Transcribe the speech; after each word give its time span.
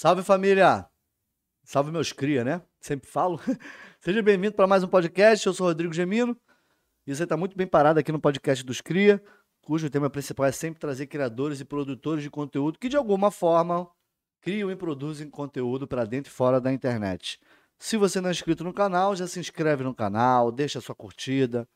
Salve 0.00 0.22
família! 0.22 0.86
Salve 1.64 1.90
meus 1.90 2.12
cria, 2.12 2.44
né? 2.44 2.62
Sempre 2.80 3.10
falo. 3.10 3.40
Seja 3.98 4.22
bem-vindo 4.22 4.54
para 4.54 4.64
mais 4.64 4.84
um 4.84 4.86
podcast. 4.86 5.44
Eu 5.44 5.52
sou 5.52 5.66
Rodrigo 5.66 5.92
Gemino 5.92 6.36
e 7.04 7.12
você 7.12 7.24
está 7.24 7.36
muito 7.36 7.56
bem 7.56 7.66
parado 7.66 7.98
aqui 7.98 8.12
no 8.12 8.20
podcast 8.20 8.64
dos 8.64 8.80
Cria, 8.80 9.20
cujo 9.60 9.90
tema 9.90 10.08
principal 10.08 10.46
é 10.46 10.52
sempre 10.52 10.78
trazer 10.78 11.08
criadores 11.08 11.58
e 11.58 11.64
produtores 11.64 12.22
de 12.22 12.30
conteúdo 12.30 12.78
que 12.78 12.88
de 12.88 12.96
alguma 12.96 13.32
forma 13.32 13.90
criam 14.40 14.70
e 14.70 14.76
produzem 14.76 15.28
conteúdo 15.28 15.88
para 15.88 16.04
dentro 16.04 16.30
e 16.30 16.32
fora 16.32 16.60
da 16.60 16.72
internet. 16.72 17.40
Se 17.76 17.96
você 17.96 18.20
não 18.20 18.28
é 18.28 18.30
inscrito 18.30 18.62
no 18.62 18.72
canal, 18.72 19.16
já 19.16 19.26
se 19.26 19.40
inscreve 19.40 19.82
no 19.82 19.92
canal, 19.92 20.52
deixa 20.52 20.80
sua 20.80 20.94
curtida, 20.94 21.68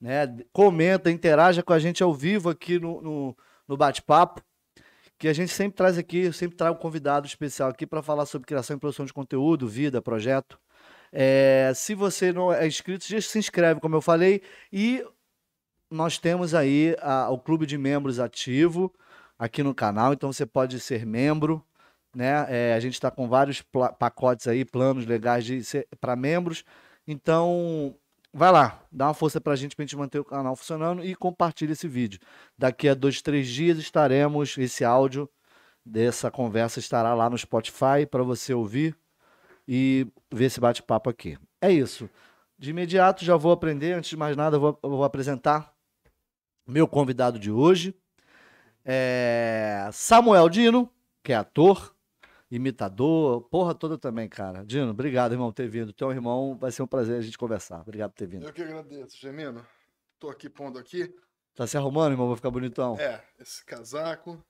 né? 0.00 0.28
comenta, 0.52 1.10
interaja 1.10 1.60
com 1.60 1.72
a 1.72 1.80
gente 1.80 2.04
ao 2.04 2.14
vivo 2.14 2.48
aqui 2.50 2.78
no, 2.78 3.02
no, 3.02 3.36
no 3.66 3.76
bate-papo 3.76 4.40
que 5.18 5.28
a 5.28 5.32
gente 5.32 5.52
sempre 5.52 5.76
traz 5.76 5.96
aqui, 5.98 6.32
sempre 6.32 6.56
traz 6.56 6.74
um 6.74 6.78
convidado 6.78 7.26
especial 7.26 7.70
aqui 7.70 7.86
para 7.86 8.02
falar 8.02 8.26
sobre 8.26 8.46
criação 8.46 8.76
e 8.76 8.80
produção 8.80 9.06
de 9.06 9.12
conteúdo, 9.12 9.68
vida, 9.68 10.02
projeto. 10.02 10.58
É, 11.12 11.72
se 11.74 11.94
você 11.94 12.32
não 12.32 12.52
é 12.52 12.66
inscrito, 12.66 13.06
já 13.06 13.20
se 13.20 13.38
inscreve, 13.38 13.80
como 13.80 13.94
eu 13.94 14.00
falei, 14.00 14.42
e 14.72 15.04
nós 15.90 16.18
temos 16.18 16.54
aí 16.54 16.96
a, 17.00 17.30
o 17.30 17.38
clube 17.38 17.66
de 17.66 17.78
membros 17.78 18.18
ativo 18.18 18.92
aqui 19.38 19.62
no 19.62 19.74
canal, 19.74 20.12
então 20.12 20.32
você 20.32 20.44
pode 20.44 20.80
ser 20.80 21.06
membro, 21.06 21.64
né? 22.14 22.46
É, 22.48 22.74
a 22.74 22.80
gente 22.80 22.94
está 22.94 23.10
com 23.10 23.28
vários 23.28 23.62
pacotes 23.98 24.46
aí, 24.48 24.64
planos 24.64 25.06
legais 25.06 25.46
para 26.00 26.16
membros. 26.16 26.64
Então, 27.06 27.96
vai 28.34 28.50
lá, 28.50 28.82
dá 28.90 29.06
uma 29.06 29.14
força 29.14 29.40
pra 29.40 29.54
gente, 29.54 29.76
pra 29.76 29.84
gente 29.84 29.96
manter 29.96 30.18
o 30.18 30.24
canal 30.24 30.56
funcionando 30.56 31.04
e 31.04 31.14
compartilha 31.14 31.72
esse 31.72 31.86
vídeo. 31.86 32.18
Daqui 32.58 32.88
a 32.88 32.94
dois, 32.94 33.22
três 33.22 33.46
dias 33.46 33.78
estaremos, 33.78 34.58
esse 34.58 34.84
áudio 34.84 35.30
dessa 35.86 36.30
conversa 36.30 36.80
estará 36.80 37.14
lá 37.14 37.30
no 37.30 37.38
Spotify 37.38 38.04
para 38.10 38.24
você 38.24 38.52
ouvir 38.52 38.96
e 39.68 40.06
ver 40.32 40.46
esse 40.46 40.58
bate-papo 40.58 41.08
aqui. 41.08 41.38
É 41.60 41.70
isso. 41.70 42.10
De 42.58 42.70
imediato 42.70 43.24
já 43.24 43.36
vou 43.36 43.52
aprender, 43.52 43.92
antes 43.92 44.10
de 44.10 44.16
mais 44.16 44.36
nada, 44.36 44.58
vou, 44.58 44.78
vou 44.82 45.04
apresentar 45.04 45.72
meu 46.66 46.88
convidado 46.88 47.38
de 47.38 47.50
hoje. 47.50 47.94
É 48.84 49.88
Samuel 49.92 50.48
Dino, 50.48 50.90
que 51.22 51.32
é 51.32 51.36
ator, 51.36 51.93
imitador, 52.56 53.42
porra 53.48 53.74
toda 53.74 53.98
também, 53.98 54.28
cara. 54.28 54.64
Dino, 54.64 54.90
obrigado, 54.90 55.32
irmão, 55.32 55.48
por 55.48 55.54
ter 55.54 55.68
vindo. 55.68 55.92
Teu 55.92 56.10
irmão, 56.10 56.56
vai 56.56 56.70
ser 56.70 56.82
um 56.82 56.86
prazer 56.86 57.18
a 57.18 57.20
gente 57.20 57.36
conversar. 57.36 57.80
Obrigado 57.80 58.12
por 58.12 58.18
ter 58.18 58.26
vindo. 58.26 58.46
Eu 58.46 58.52
que 58.52 58.62
agradeço, 58.62 59.16
Gemino. 59.16 59.66
Tô 60.18 60.28
aqui 60.30 60.48
pondo 60.48 60.78
aqui. 60.78 61.12
Tá 61.54 61.66
se 61.66 61.76
arrumando, 61.76 62.12
irmão? 62.12 62.28
Vai 62.28 62.36
ficar 62.36 62.50
bonitão. 62.50 62.98
É, 62.98 63.22
esse 63.38 63.64
casaco. 63.64 64.42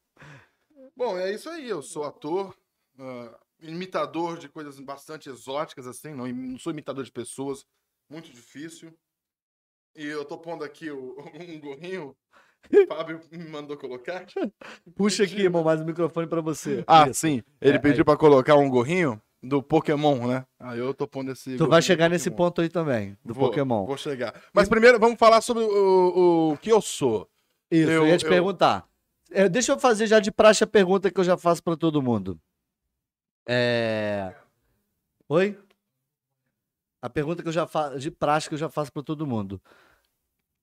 Bom, 0.96 1.18
é 1.18 1.32
isso 1.32 1.48
aí. 1.48 1.68
Eu 1.68 1.82
sou 1.82 2.04
ator, 2.04 2.54
uh, 2.98 3.36
imitador 3.60 4.38
de 4.38 4.48
coisas 4.48 4.78
bastante 4.80 5.28
exóticas, 5.28 5.86
assim. 5.86 6.14
Não, 6.14 6.26
não 6.26 6.58
sou 6.58 6.72
imitador 6.72 7.04
de 7.04 7.12
pessoas. 7.12 7.66
Muito 8.08 8.30
difícil. 8.30 8.92
E 9.96 10.04
eu 10.04 10.24
tô 10.24 10.36
pondo 10.38 10.64
aqui 10.64 10.90
o, 10.90 11.16
um 11.40 11.60
gorrinho 11.60 12.16
Fábio 12.88 13.20
me 13.30 13.48
mandou 13.48 13.76
colocar. 13.76 14.24
Puxa 14.94 15.24
aqui, 15.24 15.42
irmão, 15.42 15.62
mais 15.62 15.80
o 15.80 15.84
microfone 15.84 16.26
para 16.26 16.40
você. 16.40 16.84
Ah, 16.86 17.08
Isso. 17.08 17.20
sim. 17.20 17.42
Ele 17.60 17.76
é, 17.76 17.80
pediu 17.80 18.02
é. 18.02 18.04
para 18.04 18.16
colocar 18.16 18.56
um 18.56 18.68
gorrinho 18.68 19.20
do 19.42 19.62
Pokémon, 19.62 20.26
né? 20.26 20.46
Aí 20.58 20.78
eu 20.78 20.94
tô 20.94 21.06
pondo 21.06 21.32
esse. 21.32 21.56
Tu 21.56 21.68
vai 21.68 21.82
chegar 21.82 22.08
nesse 22.08 22.30
ponto 22.30 22.60
aí 22.60 22.68
também, 22.68 23.16
do 23.24 23.34
vou, 23.34 23.48
Pokémon. 23.48 23.84
Vou 23.84 23.96
chegar. 23.96 24.34
Mas 24.52 24.68
primeiro 24.68 24.98
vamos 24.98 25.18
falar 25.18 25.40
sobre 25.40 25.62
o, 25.62 26.52
o 26.52 26.56
que 26.58 26.72
eu 26.72 26.80
sou. 26.80 27.28
Isso, 27.70 27.90
eu, 27.90 28.04
eu 28.04 28.08
ia 28.08 28.16
te 28.16 28.24
eu... 28.24 28.30
perguntar. 28.30 28.86
É, 29.30 29.48
deixa 29.48 29.72
eu 29.72 29.78
fazer 29.78 30.06
já 30.06 30.20
de 30.20 30.30
praxe 30.30 30.64
a 30.64 30.66
pergunta 30.66 31.10
que 31.10 31.18
eu 31.18 31.24
já 31.24 31.36
faço 31.36 31.62
para 31.62 31.76
todo 31.76 32.00
mundo. 32.00 32.38
É. 33.46 34.34
Oi? 35.28 35.58
A 37.02 37.10
pergunta 37.10 37.42
que 37.42 37.48
eu 37.48 37.52
já 37.52 37.66
faço, 37.66 37.98
de 37.98 38.10
praxe 38.10 38.48
que 38.48 38.54
eu 38.54 38.58
já 38.58 38.68
faço 38.68 38.92
para 38.92 39.02
todo 39.02 39.26
mundo. 39.26 39.60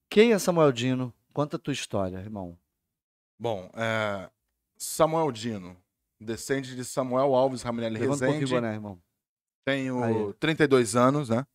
Quem 0.08 0.32
é 0.32 0.38
Samuel 0.38 0.72
Dino? 0.72 1.14
Conta 1.32 1.56
a 1.56 1.58
tua 1.58 1.72
história, 1.72 2.18
irmão. 2.18 2.58
Bom, 3.38 3.70
é... 3.74 4.30
Samuel 4.76 5.30
Dino, 5.30 5.76
descende 6.20 6.74
de 6.74 6.84
Samuel 6.84 7.34
Alves 7.34 7.62
Raminelli 7.62 7.98
Levanta 7.98 8.26
Rezende. 8.26 8.52
Um 8.52 8.56
boné, 8.56 8.74
irmão. 8.74 9.02
Tenho 9.64 10.02
Aí. 10.02 10.34
32 10.40 10.96
anos, 10.96 11.28
né? 11.28 11.46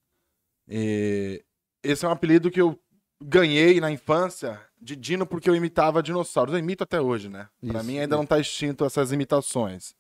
E 0.67 1.43
esse 1.84 2.05
é 2.05 2.07
um 2.07 2.12
apelido 2.12 2.50
que 2.50 2.62
eu 2.62 2.79
ganhei 3.22 3.79
na 3.79 3.91
infância 3.91 4.62
de 4.79 4.96
Dino 4.96 5.25
porque 5.25 5.50
eu 5.50 5.55
imitava 5.55 6.03
dinossauros. 6.03 6.53
Eu 6.53 6.60
imito 6.60 6.84
até 6.84 7.01
hoje, 7.01 7.29
né? 7.29 7.50
Pra 7.65 7.84
mim 7.84 8.00
ainda 8.00 8.15
isso. 8.15 8.19
não 8.19 8.25
tá 8.25 8.39
extinto 8.39 8.86
essas 8.86 9.12
imitações. 9.12 9.93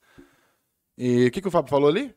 E 0.97 1.27
o 1.27 1.31
que, 1.31 1.41
que 1.41 1.47
o 1.47 1.51
Fábio 1.51 1.69
falou 1.69 1.89
ali? 1.89 2.15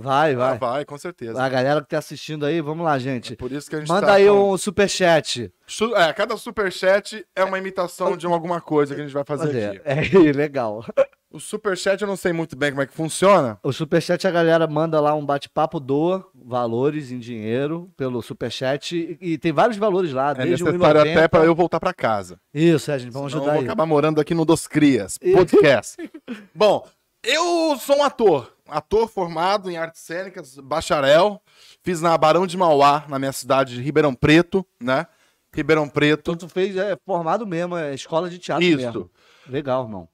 Vai, 0.00 0.34
vai. 0.34 0.54
Ah, 0.54 0.54
vai, 0.54 0.84
com 0.84 0.98
certeza. 0.98 1.42
A 1.42 1.48
galera 1.48 1.80
que 1.80 1.88
tá 1.88 1.98
assistindo 1.98 2.46
aí, 2.46 2.60
vamos 2.60 2.84
lá, 2.84 2.98
gente. 2.98 3.34
É 3.34 3.36
por 3.36 3.52
isso 3.52 3.68
que 3.68 3.76
a 3.76 3.80
gente 3.80 3.88
Manda 3.88 4.06
tá 4.06 4.14
aí 4.14 4.26
com... 4.26 4.52
um 4.52 4.58
superchat. 4.58 5.52
É, 5.96 6.12
cada 6.12 6.36
superchat 6.36 7.24
é 7.36 7.44
uma 7.44 7.58
imitação 7.58 8.16
de 8.16 8.26
alguma 8.26 8.60
coisa 8.60 8.94
que 8.94 9.00
a 9.00 9.04
gente 9.04 9.12
vai 9.12 9.24
fazer 9.24 9.56
é, 9.56 9.68
aqui. 9.68 9.80
É, 10.28 10.32
legal. 10.32 10.84
O 11.32 11.38
superchat 11.38 12.02
eu 12.02 12.08
não 12.08 12.16
sei 12.16 12.32
muito 12.32 12.56
bem 12.56 12.70
como 12.70 12.82
é 12.82 12.86
que 12.86 12.92
funciona. 12.92 13.56
O 13.62 13.72
superchat 13.72 14.26
a 14.26 14.30
galera 14.32 14.66
manda 14.66 15.00
lá 15.00 15.14
um 15.14 15.24
bate-papo, 15.24 15.78
doa 15.78 16.26
valores 16.34 17.12
em 17.12 17.20
dinheiro 17.20 17.88
pelo 17.96 18.20
superchat 18.20 19.16
e, 19.20 19.38
tem 19.38 19.52
vários 19.52 19.76
valores 19.76 20.12
lá. 20.12 20.32
É 20.32 20.34
desde 20.34 20.64
necessário 20.64 21.00
até 21.00 21.28
para 21.28 21.44
eu 21.44 21.54
voltar 21.54 21.78
para 21.78 21.94
casa. 21.94 22.40
Isso, 22.52 22.90
é, 22.90 22.98
gente, 22.98 23.12
vamos 23.12 23.30
Senão 23.30 23.44
ajudar 23.44 23.56
eu 23.56 23.60
vou 23.60 23.64
acabar 23.64 23.86
morando 23.86 24.20
aqui 24.20 24.34
no 24.34 24.44
Dos 24.44 24.66
Crias, 24.66 25.18
podcast. 25.18 25.96
Bom, 26.52 26.84
eu 27.22 27.76
sou 27.78 27.98
um 27.98 28.02
ator 28.02 28.52
ator 28.70 29.08
formado 29.08 29.70
em 29.70 29.76
artes 29.76 30.00
cênicas, 30.00 30.56
bacharel. 30.56 31.42
Fiz 31.82 32.00
na 32.00 32.16
Barão 32.16 32.46
de 32.46 32.56
Mauá, 32.56 33.04
na 33.08 33.18
minha 33.18 33.32
cidade 33.32 33.74
de 33.74 33.82
Ribeirão 33.82 34.14
Preto, 34.14 34.66
né? 34.80 35.06
Ribeirão 35.52 35.88
Preto. 35.88 36.20
Então 36.20 36.36
tu 36.36 36.48
fez, 36.48 36.76
é 36.76 36.96
formado 37.04 37.46
mesmo, 37.46 37.76
é 37.76 37.94
escola 37.94 38.30
de 38.30 38.38
teatro 38.38 38.64
Isso. 38.64 38.76
mesmo. 38.76 39.10
Legal, 39.46 39.84
irmão. 39.84 40.08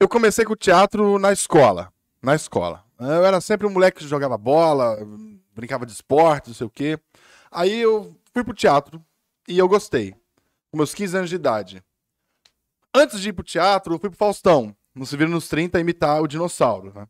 Eu 0.00 0.08
comecei 0.08 0.44
com 0.44 0.54
o 0.54 0.56
teatro 0.56 1.18
na 1.18 1.32
escola. 1.32 1.92
Na 2.22 2.34
escola. 2.34 2.84
Eu 2.98 3.24
era 3.24 3.40
sempre 3.40 3.66
um 3.66 3.70
moleque 3.70 3.98
que 3.98 4.08
jogava 4.08 4.36
bola, 4.36 4.98
brincava 5.54 5.86
de 5.86 5.92
esporte, 5.92 6.48
não 6.48 6.54
sei 6.54 6.66
o 6.66 6.70
quê. 6.70 6.98
Aí 7.50 7.80
eu 7.80 8.16
fui 8.32 8.44
pro 8.44 8.54
teatro 8.54 9.02
e 9.48 9.58
eu 9.58 9.68
gostei. 9.68 10.14
Com 10.70 10.78
meus 10.78 10.94
15 10.94 11.16
anos 11.16 11.30
de 11.30 11.36
idade. 11.36 11.84
Antes 12.94 13.20
de 13.20 13.28
ir 13.28 13.32
pro 13.32 13.44
teatro, 13.44 13.94
eu 13.94 13.98
fui 13.98 14.10
pro 14.10 14.18
Faustão. 14.18 14.74
No 14.94 15.06
Se 15.06 15.16
Vira 15.16 15.30
nos 15.30 15.48
30 15.48 15.78
imitar 15.78 16.20
o 16.20 16.26
dinossauro, 16.26 16.92
né? 16.94 17.06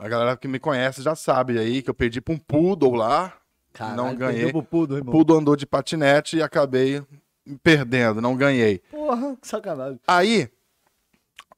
A 0.00 0.08
galera 0.08 0.34
que 0.34 0.48
me 0.48 0.58
conhece 0.58 1.02
já 1.02 1.14
sabe 1.14 1.58
aí 1.58 1.82
que 1.82 1.90
eu 1.90 1.94
perdi 1.94 2.22
pra 2.22 2.32
um 2.32 2.38
poodle 2.38 2.94
lá. 2.94 3.34
Caralho, 3.70 3.96
não 3.98 4.16
ganhei. 4.16 4.50
Pro 4.50 4.62
poodle, 4.62 4.96
irmão. 4.96 5.12
poodle 5.12 5.36
andou 5.36 5.54
de 5.54 5.66
patinete 5.66 6.38
e 6.38 6.42
acabei 6.42 7.04
perdendo, 7.62 8.18
não 8.18 8.34
ganhei. 8.34 8.78
Porra, 8.90 9.36
que 9.36 9.46
sacanagem. 9.46 10.00
Aí, 10.08 10.50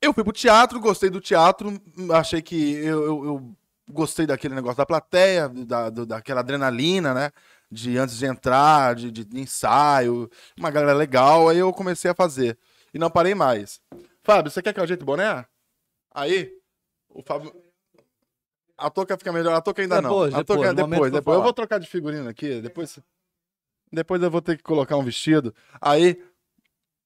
eu 0.00 0.12
fui 0.12 0.24
pro 0.24 0.32
teatro, 0.32 0.80
gostei 0.80 1.08
do 1.08 1.20
teatro, 1.20 1.80
achei 2.12 2.42
que 2.42 2.74
eu, 2.74 3.04
eu, 3.04 3.24
eu 3.24 3.56
gostei 3.88 4.26
daquele 4.26 4.56
negócio 4.56 4.78
da 4.78 4.86
plateia, 4.86 5.48
da, 5.48 5.88
do, 5.88 6.04
daquela 6.04 6.40
adrenalina, 6.40 7.14
né? 7.14 7.30
De 7.70 7.96
antes 7.96 8.18
de 8.18 8.26
entrar, 8.26 8.96
de, 8.96 9.12
de 9.12 9.40
ensaio, 9.40 10.28
uma 10.58 10.70
galera 10.72 10.94
legal, 10.94 11.48
aí 11.48 11.58
eu 11.58 11.72
comecei 11.72 12.10
a 12.10 12.14
fazer. 12.14 12.58
E 12.92 12.98
não 12.98 13.08
parei 13.08 13.36
mais. 13.36 13.80
Fábio, 14.24 14.50
você 14.50 14.60
quer 14.60 14.72
que 14.72 14.80
eu 14.80 14.84
ajeite 14.84 15.04
o 15.04 15.06
boné? 15.06 15.46
Aí, 16.12 16.52
o 17.08 17.22
Fábio. 17.22 17.54
A 18.82 18.90
touca 18.90 19.16
fica 19.16 19.32
melhor. 19.32 19.54
A 19.54 19.60
touca 19.60 19.82
ainda 19.82 20.02
depois, 20.02 20.32
não. 20.32 20.40
A 20.40 20.44
touca 20.44 20.74
depois, 20.74 20.90
depois. 20.90 21.12
depois. 21.12 21.36
Eu 21.36 21.42
vou 21.42 21.52
trocar 21.52 21.78
de 21.78 21.86
figurino 21.86 22.28
aqui. 22.28 22.60
Depois, 22.60 22.98
depois 23.92 24.22
eu 24.22 24.30
vou 24.30 24.42
ter 24.42 24.56
que 24.56 24.62
colocar 24.62 24.96
um 24.96 25.04
vestido. 25.04 25.54
Aí 25.80 26.22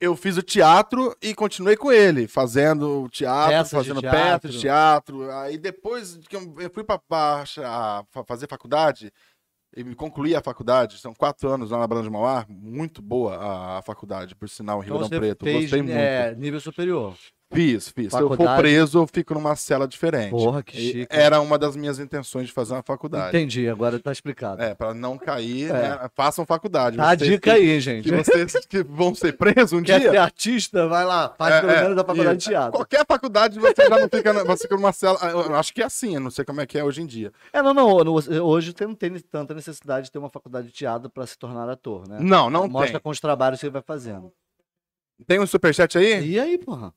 eu 0.00 0.14
fiz 0.14 0.36
o 0.36 0.42
teatro 0.42 1.16
e 1.22 1.34
continuei 1.34 1.76
com 1.76 1.90
ele, 1.90 2.28
fazendo 2.28 3.08
teatro, 3.10 3.52
peças 3.52 3.70
fazendo 3.70 4.00
de 4.00 4.10
peças 4.10 4.52
de 4.52 4.60
teatro. 4.60 5.30
Aí 5.30 5.58
depois 5.58 6.18
que 6.28 6.36
eu 6.36 6.70
fui 6.72 6.84
para 6.84 7.00
fazer 8.26 8.46
faculdade 8.46 9.12
e 9.76 9.94
concluí 9.94 10.34
a 10.34 10.42
faculdade, 10.42 10.98
são 10.98 11.14
quatro 11.14 11.48
anos 11.50 11.70
lá 11.70 11.78
na 11.78 11.86
Barão 11.86 12.02
de 12.02 12.10
Mauá, 12.10 12.46
muito 12.48 13.02
boa 13.02 13.36
a, 13.78 13.82
faculdade, 13.82 14.34
por 14.34 14.48
sinal, 14.48 14.82
em 14.82 14.86
então 14.86 15.02
Ribeirão 15.02 15.20
Preto. 15.20 15.44
Fez, 15.44 15.62
Gostei 15.62 15.82
muito. 15.82 15.96
É, 15.96 16.34
nível 16.34 16.60
superior. 16.60 17.14
Fiz, 17.52 17.88
fiz. 17.90 18.10
Faculdade... 18.10 18.36
Se 18.36 18.42
eu 18.42 18.48
for 18.48 18.58
preso, 18.58 18.98
eu 18.98 19.06
fico 19.06 19.34
numa 19.34 19.54
cela 19.54 19.86
diferente. 19.86 20.30
Porra, 20.30 20.62
que 20.62 20.76
chique. 20.76 21.06
Era 21.08 21.40
uma 21.40 21.56
das 21.56 21.76
minhas 21.76 22.00
intenções 22.00 22.48
de 22.48 22.52
fazer 22.52 22.74
uma 22.74 22.82
faculdade. 22.82 23.28
Entendi, 23.28 23.68
agora 23.68 24.00
tá 24.00 24.10
explicado. 24.10 24.60
É, 24.60 24.74
para 24.74 24.92
não 24.92 25.16
cair, 25.16 25.70
é. 25.70 25.72
né? 25.72 26.10
façam 26.14 26.44
faculdade. 26.44 26.96
Tá 26.96 27.10
a 27.10 27.14
dica 27.14 27.50
que, 27.52 27.56
aí, 27.56 27.80
gente. 27.80 28.08
Que 28.08 28.16
vocês 28.16 28.66
que 28.66 28.82
vão 28.82 29.14
ser 29.14 29.36
presos 29.36 29.72
um 29.72 29.82
Quer 29.82 30.00
dia. 30.00 30.10
ser 30.10 30.16
artista, 30.16 30.88
vai 30.88 31.04
lá, 31.04 31.32
faz 31.38 31.54
é, 31.54 31.60
pelo 31.60 31.72
é, 31.72 31.82
menos 31.82 31.96
da 31.96 32.04
faculdade 32.04 32.38
de 32.40 32.44
teatro. 32.46 32.72
Qualquer 32.72 33.06
faculdade 33.06 33.60
você 33.60 33.88
já 33.88 33.98
não 33.98 34.08
fica, 34.08 34.44
você 34.44 34.62
fica 34.64 34.76
numa 34.76 34.92
cela. 34.92 35.18
Eu 35.30 35.54
acho 35.54 35.72
que 35.72 35.82
é 35.82 35.84
assim, 35.84 36.16
eu 36.16 36.20
não 36.20 36.30
sei 36.30 36.44
como 36.44 36.60
é 36.60 36.66
que 36.66 36.76
é 36.76 36.82
hoje 36.82 37.00
em 37.00 37.06
dia. 37.06 37.32
É, 37.52 37.62
não, 37.62 37.72
não. 37.72 37.96
Hoje 38.44 38.74
não 38.80 38.94
tem 38.94 39.14
tanta 39.20 39.54
necessidade 39.54 40.06
de 40.06 40.12
ter 40.12 40.18
uma 40.18 40.30
faculdade 40.30 40.66
de 40.66 40.72
teatro 40.72 41.08
para 41.08 41.24
se 41.26 41.38
tornar 41.38 41.68
ator, 41.68 42.08
né? 42.08 42.18
Não, 42.20 42.50
não 42.50 42.66
Mostra 42.66 42.94
tem. 42.94 43.00
com 43.00 43.10
os 43.10 43.20
trabalhos 43.20 43.60
que 43.60 43.66
você 43.66 43.70
vai 43.70 43.82
fazendo. 43.82 44.32
Tem 45.26 45.40
um 45.40 45.46
superchat 45.46 45.96
aí? 45.96 46.28
E 46.28 46.40
aí, 46.40 46.58
porra? 46.58 46.92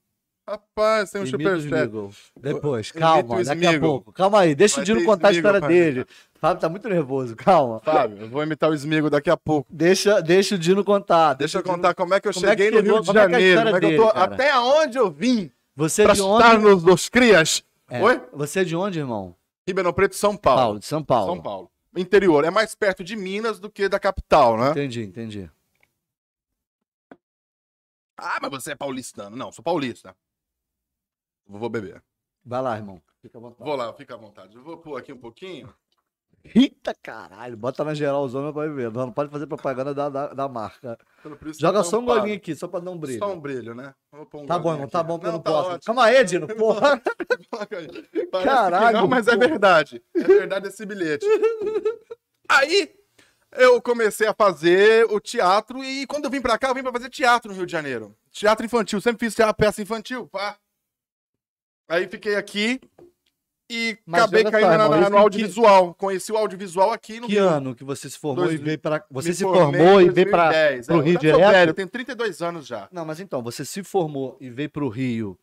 Rapaz, 0.50 1.12
tem 1.12 1.22
um 1.22 1.26
Imita 1.26 1.56
o 1.56 1.62
superchat. 1.62 2.32
Depois, 2.36 2.92
calma, 2.92 3.44
daqui 3.44 3.68
a 3.68 3.80
pouco. 3.80 4.12
Calma 4.12 4.40
aí, 4.40 4.56
deixa 4.56 4.78
Vai 4.78 4.82
o 4.82 4.86
Dino 4.86 5.06
contar 5.06 5.28
a 5.28 5.32
Smigol 5.32 5.52
história 5.56 5.68
dele. 5.68 6.06
Fábio 6.40 6.60
tá 6.62 6.68
muito 6.70 6.90
nervoso, 6.90 7.36
calma. 7.36 7.80
Fábio, 7.82 8.18
eu 8.22 8.30
vou 8.30 8.42
imitar 8.42 8.70
o 8.70 8.74
Smigo 8.74 9.10
daqui 9.10 9.30
a 9.30 9.38
pouco. 9.38 9.70
Deixa, 9.72 10.22
deixa 10.22 10.56
o 10.56 10.58
Dino 10.58 10.84
contar. 10.84 11.34
Deixa 11.36 11.58
eu 11.58 11.62
o 11.62 11.64
Dino- 11.64 11.76
contar 11.76 11.94
como 11.94 12.14
é 12.16 12.20
que 12.20 12.28
eu 12.28 12.34
Como 12.34 12.46
é 12.48 12.56
que 12.56 12.64
cheguei 12.64 12.82
no 12.82 12.84
Rio 12.94 13.02
de 13.02 13.10
é 13.10 13.14
é 13.14 13.20
a 13.20 13.22
Janeiro. 13.22 13.60
é 13.70 13.72
eu 13.76 13.80
dele, 13.80 13.98
tô, 13.98 14.08
até 14.08 14.52
aonde 14.52 14.98
eu 14.98 15.12
vim 15.12 15.52
Você 15.76 16.02
é 16.02 16.06
pra 16.06 16.14
de 16.16 16.20
estar 16.22 16.56
onde? 16.56 16.64
nos, 16.66 16.84
nos 16.84 17.10
crias. 17.10 17.64
É. 17.88 18.02
Oi? 18.02 18.22
Você 18.34 18.62
é 18.62 18.64
de 18.64 18.76
onde, 18.76 18.98
irmão? 19.00 19.36
Ribeirão 19.68 19.94
Preto, 19.94 20.16
São 20.16 20.36
Paulo. 20.36 20.60
Paulo, 20.62 20.80
de 20.80 20.86
São 20.88 21.04
Paulo. 21.04 21.34
São 21.34 21.42
Paulo. 21.44 21.72
Interior. 21.96 22.44
É 22.44 22.50
mais 22.50 22.74
perto 22.74 23.04
de 23.04 23.16
Minas 23.16 23.60
do 23.60 23.70
que 23.70 23.88
da 23.88 24.00
capital, 24.00 24.58
né? 24.58 24.72
Entendi, 24.72 25.04
entendi. 25.04 25.50
Ah, 28.18 28.38
mas 28.42 28.52
você 28.52 28.72
é 28.72 28.76
paulistano. 28.76 29.36
Não, 29.36 29.52
sou 29.52 29.64
paulista. 29.64 30.16
Vou 31.50 31.70
beber. 31.70 32.02
Vai 32.46 32.62
lá, 32.62 32.78
irmão. 32.78 33.02
Fica 33.22 33.38
à 33.38 33.42
vontade. 33.42 33.68
Vou 33.70 33.76
lá, 33.76 33.94
fica 33.94 34.14
à 34.14 34.18
vontade. 34.18 34.56
Eu 34.56 34.64
vou 34.64 34.78
pôr 34.78 34.98
aqui 34.98 35.12
um 35.12 35.18
pouquinho. 35.18 35.74
Eita 36.56 36.94
caralho, 37.04 37.58
bota 37.58 37.84
na 37.84 37.94
geral 37.94 38.24
o 38.24 38.30
zona 38.30 38.54
pra 38.54 38.66
ver. 38.68 38.90
Não 38.92 39.12
pode 39.12 39.30
fazer 39.30 39.46
propaganda 39.46 39.94
da, 39.94 40.08
da, 40.08 40.28
da 40.34 40.48
marca. 40.48 40.98
Joga 41.60 41.84
só 41.84 42.00
um 42.00 42.06
golinho 42.06 42.38
aqui, 42.38 42.56
só 42.56 42.66
pra 42.68 42.80
dar 42.80 42.92
um 42.92 42.98
brilho. 42.98 43.20
Só 43.20 43.34
um 43.34 43.40
brilho, 43.40 43.76
né? 43.76 43.94
Vou 44.12 44.26
pôr 44.26 44.44
um 44.44 44.46
Tá 44.46 44.58
bom, 44.58 44.72
irmão, 44.72 44.88
tá 44.88 45.04
bom, 45.04 45.16
porque 45.18 45.28
eu 45.28 45.34
não 45.34 45.42
tá 45.42 45.52
posso. 45.52 45.70
ótimo. 45.72 45.82
Calma 45.86 46.06
aí, 46.06 46.24
Dino, 46.24 46.48
porra. 46.56 47.02
Caralho, 48.44 48.98
não, 49.00 49.08
mas 49.08 49.28
é 49.28 49.34
pô. 49.34 49.40
verdade. 49.40 50.02
É 50.16 50.24
verdade 50.24 50.68
esse 50.68 50.86
bilhete. 50.86 51.26
Aí 52.48 52.94
eu 53.58 53.82
comecei 53.82 54.28
a 54.28 54.34
fazer 54.34 55.06
o 55.12 55.20
teatro 55.20 55.84
e 55.84 56.06
quando 56.08 56.26
eu 56.26 56.32
vim 56.32 56.42
pra 56.42 56.58
cá, 56.58 56.70
eu 56.70 56.76
vim 56.76 56.84
pra 56.84 56.92
fazer 56.94 57.10
teatro 57.10 57.52
no 57.52 57.58
Rio 57.58 57.66
de 57.66 57.72
Janeiro. 57.72 58.16
Teatro 58.32 58.66
infantil, 58.66 59.02
sempre 59.02 59.26
fiz 59.26 59.36
teatro, 59.36 59.56
peça 59.58 59.82
infantil, 59.82 60.28
pá. 60.28 60.58
Aí 61.90 62.08
fiquei 62.08 62.36
aqui 62.36 62.80
e 63.72 63.98
Mas 64.06 64.22
acabei 64.24 64.44
só, 64.44 64.52
caindo 64.52 64.68
na- 64.68 64.84
irmão, 64.86 65.02
na- 65.02 65.10
no 65.10 65.18
audiovisual. 65.18 65.94
Conheci 65.96 66.32
o 66.32 66.38
audiovisual 66.38 66.92
aqui 66.92 67.20
no 67.20 67.28
Que 67.28 67.34
Rio. 67.34 67.50
ano 67.50 67.76
que 67.76 67.84
você 67.84 68.10
se 68.10 68.18
formou 68.18 68.46
Dois- 68.46 68.60
e 68.60 68.64
veio 68.64 68.80
para 68.80 69.04
Você 69.12 69.30
Me 69.30 69.36
se 69.36 69.44
formei 69.44 69.82
formou 69.82 70.02
e 70.02 70.10
veio 70.10 70.30
para 70.32 70.44
2010, 70.52 70.86
pro 70.88 71.00
é, 71.00 71.04
Rio 71.04 71.14
eu 71.16 71.20
direto? 71.20 71.52
velho, 71.52 71.70
eu 71.70 71.74
tenho 71.74 71.88
32 71.88 72.42
anos 72.42 72.66
já. 72.68 72.88
Não, 72.92 73.04
mas 73.06 73.20
então, 73.20 73.42
você 73.44 73.66
se 73.66 73.84
formou 73.84 74.38
e 74.40 74.50
veio 74.50 74.70
pro 74.70 74.88
Rio 74.88 75.38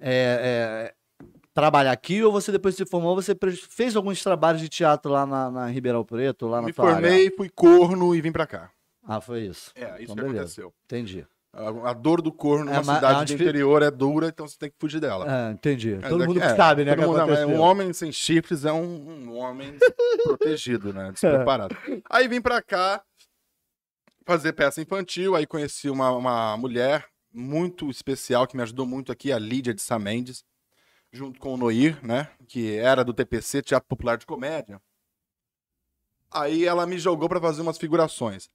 é, 0.00 0.90
é, 1.22 1.26
trabalhar 1.54 1.92
aqui 1.92 2.22
ou 2.22 2.32
você 2.32 2.50
depois 2.50 2.74
se 2.74 2.84
formou, 2.84 3.14
você 3.14 3.34
fez 3.70 3.94
alguns 3.94 4.22
trabalhos 4.22 4.60
de 4.60 4.68
teatro 4.68 5.12
lá 5.12 5.24
na, 5.26 5.50
na 5.50 5.66
Ribeirão 5.68 6.04
Preto, 6.04 6.46
lá 6.48 6.60
na 6.60 6.66
Me 6.68 6.72
tua 6.72 6.86
área? 6.92 7.08
formei, 7.08 7.30
fui 7.30 7.48
corno 7.48 8.14
e 8.14 8.20
vim 8.20 8.32
pra 8.32 8.46
cá. 8.46 8.70
Ah, 9.06 9.20
foi 9.20 9.42
isso. 9.42 9.70
É, 9.74 9.94
isso 10.02 10.12
Então, 10.12 10.16
que 10.16 10.22
beleza. 10.22 10.38
aconteceu. 10.40 10.74
Entendi. 10.86 11.26
A, 11.54 11.92
dor 11.92 12.22
do 12.22 12.32
corno 12.32 12.70
É, 12.70 12.80
numa 12.80 12.94
cidade 12.94 13.04
é 13.04 13.18
uma 13.18 13.24
do 13.26 13.32
interior 13.34 13.82
é 13.82 13.90
dura, 13.90 14.28
então 14.28 14.48
você 14.48 14.56
tem 14.58 14.70
que 14.70 14.76
fugir 14.80 15.00
dela. 15.00 15.26
É, 15.48 15.52
entendi. 15.52 15.96
Mas 16.00 16.08
Todo 16.10 16.22
aqui- 16.22 16.32
mundo 16.32 16.42
é, 16.42 16.56
sabe, 16.56 16.84
né? 16.84 16.96
mundo- 16.96 17.20
um 17.48 17.60
homem 17.60 17.92
sem 17.92 18.10
chifres 18.10 18.64
é 18.64 18.72
um, 18.72 19.28
um 19.28 19.36
homem 19.36 19.76
protegido, 20.24 20.94
né? 20.94 21.12
Despreparado. 21.12 21.76
Aí 22.08 22.26
vim 22.26 22.40
pra 22.40 22.62
cá 22.62 23.02
fazer 24.24 24.54
peça 24.54 24.80
infantil, 24.80 25.34
aí 25.36 25.46
conheci 25.46 25.90
uma, 25.90 26.10
uma 26.12 26.56
mulher 26.56 27.06
muito 27.30 27.90
especial 27.90 28.46
que 28.46 28.56
me 28.56 28.62
ajudou 28.62 28.86
muito 28.86 29.12
aqui, 29.12 29.30
a 29.30 29.38
Lídia 29.38 29.74
de 29.74 29.82
Samendes, 29.82 30.44
junto 31.12 31.38
com 31.38 31.52
o 31.52 31.56
Noir, 31.58 31.98
né? 32.02 32.30
Que 32.48 32.76
era 32.76 33.04
do 33.04 33.12
TPC, 33.12 33.60
Teatro 33.60 33.88
Popular 33.88 34.16
de 34.16 34.24
Comédia. 34.24 34.80
Aí 36.30 36.64
ela 36.64 36.86
me 36.86 36.98
jogou 36.98 37.28
pra 37.28 37.40
fazer 37.40 37.60
umas 37.60 37.76
figurações. 37.76 38.48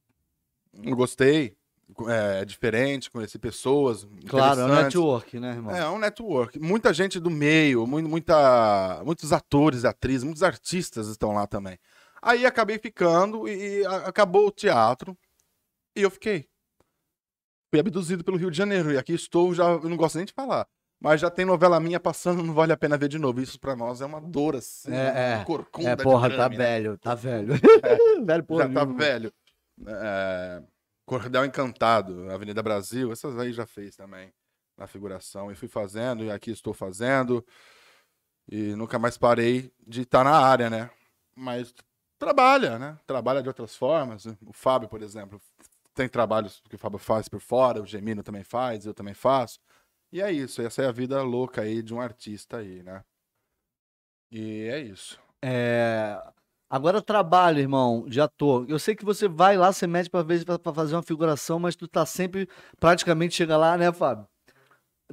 Eu 0.73 0.95
gostei, 0.95 1.55
é 2.09 2.43
diferente, 2.45 3.09
conheci 3.09 3.39
pessoas. 3.39 4.07
Claro, 4.27 4.61
é 4.61 4.65
um 4.65 4.67
network, 4.75 5.39
né, 5.39 5.51
irmão? 5.51 5.75
É, 5.75 5.79
é 5.79 5.89
um 5.89 5.97
network. 5.99 6.59
Muita 6.59 6.93
gente 6.93 7.19
do 7.19 7.29
meio, 7.29 7.87
mu- 7.87 8.01
muita, 8.01 9.01
muitos 9.05 9.31
atores, 9.31 9.85
atrizes, 9.85 10.23
muitos 10.23 10.43
artistas 10.43 11.07
estão 11.07 11.31
lá 11.33 11.47
também. 11.47 11.77
Aí 12.21 12.45
acabei 12.45 12.77
ficando 12.77 13.47
e, 13.47 13.81
e 13.81 13.85
acabou 13.85 14.47
o 14.47 14.51
teatro 14.51 15.17
e 15.95 16.01
eu 16.01 16.09
fiquei. 16.11 16.47
Fui 17.69 17.79
abduzido 17.79 18.23
pelo 18.23 18.37
Rio 18.37 18.51
de 18.51 18.57
Janeiro 18.57 18.91
e 18.91 18.97
aqui 18.97 19.13
estou, 19.13 19.53
já 19.53 19.65
eu 19.69 19.89
não 19.89 19.97
gosto 19.97 20.15
nem 20.17 20.25
de 20.25 20.33
falar. 20.33 20.67
Mas 20.99 21.21
já 21.21 21.29
tem 21.29 21.45
novela 21.45 21.79
minha 21.79 21.99
passando, 21.99 22.41
não 22.41 22.53
vale 22.53 22.73
a 22.73 22.77
pena 22.77 22.97
ver 22.97 23.07
de 23.07 23.19
novo. 23.19 23.39
Isso 23.39 23.59
pra 23.59 23.75
nós 23.75 24.01
é 24.01 24.05
uma 24.05 24.19
dor 24.19 24.55
assim. 24.55 24.91
É, 24.91 25.39
é. 25.41 25.43
corcunda 25.45 25.89
É, 25.91 25.95
porra, 25.95 26.27
tá 26.29 26.35
grame, 26.35 26.57
né? 26.57 26.65
velho, 26.65 26.97
tá 26.97 27.13
velho. 27.13 27.53
velho, 28.25 28.43
porra. 28.43 28.63
Já 28.67 28.73
tá 28.73 28.83
velho. 28.83 29.31
É, 29.85 30.63
Cordel 31.07 31.45
Encantado, 31.45 32.29
Avenida 32.29 32.61
Brasil, 32.61 33.13
essas 33.13 33.39
aí 33.39 33.53
já 33.53 33.65
fez 33.65 33.95
também 33.95 34.33
na 34.77 34.87
figuração. 34.87 35.49
E 35.49 35.55
fui 35.55 35.69
fazendo, 35.69 36.25
e 36.25 36.29
aqui 36.29 36.51
estou 36.51 36.73
fazendo. 36.73 37.43
E 38.51 38.75
nunca 38.75 38.99
mais 38.99 39.17
parei 39.17 39.71
de 39.87 40.01
estar 40.01 40.25
na 40.25 40.37
área, 40.37 40.69
né? 40.69 40.89
Mas 41.33 41.73
trabalha, 42.19 42.77
né? 42.77 42.99
Trabalha 43.07 43.41
de 43.41 43.47
outras 43.47 43.73
formas. 43.73 44.25
O 44.45 44.51
Fábio, 44.51 44.89
por 44.89 45.01
exemplo, 45.01 45.41
tem 45.93 46.09
trabalhos 46.09 46.61
que 46.67 46.75
o 46.75 46.79
Fábio 46.79 46.99
faz 46.99 47.29
por 47.29 47.39
fora, 47.39 47.81
o 47.81 47.85
Gemino 47.85 48.21
também 48.21 48.43
faz, 48.43 48.85
eu 48.85 48.93
também 48.93 49.13
faço. 49.13 49.59
E 50.11 50.21
é 50.21 50.29
isso, 50.29 50.61
essa 50.61 50.81
é 50.83 50.87
a 50.87 50.91
vida 50.91 51.21
louca 51.23 51.61
aí 51.61 51.81
de 51.81 51.93
um 51.93 52.01
artista 52.01 52.57
aí, 52.57 52.83
né? 52.83 53.01
E 54.29 54.67
é 54.69 54.79
isso. 54.81 55.17
É, 55.41 56.21
Agora 56.69 57.01
trabalho, 57.01 57.59
irmão, 57.59 58.05
de 58.07 58.19
ator. 58.19 58.65
Eu 58.67 58.77
sei 58.77 58.95
que 58.95 59.05
você 59.05 59.27
vai 59.27 59.55
lá, 59.57 59.71
você 59.71 59.87
mete 59.87 60.09
pra, 60.09 60.21
vez 60.21 60.43
pra 60.43 60.73
fazer 60.73 60.95
uma 60.95 61.03
figuração, 61.03 61.59
mas 61.59 61.75
tu 61.75 61.87
tá 61.87 62.05
sempre, 62.05 62.49
praticamente 62.79 63.35
chega 63.35 63.55
lá, 63.55 63.77
né, 63.77 63.91
Fábio? 63.93 64.27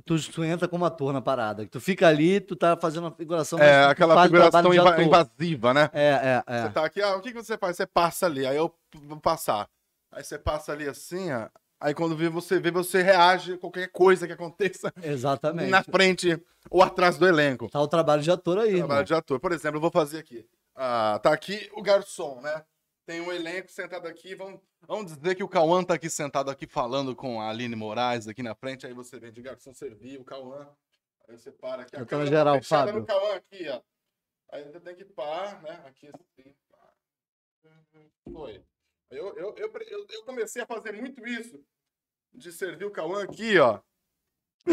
Tu, 0.04 0.32
tu 0.32 0.42
entra 0.42 0.66
como 0.66 0.84
ator 0.84 1.12
na 1.12 1.22
parada. 1.22 1.64
Tu 1.66 1.80
fica 1.80 2.08
ali, 2.08 2.40
tu 2.40 2.56
tá 2.56 2.76
fazendo 2.76 3.04
uma 3.04 3.12
figuração. 3.12 3.60
É 3.60 3.84
aquela 3.84 4.16
o 4.16 4.22
figuração 4.24 4.60
ator. 4.72 5.00
invasiva, 5.00 5.72
né? 5.72 5.88
É, 5.92 6.42
é, 6.46 6.60
Você 6.60 6.66
é. 6.66 6.68
tá 6.70 6.84
aqui, 6.84 7.00
ah, 7.00 7.16
o 7.16 7.20
que, 7.20 7.32
que 7.32 7.40
você 7.40 7.56
faz? 7.56 7.76
Você 7.76 7.86
passa 7.86 8.26
ali, 8.26 8.44
aí 8.44 8.56
eu 8.56 8.74
vou 9.04 9.20
passar. 9.20 9.68
Aí 10.10 10.24
você 10.24 10.36
passa 10.36 10.72
ali 10.72 10.88
assim, 10.88 11.32
ó. 11.32 11.48
Aí 11.80 11.94
quando 11.94 12.16
vê 12.16 12.28
você 12.28 12.58
vê, 12.58 12.70
você 12.70 13.02
reage 13.02 13.52
a 13.52 13.58
qualquer 13.58 13.88
coisa 13.88 14.26
que 14.26 14.32
aconteça 14.32 14.92
Exatamente. 15.02 15.70
na 15.70 15.82
frente 15.82 16.40
ou 16.70 16.82
atrás 16.82 17.16
do 17.16 17.26
elenco. 17.26 17.68
Tá 17.68 17.80
o 17.80 17.86
trabalho 17.86 18.22
de 18.22 18.30
ator 18.30 18.58
aí, 18.58 18.70
irmão. 18.70 18.86
Trabalho 18.86 19.06
de 19.06 19.14
ator. 19.14 19.38
Por 19.38 19.52
exemplo, 19.52 19.76
eu 19.76 19.80
vou 19.80 19.90
fazer 19.90 20.18
aqui. 20.18 20.44
Ah, 20.74 21.20
tá 21.22 21.32
aqui 21.32 21.70
o 21.74 21.82
garçom, 21.82 22.40
né? 22.40 22.64
Tem 23.06 23.20
um 23.20 23.30
elenco 23.30 23.70
sentado 23.70 24.08
aqui. 24.08 24.34
Vamos, 24.34 24.60
vamos 24.82 25.14
dizer 25.14 25.34
que 25.34 25.42
o 25.44 25.48
Cauã 25.48 25.84
tá 25.84 25.94
aqui 25.94 26.08
sentado 26.08 26.50
aqui 26.50 26.66
falando 26.66 27.14
com 27.14 27.40
a 27.40 27.50
Aline 27.50 27.76
Moraes 27.76 28.26
aqui 28.26 28.42
na 28.42 28.54
frente. 28.54 28.86
Aí 28.86 28.94
você 28.94 29.18
vem 29.18 29.30
de 29.30 29.42
garçom 29.42 29.74
servir 29.74 30.18
o 30.18 30.24
Cauã. 30.24 30.68
Aí 31.28 31.36
você 31.36 31.52
para 31.52 31.82
aqui. 31.82 31.96
a 31.96 32.00
Eu 32.00 32.06
tô 32.06 32.24
geral, 32.26 32.62
Fábio. 32.62 33.00
no 33.00 33.06
Cauã 33.06 33.34
aqui, 33.36 33.68
ó. 33.68 33.80
Aí 34.50 34.64
você 34.64 34.80
tem 34.80 34.94
que 34.94 35.04
pá, 35.04 35.60
né? 35.62 35.82
Aqui 35.86 36.08
assim. 36.08 36.54
pá. 36.70 36.92
Foi. 38.32 38.64
Eu, 39.10 39.36
eu, 39.36 39.54
eu, 39.56 40.06
eu, 40.10 40.24
comecei 40.24 40.62
a 40.62 40.66
fazer 40.66 40.92
muito 40.92 41.26
isso. 41.26 41.62
De 42.32 42.50
servir 42.50 42.84
o 42.84 42.90
Cauã 42.90 43.22
aqui, 43.22 43.58
ó. 43.58 43.80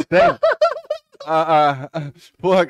Tem. 0.08 0.20
ah, 1.26 1.86
ah, 1.86 1.90
ah, 1.94 2.12
porra. 2.40 2.66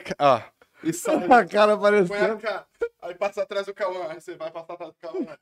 E 0.83 0.91
sai. 0.91 1.15
A 1.31 1.45
cara 1.45 1.77
Põe 1.77 1.87
a 1.87 2.03
aparecendo. 2.03 2.41
cara, 2.41 2.67
aí 3.01 3.15
passa 3.15 3.43
atrás 3.43 3.65
do 3.65 3.73
Cauã, 3.73 4.07
aí 4.09 4.21
você 4.21 4.35
vai 4.35 4.51
passar 4.51 4.73
atrás 4.73 4.91
do 4.93 4.97
Cauã. 4.99 5.25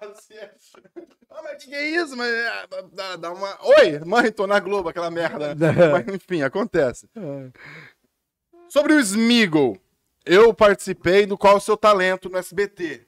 Assim, 0.00 0.34
é. 0.34 0.54
Ah, 1.30 1.42
mas 1.42 1.62
que 1.62 1.70
que 1.70 1.74
é 1.74 1.88
isso? 1.90 2.16
Mas 2.16 2.28
é, 2.28 2.66
dá, 2.92 3.16
dá 3.16 3.32
uma. 3.32 3.58
Oi, 3.78 3.98
mãe, 4.04 4.32
tô 4.32 4.46
na 4.46 4.58
Globo, 4.58 4.88
aquela 4.88 5.10
merda. 5.10 5.54
né? 5.54 5.72
Mas 5.92 6.08
enfim, 6.08 6.42
acontece. 6.42 7.08
Sobre 8.68 8.94
o 8.94 9.00
Smiggle, 9.00 9.78
eu 10.24 10.52
participei 10.54 11.26
do 11.26 11.38
Qual 11.38 11.54
é 11.54 11.56
o 11.56 11.60
Seu 11.60 11.76
Talento 11.76 12.28
no 12.28 12.38
SBT. 12.38 13.06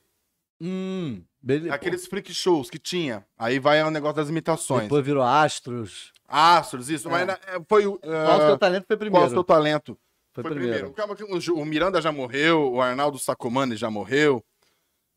Hum, 0.61 1.25
beleza. 1.43 1.75
Aqueles 1.75 2.07
freak 2.07 2.33
shows 2.33 2.71
que 2.71 2.79
tinha. 2.79 3.27
Aí 3.39 3.59
vai 3.59 3.83
o 3.83 3.91
negócio 3.91 4.17
das 4.17 4.29
imitações. 4.29 4.85
Depois 4.85 5.05
virou 5.05 5.23
Astros. 5.23 6.13
Astros, 6.29 6.89
isso. 6.91 7.09
É. 7.09 7.11
Mas 7.11 7.29
é, 7.29 7.39
foi 7.69 7.87
o. 7.87 7.99
Qual 7.99 8.39
o 8.39 8.47
seu 8.47 8.59
talento 8.59 8.87
foi 8.87 8.97
Qual 8.97 9.07
é 9.07 9.09
o 9.09 9.11
primeiro? 9.11 9.31
Seu 9.31 9.45
Talento? 9.45 9.99
Foi, 10.37 10.43
Foi 10.43 10.51
primeiro. 10.53 10.93
primeiro. 10.93 11.55
O 11.57 11.65
Miranda 11.65 12.01
já 12.03 12.13
morreu, 12.13 12.71
o 12.75 12.81
Arnaldo 12.83 13.19
Sacomani 13.19 13.75
já 13.75 13.91
morreu. 13.91 14.45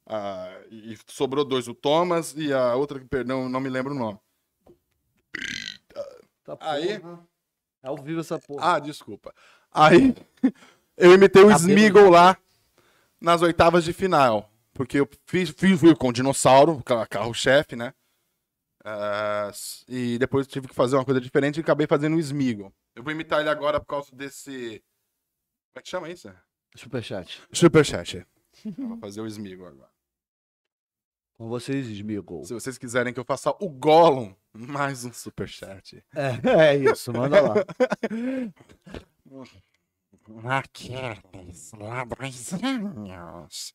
ah, 0.07 0.49
e 0.71 0.97
sobrou 1.07 1.43
dois, 1.43 1.67
o 1.67 1.73
Thomas 1.73 2.33
e 2.37 2.53
a 2.53 2.73
outra 2.75 2.99
que, 2.99 3.05
perdão, 3.05 3.49
não 3.49 3.59
me 3.59 3.69
lembro 3.69 3.93
o 3.93 3.97
nome. 3.99 4.17
Tá 6.43 6.57
Aí-. 6.61 7.01
É 7.83 7.87
ao 7.87 7.97
vivo 7.97 8.21
essa 8.21 8.39
porra. 8.39 8.75
Ah, 8.75 8.79
desculpa. 8.79 9.33
Aí 9.71 10.15
eu 10.97 11.13
imitei 11.13 11.43
o. 11.43 11.51
Smiggle 11.51 12.09
lá 12.09 12.37
nas 13.21 13.41
oitavas 13.41 13.83
de 13.83 13.91
final. 13.93 14.49
Porque 14.73 14.99
eu 15.01 15.09
fiz, 15.25 15.49
fiz 15.49 15.79
com 15.97 16.07
o 16.07 16.13
dinossauro, 16.13 16.81
ca- 16.83 17.05
carro-chefe, 17.05 17.75
né? 17.75 17.93
S- 19.49 19.83
e 19.89 20.17
depois 20.17 20.47
tive 20.47 20.67
que 20.69 20.73
fazer 20.73 20.95
uma 20.95 21.03
coisa 21.03 21.19
diferente 21.19 21.57
e 21.57 21.59
acabei 21.59 21.85
fazendo 21.85 22.15
o 22.15 22.19
Smiggle. 22.19 22.71
Eu 22.95 23.03
vou 23.03 23.11
imitar 23.11 23.41
ele 23.41 23.49
agora 23.49 23.79
por 23.79 23.87
causa 23.87 24.09
desse. 24.15 24.81
Como 25.71 25.79
é 25.79 25.81
que 25.81 25.89
chama 25.89 26.09
isso? 26.09 26.31
Superchat. 26.75 27.41
Superchat. 27.51 28.27
Vou 28.77 28.97
fazer 28.97 29.21
o 29.21 29.27
Smiggle 29.27 29.67
agora. 29.67 29.89
Com 31.37 31.47
vocês, 31.47 31.87
Smigol. 31.87 32.43
Se 32.43 32.53
vocês 32.53 32.77
quiserem 32.77 33.13
que 33.13 33.19
eu 33.19 33.23
faça 33.23 33.51
o 33.61 33.69
Gollum 33.69 34.35
Mais 34.53 35.05
um 35.05 35.13
superchat. 35.13 36.03
É, 36.13 36.73
é 36.73 36.75
isso, 36.75 37.13
manda 37.13 37.39
lá. 37.39 37.53
Aqueles 40.57 41.71
ladrõezinhos. 41.71 43.73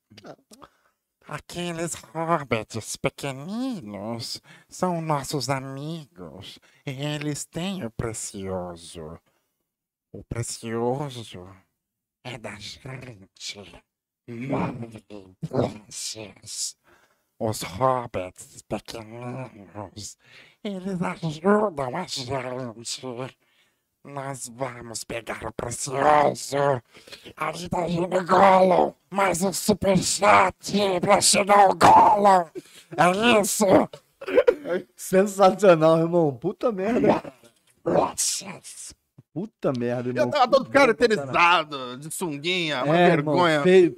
Aqueles 1.26 1.94
hobbits 1.94 2.96
pequeninos 2.96 4.42
são 4.68 5.00
nossos 5.00 5.48
amigos. 5.48 6.58
E 6.84 6.90
eles 6.90 7.46
têm 7.46 7.84
o 7.84 7.90
precioso. 7.90 9.18
O 10.12 10.22
precioso 10.24 11.48
é 12.24 12.38
da 12.38 12.54
gente. 12.56 13.84
Precious. 15.46 16.76
Os 17.38 17.62
hobbits 17.62 18.62
pequeninos, 18.62 20.16
eles 20.62 21.02
ajudam 21.02 21.96
a 21.96 22.06
gente. 22.06 23.02
Nós 24.02 24.48
vamos 24.48 25.04
pegar 25.04 25.44
o 25.44 25.52
precioso. 25.52 26.56
Ali 27.36 27.68
tá 27.68 27.86
vindo 27.86 28.16
o 28.16 28.24
Gollum. 28.24 28.94
Mais 29.10 29.42
um 29.42 29.52
superchat 29.52 30.72
pra 31.00 31.20
chegar 31.20 31.68
o 31.68 31.74
Gollum. 31.74 32.48
É 32.96 33.40
isso. 33.40 33.66
Sensacional, 34.96 35.98
irmão. 35.98 36.34
Puta 36.34 36.72
merda. 36.72 37.34
Precious. 37.82 38.94
Puta 39.34 39.72
merda, 39.76 40.10
irmão. 40.10 40.26
Eu 40.26 40.30
tava 40.30 40.48
todo 40.48 40.70
caracterizado, 40.70 41.96
de 41.98 42.08
sunguinha, 42.08 42.84
uma 42.84 42.96
É, 42.96 43.10
vergonha. 43.10 43.62
Fez, 43.62 43.90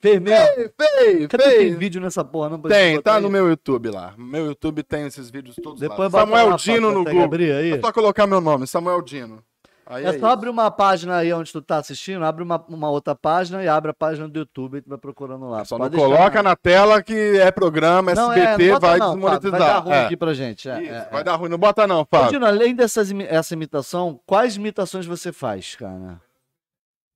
fez 0.00 0.20
mesmo. 0.20 0.46
Feio, 0.78 1.28
Cadê 1.28 1.42
tem 1.42 1.52
feio. 1.56 1.78
vídeo 1.78 2.00
nessa 2.00 2.24
porra? 2.24 2.50
Não, 2.50 2.60
Tem, 2.60 3.02
tá 3.02 3.16
aí? 3.16 3.22
no 3.22 3.28
meu 3.28 3.48
YouTube 3.48 3.90
lá. 3.90 4.14
Meu 4.16 4.46
YouTube 4.46 4.84
tem 4.84 5.04
esses 5.06 5.28
vídeos 5.30 5.56
todos 5.60 5.80
Depois 5.80 6.12
lá. 6.12 6.20
Samuel 6.20 6.50
lá, 6.50 6.56
Dino 6.56 6.92
no 6.92 7.04
Google. 7.04 7.28
É 7.42 7.80
só 7.80 7.90
colocar 7.92 8.24
meu 8.28 8.40
nome, 8.40 8.68
Samuel 8.68 9.02
Dino. 9.02 9.42
Aí 9.86 10.04
É 10.04 10.08
é 10.08 10.18
só 10.18 10.28
abrir 10.28 10.48
uma 10.48 10.70
página 10.70 11.16
aí 11.18 11.32
onde 11.32 11.52
tu 11.52 11.60
tá 11.60 11.76
assistindo, 11.76 12.24
abre 12.24 12.42
uma, 12.42 12.64
uma 12.68 12.88
outra 12.90 13.14
página 13.14 13.62
e 13.62 13.68
abre 13.68 13.90
a 13.90 13.94
página 13.94 14.26
do 14.28 14.38
YouTube 14.38 14.78
e 14.78 14.82
tu 14.82 14.88
vai 14.88 14.98
procurando 14.98 15.48
lá. 15.50 15.58
isso. 15.60 15.68
Só 15.70 15.74
não 15.78 15.84
Pode 15.84 15.96
deixar 15.96 16.06
coloca 16.16 16.42
na- 16.42 16.50
na 16.50 16.56
tela 16.56 17.02
que 17.02 17.12
é 17.38 17.50
programa, 17.50 18.14
Não, 18.14 18.32
é, 18.32 18.38
SBT 18.40 18.64
não 18.66 18.74
bota 18.74 18.86
vai 18.86 18.98
não, 18.98 19.06
Fábio, 19.06 19.20
desmonetizar. 19.20 19.50
Vai 19.60 19.68
dar 19.68 19.78
ruim 19.80 19.92
É. 19.94 20.04
aqui 20.06 20.16
pra 20.16 20.34
gente. 20.34 20.68
É, 20.70 20.82
Isso, 20.82 20.92
é, 20.92 21.08
vai 21.10 21.20
é. 21.20 21.24
dar 21.24 21.34
ruim. 21.36 21.48
Não 21.50 21.58
bota 21.58 21.86
não, 21.86 22.04
Fábio. 22.04 22.30
Dino, 22.30 22.46
além 22.46 22.74
dessas, 22.74 23.10
essa 23.12 23.52
imitação, 23.54 24.18
quais 24.26 24.56
imitações 24.56 25.04
você 25.06 25.32
faz, 25.32 25.76
cara? 25.76 26.20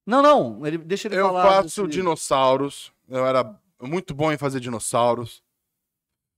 Não, 0.07 0.23
não, 0.23 0.67
ele, 0.67 0.79
deixa 0.79 1.09
ele 1.09 1.17
Eu 1.17 1.27
falar. 1.27 1.43
faço 1.47 1.83
desse- 1.83 1.97
dinossauros. 1.99 2.93
Eu 3.09 3.27
era 3.27 3.55
muito 3.81 4.15
bom 4.15 4.31
em 4.33 4.37
fazer 4.39 4.61
dinossauros. 4.61 5.43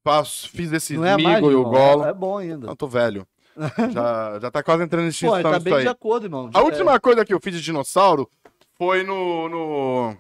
Faço, 0.05 0.49
fiz 0.49 0.73
esse 0.73 0.97
Não 0.97 1.05
é 1.05 1.11
Smeagol 1.17 1.53
e 1.53 1.55
o. 1.57 1.77
É, 2.07 2.09
é 2.09 2.13
bom 2.15 2.39
ainda. 2.39 2.67
Não, 2.69 2.75
tô 2.77 2.87
velho. 2.89 3.27
já, 3.93 4.39
já 4.41 4.51
tá 4.51 4.63
quase 4.63 4.83
entrando 4.85 5.03
em 5.03 5.07
Pô, 5.07 5.11
extinção 5.11 5.35
ele 5.37 5.43
tá 5.51 5.59
bem 5.61 5.75
aí. 5.75 5.83
de 5.83 5.89
acordo, 5.89 6.27
irmão. 6.27 6.51
A 6.55 6.59
É, 6.59 6.63
última 6.63 6.99
coisa 6.99 7.25
que 7.25 7.35
eu 7.35 7.41
fiz 7.41 7.55
de 7.55 7.61
dinossauro 7.63 8.29
foi 8.77 9.03
no. 9.05 9.49
no... 9.49 10.17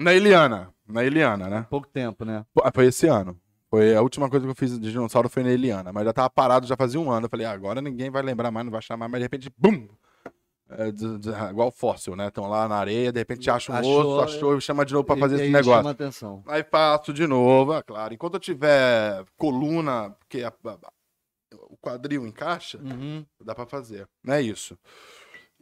Na 0.00 0.12
Eliana. 0.12 0.72
Na 0.86 1.04
Eliana, 1.04 1.48
né? 1.48 1.66
pouco 1.70 1.86
tempo, 1.88 2.24
né? 2.24 2.44
Pô, 2.52 2.62
Foi 2.74 2.86
esse 2.86 3.06
ano. 3.06 3.38
Foi 3.70 3.94
a 3.94 4.02
última 4.02 4.28
coisa 4.30 4.44
que 4.46 4.50
eu 4.50 4.54
fiz 4.54 4.78
de 4.78 4.90
dinossauro 4.92 5.28
foi 5.28 5.42
na 5.42 5.50
Eliana. 5.50 5.92
Mas 5.92 6.04
já 6.04 6.12
tava 6.12 6.30
parado, 6.30 6.66
já 6.66 6.76
fazia 6.76 7.00
um 7.00 7.10
ano. 7.10 7.26
Eu 7.26 7.30
falei, 7.30 7.46
ah, 7.46 7.52
agora 7.52 7.80
ninguém 7.80 8.10
vai 8.10 8.22
lembrar 8.22 8.50
mais, 8.50 8.64
não 8.64 8.72
vai 8.72 8.82
chamar, 8.82 9.08
mas 9.08 9.18
de 9.20 9.24
repente, 9.24 9.50
bum! 9.56 9.88
É, 10.70 10.90
de- 10.90 11.18
de- 11.18 11.30
igual 11.50 11.70
fóssil, 11.70 12.16
né? 12.16 12.28
Estão 12.28 12.48
lá 12.48 12.66
na 12.66 12.76
areia, 12.76 13.12
de 13.12 13.18
repente 13.20 13.50
acha 13.50 13.70
um 13.70 13.76
Achou, 13.76 14.00
osso, 14.16 14.20
achou 14.36 14.56
e 14.56 14.60
chama 14.60 14.84
de 14.84 14.94
novo 14.94 15.04
pra 15.04 15.16
E- 15.16 15.20
fazer 15.20 15.34
esse 15.36 15.50
negócio. 15.52 15.72
Chama 15.78 15.90
atenção. 15.90 16.42
Aí 16.46 16.64
faço 16.64 17.12
de 17.12 17.26
novo, 17.26 17.74
é 17.74 17.82
claro. 17.82 18.14
Enquanto 18.14 18.34
eu 18.34 18.40
tiver 18.40 19.24
coluna, 19.36 20.10
porque 20.18 20.42
a- 20.42 20.48
a- 20.66 20.78
o 21.74 21.76
quadril 21.76 22.26
encaixa, 22.26 22.78
Uhum. 22.78 23.24
dá 23.44 23.54
pra 23.54 23.66
fazer. 23.66 24.06
Não 24.22 24.34
é 24.34 24.40
isso. 24.42 24.78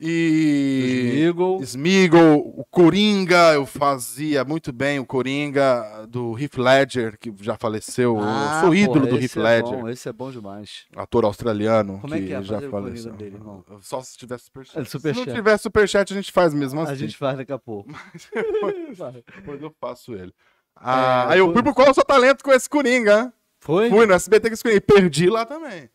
E. 0.05 1.23
Eagle. 1.27 1.61
Smeagol, 1.63 2.39
o 2.57 2.65
Coringa, 2.65 3.53
eu 3.55 3.65
fazia 3.65 4.45
muito 4.45 4.73
bem 4.73 4.99
o 4.99 5.07
Coringa 5.07 6.07
do 6.09 6.37
Heath 6.39 6.57
Ledger, 6.59 7.19
que 7.19 7.33
já 7.41 7.57
faleceu. 7.57 8.19
Ah, 8.21 8.55
eu 8.57 8.61
sou 8.67 8.75
ídolo 8.75 9.07
do 9.07 9.17
Heath 9.19 9.37
é 9.37 9.41
Ledger, 9.41 9.79
bom, 9.81 9.89
esse 9.89 10.09
é 10.09 10.13
bom 10.13 10.31
demais. 10.31 10.87
ator 10.97 11.25
australiano 11.25 12.01
Como 12.01 12.15
é 12.15 12.19
que 12.21 12.33
é 12.33 12.43
já 12.43 12.55
fazer 12.55 12.67
o 12.67 12.71
Coringa 12.71 12.89
faleceu. 12.89 13.13
dele, 13.13 13.37
irmão? 13.37 13.65
Só 13.81 14.03
se 14.03 14.17
tiver 14.17 14.39
superchat. 14.39 14.79
É, 14.81 14.85
Se 14.85 14.91
superchat. 14.91 15.27
não 15.29 15.35
tiver 15.35 15.57
superchat, 15.59 16.13
a 16.13 16.17
gente 16.17 16.33
faz 16.33 16.53
mesmo 16.53 16.81
assim. 16.81 16.93
A 16.93 16.97
gente 16.97 17.17
faz 17.17 17.37
daqui 17.37 17.53
a 17.53 17.59
pouco. 17.59 17.91
Vai. 18.97 19.23
Depois 19.37 19.63
eu 19.63 19.73
faço 19.81 20.15
ele. 20.15 20.33
Ah, 20.75 21.27
É, 21.29 21.33
aí 21.35 21.39
eu 21.39 21.53
fui 21.53 21.63
pro 21.63 21.75
Qual 21.75 21.87
é 21.87 21.91
o 21.91 21.95
Seu 21.95 22.05
Talento 22.05 22.43
com 22.43 22.51
esse 22.53 22.69
Coringa? 22.69 23.33
Foi? 23.61 23.89
Fui 23.89 24.05
no 24.07 24.15
SBT 24.15 24.49
com 24.49 24.55
esse 24.55 24.63
Coringa. 24.65 24.79
e 24.79 24.81
Perdi 24.81 25.29
lá 25.31 25.45
também. 25.47 25.89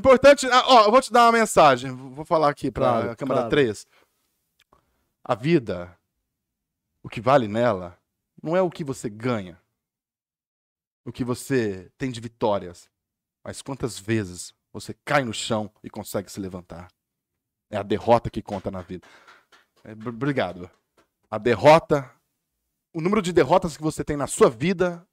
Importante. 0.00 0.46
ah, 0.50 0.62
ó, 0.66 0.84
eu 0.86 0.90
vou 0.90 1.00
te 1.00 1.12
dar 1.12 1.26
uma 1.26 1.32
mensagem. 1.38 1.92
Vou 1.92 2.24
falar 2.24 2.48
aqui 2.50 2.70
pra 2.70 2.84
Claro, 3.02 3.16
câmera 3.16 3.40
claro. 3.40 3.50
3. 3.50 3.86
A 5.22 5.34
vida, 5.34 5.96
o 7.02 7.08
que 7.08 7.20
vale 7.20 7.46
nela, 7.46 7.98
não 8.42 8.56
é 8.56 8.62
o 8.62 8.70
que 8.70 8.82
você 8.82 9.08
ganha, 9.10 9.60
o 11.04 11.12
que 11.12 11.22
você 11.22 11.90
tem 11.98 12.10
de 12.10 12.20
vitórias, 12.20 12.88
mas 13.44 13.60
quantas 13.62 13.98
vezes 13.98 14.54
você 14.72 14.94
cai 15.04 15.22
no 15.24 15.32
chão 15.34 15.70
e 15.84 15.90
consegue 15.90 16.30
se 16.32 16.40
levantar. 16.40 16.88
É 17.70 17.76
a 17.76 17.82
derrota 17.82 18.30
que 18.30 18.42
conta 18.42 18.70
na 18.70 18.80
vida. 18.82 19.06
É, 19.84 19.94
br- 19.94 20.08
obrigado. 20.08 20.70
A 21.30 21.38
derrota, 21.38 22.10
o 22.94 23.00
número 23.00 23.20
de 23.22 23.32
derrotas 23.32 23.76
que 23.76 23.82
você 23.82 24.02
tem 24.02 24.16
na 24.16 24.26
sua 24.26 24.48
vida 24.50 25.06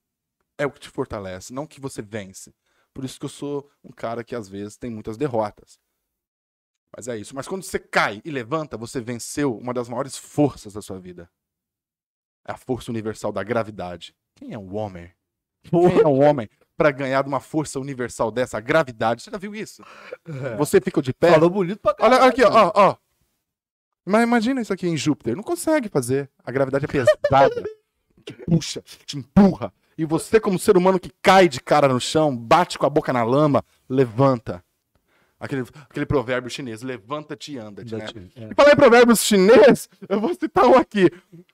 é 0.57 0.65
o 0.65 0.71
que 0.71 0.79
te 0.79 0.89
fortalece, 0.89 1.53
não 1.53 1.63
o 1.63 1.67
que 1.67 1.79
você 1.81 2.01
vence. 2.01 2.55
Por 2.97 3.05
isso 3.05 3.19
que 3.19 3.25
eu 3.25 3.29
sou 3.29 3.69
um 3.83 3.91
cara 3.91 4.23
que 4.23 4.33
às 4.33 4.49
vezes 4.49 4.75
tem 4.75 4.89
muitas 4.89 5.17
derrotas. 5.17 5.79
Mas 6.95 7.07
é 7.07 7.15
isso. 7.15 7.35
Mas 7.35 7.47
quando 7.47 7.61
você 7.61 7.77
cai 7.77 8.23
e 8.25 8.31
levanta, 8.31 8.75
você 8.75 8.99
venceu 8.99 9.55
uma 9.55 9.71
das 9.71 9.87
maiores 9.87 10.17
forças 10.17 10.73
da 10.73 10.81
sua 10.81 10.99
vida. 10.99 11.29
É 12.43 12.53
a 12.53 12.57
força 12.57 12.89
universal 12.89 13.31
da 13.31 13.43
gravidade. 13.43 14.15
Quem 14.33 14.51
é 14.51 14.57
um 14.57 14.75
homem? 14.75 15.13
Quem 15.61 15.99
é 16.01 16.07
um 16.07 16.27
homem 16.27 16.49
para 16.75 16.89
ganhar 16.89 17.21
de 17.21 17.27
uma 17.27 17.39
força 17.39 17.79
universal 17.79 18.31
dessa, 18.31 18.57
a 18.57 18.61
gravidade? 18.61 19.21
Você 19.21 19.29
já 19.29 19.37
viu 19.37 19.53
isso? 19.53 19.83
Você 20.57 20.81
fica 20.81 20.99
de 20.99 21.13
pé. 21.13 21.33
Falou 21.33 21.51
bonito 21.51 21.79
pra 21.79 21.93
caralho. 21.93 22.23
Olha 22.23 22.31
aqui, 22.31 22.43
ó, 22.43 22.71
ó. 22.73 22.97
Mas 24.03 24.23
imagina 24.23 24.59
isso 24.59 24.73
aqui 24.73 24.87
em 24.87 24.97
Júpiter. 24.97 25.35
Não 25.35 25.43
consegue 25.43 25.87
fazer. 25.87 26.31
A 26.43 26.51
gravidade 26.51 26.85
é 26.85 26.87
pesada. 26.87 27.63
te 28.25 28.33
puxa, 28.33 28.81
te 28.81 29.19
empurra. 29.19 29.71
E 29.97 30.05
você, 30.05 30.39
como 30.39 30.59
ser 30.59 30.77
humano 30.77 30.99
que 30.99 31.11
cai 31.21 31.47
de 31.49 31.59
cara 31.59 31.87
no 31.87 31.99
chão, 31.99 32.35
bate 32.35 32.77
com 32.77 32.85
a 32.85 32.89
boca 32.89 33.11
na 33.11 33.23
lama, 33.23 33.63
levanta. 33.89 34.63
Aquele, 35.39 35.63
aquele 35.89 36.05
provérbio 36.05 36.49
chinês, 36.49 36.81
levanta-te 36.81 37.53
e 37.53 37.57
anda-te, 37.59 37.95
né? 37.95 38.05
É. 38.35 38.49
E 38.51 38.55
falar 38.55 38.73
em 38.73 38.75
provérbios 38.75 39.21
chinês, 39.21 39.87
eu 40.09 40.19
vou 40.19 40.33
citar 40.33 40.65
um 40.65 40.75
aqui. 40.75 41.11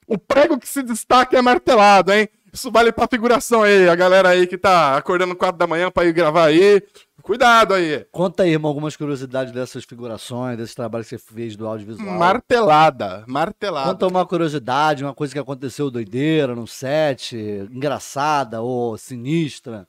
O 0.08 0.18
prego 0.18 0.58
que 0.58 0.68
se 0.68 0.82
destaca 0.82 1.38
é 1.38 1.42
martelado, 1.42 2.12
hein? 2.14 2.30
Isso 2.54 2.72
vale 2.72 2.92
pra 2.92 3.08
figuração 3.08 3.64
aí, 3.64 3.90
a 3.90 3.96
galera 3.96 4.30
aí 4.30 4.46
que 4.46 4.60
tá 4.60 4.96
acordando 4.96 5.36
4 5.36 5.58
da 5.58 5.66
manhã 5.66 5.90
pra 5.90 6.06
ir 6.06 6.14
gravar 6.14 6.46
aí. 6.46 6.84
Cuidado 7.24 7.74
aí. 7.74 8.06
Conta 8.12 8.44
aí, 8.44 8.52
irmão, 8.52 8.70
algumas 8.70 8.96
curiosidades 8.96 9.52
dessas 9.52 9.84
figurações, 9.86 10.56
desse 10.56 10.76
trabalho 10.76 11.04
que 11.04 11.10
você 11.10 11.18
fez 11.18 11.56
do 11.56 11.66
audiovisual. 11.66 12.16
Martelada, 12.16 13.24
martelada. 13.26 13.90
Conta 13.90 14.08
uma 14.08 14.24
curiosidade, 14.24 15.04
uma 15.04 15.16
coisa 15.16 15.34
que 15.34 15.40
aconteceu 15.40 15.90
doideira 15.90 16.54
no 16.54 16.68
set, 16.68 17.36
engraçada 17.72 18.62
ou 18.62 18.98
sinistra. 19.00 19.88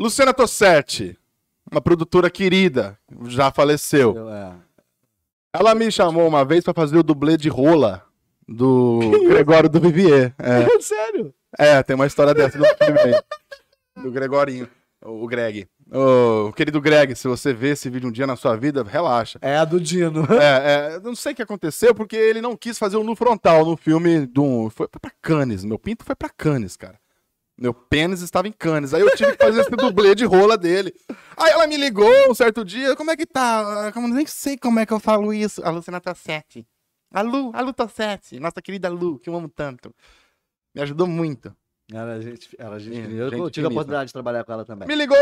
Luciana 0.00 0.34
Tossetti, 0.34 1.16
uma 1.70 1.80
produtora 1.80 2.28
querida, 2.28 2.98
já 3.26 3.52
faleceu. 3.52 4.16
Eu, 4.16 4.30
é. 4.30 4.52
Ela 5.52 5.76
me 5.76 5.92
chamou 5.92 6.26
uma 6.26 6.44
vez 6.44 6.64
pra 6.64 6.74
fazer 6.74 6.98
o 6.98 7.04
dublê 7.04 7.36
de 7.36 7.48
rola 7.48 8.02
do 8.48 8.98
Gregório 9.28 9.68
do 9.68 9.78
Vivier. 9.78 10.34
É, 10.38 10.66
Sério? 10.80 11.32
É, 11.58 11.82
tem 11.82 11.96
uma 11.96 12.06
história 12.06 12.32
dessa 12.32 12.56
no 12.56 12.64
filme 12.64 13.00
aí. 13.00 13.14
Do 14.02 14.12
Gregorinho, 14.12 14.68
o 15.02 15.26
Greg. 15.26 15.68
Ô, 15.90 16.52
querido 16.52 16.80
Greg, 16.80 17.16
se 17.16 17.26
você 17.26 17.52
ver 17.52 17.70
esse 17.70 17.88
vídeo 17.88 18.08
um 18.08 18.12
dia 18.12 18.26
na 18.26 18.36
sua 18.36 18.56
vida, 18.56 18.82
relaxa. 18.82 19.38
É 19.42 19.56
a 19.56 19.64
do 19.64 19.80
Dino. 19.80 20.26
É, 20.34 20.92
é, 20.92 20.94
eu 20.96 21.00
não 21.00 21.16
sei 21.16 21.32
o 21.32 21.34
que 21.34 21.42
aconteceu, 21.42 21.94
porque 21.94 22.14
ele 22.14 22.40
não 22.40 22.56
quis 22.56 22.78
fazer 22.78 22.96
o 22.96 23.02
nu 23.02 23.16
frontal 23.16 23.64
no 23.64 23.76
filme 23.76 24.26
do. 24.26 24.70
Foi 24.70 24.86
pra 24.86 25.10
Cannes. 25.22 25.64
Meu 25.64 25.78
pinto 25.78 26.04
foi 26.04 26.14
pra 26.14 26.28
Cannes, 26.28 26.76
cara. 26.76 26.98
Meu 27.58 27.74
pênis 27.74 28.20
estava 28.22 28.46
em 28.46 28.52
Cannes. 28.52 28.94
Aí 28.94 29.00
eu 29.00 29.16
tive 29.16 29.32
que 29.36 29.44
fazer 29.44 29.62
esse 29.62 29.70
dublê 29.70 30.14
de 30.14 30.24
rola 30.24 30.56
dele. 30.56 30.94
Aí 31.36 31.50
ela 31.50 31.66
me 31.66 31.76
ligou 31.76 32.30
um 32.30 32.34
certo 32.34 32.64
dia, 32.64 32.94
como 32.94 33.10
é 33.10 33.16
que 33.16 33.26
tá? 33.26 33.90
Como, 33.92 34.06
nem 34.06 34.26
sei 34.26 34.56
como 34.56 34.78
é 34.78 34.86
que 34.86 34.92
eu 34.92 35.00
falo 35.00 35.32
isso. 35.32 35.60
A 35.64 35.70
Luciana 35.70 36.00
Tossetti. 36.00 36.64
A 37.10 37.22
Lu, 37.22 37.50
a 37.54 37.62
Lu 37.62 37.72
Tossetti, 37.72 38.38
nossa 38.38 38.60
querida 38.60 38.88
Lu, 38.88 39.18
que 39.18 39.30
eu 39.30 39.34
amo 39.34 39.48
tanto. 39.48 39.92
Me 40.78 40.82
ajudou 40.84 41.08
muito. 41.08 41.52
Era 41.92 42.22
gente, 42.22 42.54
era 42.56 42.78
gente, 42.78 42.96
É, 42.96 43.02
finíssima. 43.02 43.20
Eu 43.20 43.30
gente 43.30 43.50
tive 43.50 43.66
a 43.66 43.70
oportunidade 43.70 44.06
de 44.06 44.12
trabalhar 44.12 44.44
com 44.44 44.52
ela 44.52 44.64
também. 44.64 44.86
Me 44.86 44.94
ligou 44.94 45.16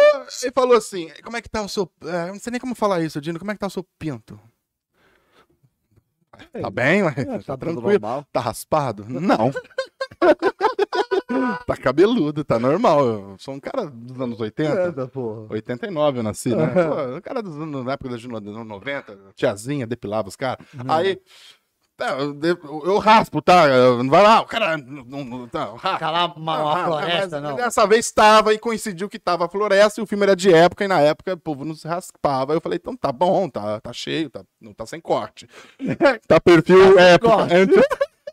e 0.44 0.52
falou 0.52 0.76
assim: 0.76 1.10
como 1.24 1.34
é 1.36 1.40
que 1.40 1.48
tá 1.48 1.62
o 1.62 1.68
seu. 1.68 1.90
é, 2.02 2.26
não 2.26 2.38
sei 2.38 2.50
nem 2.50 2.60
como 2.60 2.74
falar 2.74 3.00
isso, 3.00 3.18
Dino. 3.22 3.38
Como 3.38 3.50
é 3.50 3.54
que 3.54 3.60
tá 3.60 3.66
o 3.66 3.70
seu 3.70 3.86
pinto? 3.98 4.38
Tá 6.60 6.68
bem, 6.68 7.02
ué? 7.04 7.14
É, 7.16 7.24
tá 7.24 7.38
tá 7.38 7.56
tranquilo. 7.56 7.90
normal. 7.92 8.26
Tá 8.30 8.40
raspado? 8.40 9.06
Não. 9.08 9.50
tá 11.66 11.76
cabeludo, 11.76 12.44
tá 12.44 12.58
normal. 12.58 13.06
Eu 13.06 13.36
sou 13.38 13.54
um 13.54 13.60
cara 13.60 13.86
dos 13.86 14.20
anos 14.20 14.38
80. 14.38 14.92
tá, 14.92 15.06
porra. 15.06 15.46
89 15.50 16.18
eu 16.18 16.22
nasci, 16.22 16.54
né? 16.54 16.66
Pô, 16.68 17.16
o 17.16 17.22
cara 17.22 17.42
dos 17.42 17.56
anos, 17.56 17.84
na 17.84 17.92
época 17.92 18.10
dos 18.10 18.24
anos 18.26 18.66
90, 18.66 19.18
tiazinha, 19.34 19.86
depilava 19.86 20.28
os 20.28 20.36
caras. 20.36 20.66
Aí, 20.88 21.16
tá, 21.16 21.22
eu, 21.98 22.32
de- 22.34 22.48
eu 22.84 22.98
raspo, 22.98 23.40
tá? 23.40 23.66
Não 23.68 24.10
vai 24.10 24.22
lá, 24.22 24.40
o 24.40 24.44
cara. 24.46 24.76
Não, 24.76 25.24
não, 25.24 25.48
tá. 25.48 25.72
Calar 25.98 26.36
uma, 26.36 26.58
uma 26.62 26.82
Ah, 26.82 26.84
floresta, 26.84 27.40
mas 27.40 27.50
não. 27.50 27.56
Dessa 27.56 27.86
vez 27.86 28.04
estava 28.06 28.52
e 28.52 28.58
coincidiu 28.58 29.08
que 29.08 29.18
tava 29.18 29.46
a 29.46 29.48
floresta 29.48 30.00
e 30.00 30.04
o 30.04 30.06
filme 30.06 30.24
era 30.24 30.36
de 30.36 30.52
época 30.52 30.84
e 30.84 30.88
na 30.88 31.00
época 31.00 31.32
o 31.32 31.38
povo 31.38 31.64
não 31.64 31.74
se 31.74 31.88
raspava. 31.88 32.52
Eu 32.52 32.60
falei, 32.60 32.78
então 32.80 32.94
tá 32.96 33.10
bom, 33.10 33.48
tá, 33.48 33.80
tá 33.80 33.92
cheio, 33.92 34.28
tá, 34.28 34.42
não 34.60 34.72
tá 34.74 34.84
sem 34.84 35.00
corte. 35.00 35.48
tá 36.28 36.38
perfil 36.40 36.98
época. 36.98 37.34
corte. 37.34 37.54
É, 37.54 37.62
então, 37.62 37.82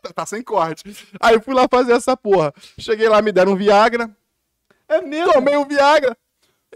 tá- 0.02 0.12
tá 0.14 0.26
sem 0.26 0.42
corte. 0.42 0.82
Aí 1.18 1.34
eu 1.34 1.40
fui 1.40 1.54
lá 1.54 1.66
fazer 1.70 1.92
essa 1.92 2.14
porra. 2.16 2.52
Cheguei 2.78 3.08
lá, 3.08 3.22
me 3.22 3.32
deram 3.32 3.52
um 3.52 3.56
Viagra. 3.56 4.10
É 4.86 5.00
mesmo? 5.00 5.32
Tomei 5.32 5.56
um 5.56 5.64
Viagra 5.64 6.14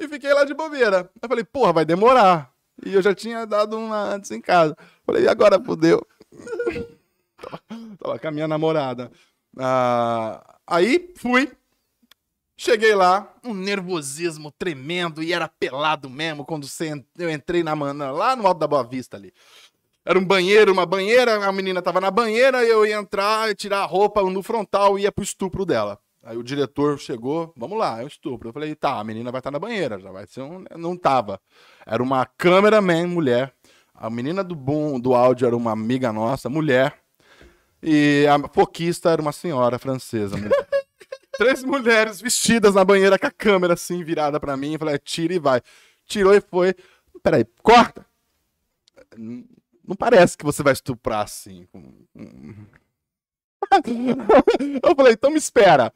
e 0.01 0.09
fiquei 0.09 0.33
lá 0.33 0.45
de 0.45 0.55
bobeira. 0.55 1.11
Eu 1.21 1.29
falei, 1.29 1.45
porra, 1.45 1.73
vai 1.75 1.85
demorar. 1.85 2.51
E 2.87 2.95
eu 2.95 3.03
já 3.03 3.15
tinha 3.15 3.45
dado 3.45 3.77
uma 3.77 4.15
antes 4.15 4.31
em 4.31 4.41
casa. 4.41 4.75
Falei, 5.05 5.25
e 5.25 5.29
agora 5.29 5.61
fudeu. 5.63 6.01
tava, 7.99 8.19
com 8.19 8.29
a 8.29 8.31
minha 8.31 8.49
namorada. 8.49 9.11
Ah, 9.59 10.59
aí 10.67 11.13
fui. 11.17 11.51
Cheguei 12.57 12.93
lá, 12.93 13.33
um 13.45 13.55
nervosismo 13.55 14.51
tremendo 14.51 15.23
e 15.23 15.33
era 15.33 15.47
pelado 15.47 16.11
mesmo 16.11 16.45
quando 16.45 16.67
eu 17.17 17.31
entrei 17.31 17.63
na 17.63 17.77
mana 17.77 18.11
lá 18.11 18.35
no 18.35 18.45
alto 18.45 18.59
da 18.59 18.67
Boa 18.67 18.83
Vista 18.83 19.17
ali. 19.17 19.33
Era 20.05 20.19
um 20.19 20.25
banheiro, 20.25 20.73
uma 20.73 20.85
banheira, 20.85 21.47
a 21.47 21.53
menina 21.53 21.81
tava 21.81 22.01
na 22.01 22.11
banheira, 22.11 22.65
eu 22.65 22.85
ia 22.85 22.97
entrar, 22.97 23.55
tirar 23.55 23.83
a 23.83 23.85
roupa 23.85 24.23
no 24.23 24.43
frontal 24.43 24.99
e 24.99 25.03
ia 25.03 25.13
pro 25.13 25.23
estupro 25.23 25.65
dela. 25.65 26.01
Aí 26.25 26.37
o 26.37 26.43
diretor 26.43 26.99
chegou, 26.99 27.53
vamos 27.57 27.79
lá, 27.79 28.01
é 28.01 28.05
o 28.05 28.09
estupro. 28.09 28.49
Eu 28.49 28.53
falei, 28.53 28.75
tá, 28.75 28.99
a 28.99 29.05
menina 29.05 29.31
vai 29.31 29.39
estar 29.39 29.51
na 29.51 29.59
banheira, 29.59 30.01
já 30.01 30.11
vai 30.11 30.27
ser 30.27 30.43
um. 30.43 30.65
Não 30.77 30.97
tava. 30.97 31.41
Era 31.87 32.03
uma 32.03 32.27
cameraman 32.27 33.07
mulher. 33.07 33.55
A 34.01 34.09
menina 34.09 34.45
do 34.45 34.55
boom 34.55 35.01
do 35.01 35.13
áudio 35.13 35.47
era 35.47 35.57
uma 35.57 35.73
amiga 35.73 36.13
nossa, 36.13 36.49
mulher. 36.49 36.97
E 37.83 38.27
a 38.29 38.49
foquista 38.49 39.11
era 39.11 39.21
uma 39.21 39.33
senhora 39.33 39.77
francesa. 39.79 40.37
mulher. 40.37 40.69
Três 41.37 41.65
mulheres 41.65 42.21
vestidas 42.21 42.75
na 42.75 42.85
banheira 42.85 43.19
com 43.19 43.27
a 43.27 43.31
câmera 43.31 43.75
assim 43.75 44.05
virada 44.05 44.39
pra 44.39 44.57
mim. 44.57 44.79
Falei, 44.79 44.99
tira 44.99 45.35
e 45.35 45.39
vai. 45.39 45.61
Tirou 46.07 46.33
e 46.33 46.41
foi. 46.41 46.75
Peraí, 47.23 47.45
corta. 47.63 48.07
Não 49.17 49.97
parece 49.97 50.39
que 50.39 50.45
você 50.45 50.63
vai 50.63 50.75
estuprar 50.75 51.25
assim. 51.25 51.67
Eu 54.83 54.95
falei, 54.97 55.13
então 55.15 55.31
me 55.31 55.39
espera. 55.39 55.93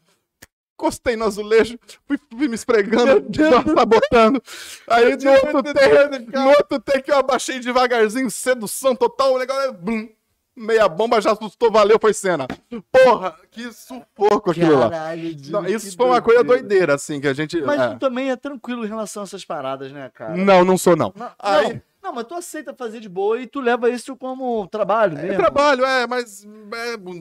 Encostei 0.83 1.15
no 1.15 1.27
azulejo, 1.27 1.79
fui, 2.09 2.19
fui 2.29 2.49
me 2.49 2.57
esfregando, 2.57 3.25
sabotando. 3.73 4.43
Aí 4.89 5.17
no 5.17 5.31
outro, 5.31 5.63
take, 5.75 6.37
no 6.37 6.49
outro 6.49 6.81
take 6.81 7.09
eu 7.09 7.19
abaixei 7.19 7.61
devagarzinho, 7.61 8.29
sedução 8.29 8.97
total, 8.97 9.35
o 9.35 9.39
negócio 9.39 9.63
é. 9.63 9.73
Blum, 9.73 10.09
meia 10.57 10.89
bomba 10.89 11.21
já 11.21 11.31
assustou, 11.31 11.71
valeu, 11.71 11.99
foi 12.01 12.13
cena. 12.13 12.49
Porra, 12.91 13.37
que 13.49 13.73
sufoco 13.73 14.51
aquilo 14.51 14.77
lá. 14.77 14.91
Caralho, 14.91 15.37
Não, 15.51 15.63
que 15.63 15.71
isso 15.73 15.97
foi 15.97 16.07
uma 16.07 16.21
coisa 16.21 16.43
doideira. 16.43 16.97
assim, 16.97 17.21
que 17.21 17.29
a 17.29 17.33
gente. 17.33 17.61
Mas 17.63 17.81
é. 17.81 17.89
tu 17.91 18.01
também 18.01 18.33
é 18.33 18.35
tranquilo 18.37 18.85
em 18.85 18.89
relação 18.89 19.23
a 19.23 19.25
essas 19.25 19.45
paradas, 19.45 19.93
né, 19.93 20.11
cara? 20.13 20.37
Não, 20.37 20.65
não 20.65 20.77
sou, 20.77 20.97
não. 20.97 21.13
Não, 21.17 21.31
Aí- 21.39 21.75
não, 21.75 21.83
não, 22.03 22.13
mas 22.13 22.25
tu 22.25 22.35
aceita 22.35 22.75
fazer 22.75 22.99
de 22.99 23.09
boa 23.09 23.41
e 23.41 23.47
tu 23.47 23.61
leva 23.61 23.89
isso 23.89 24.17
como 24.17 24.67
trabalho 24.67 25.17
É 25.17 25.23
mesmo. 25.23 25.37
trabalho, 25.39 25.85
é, 25.85 26.07
mas 26.09 26.45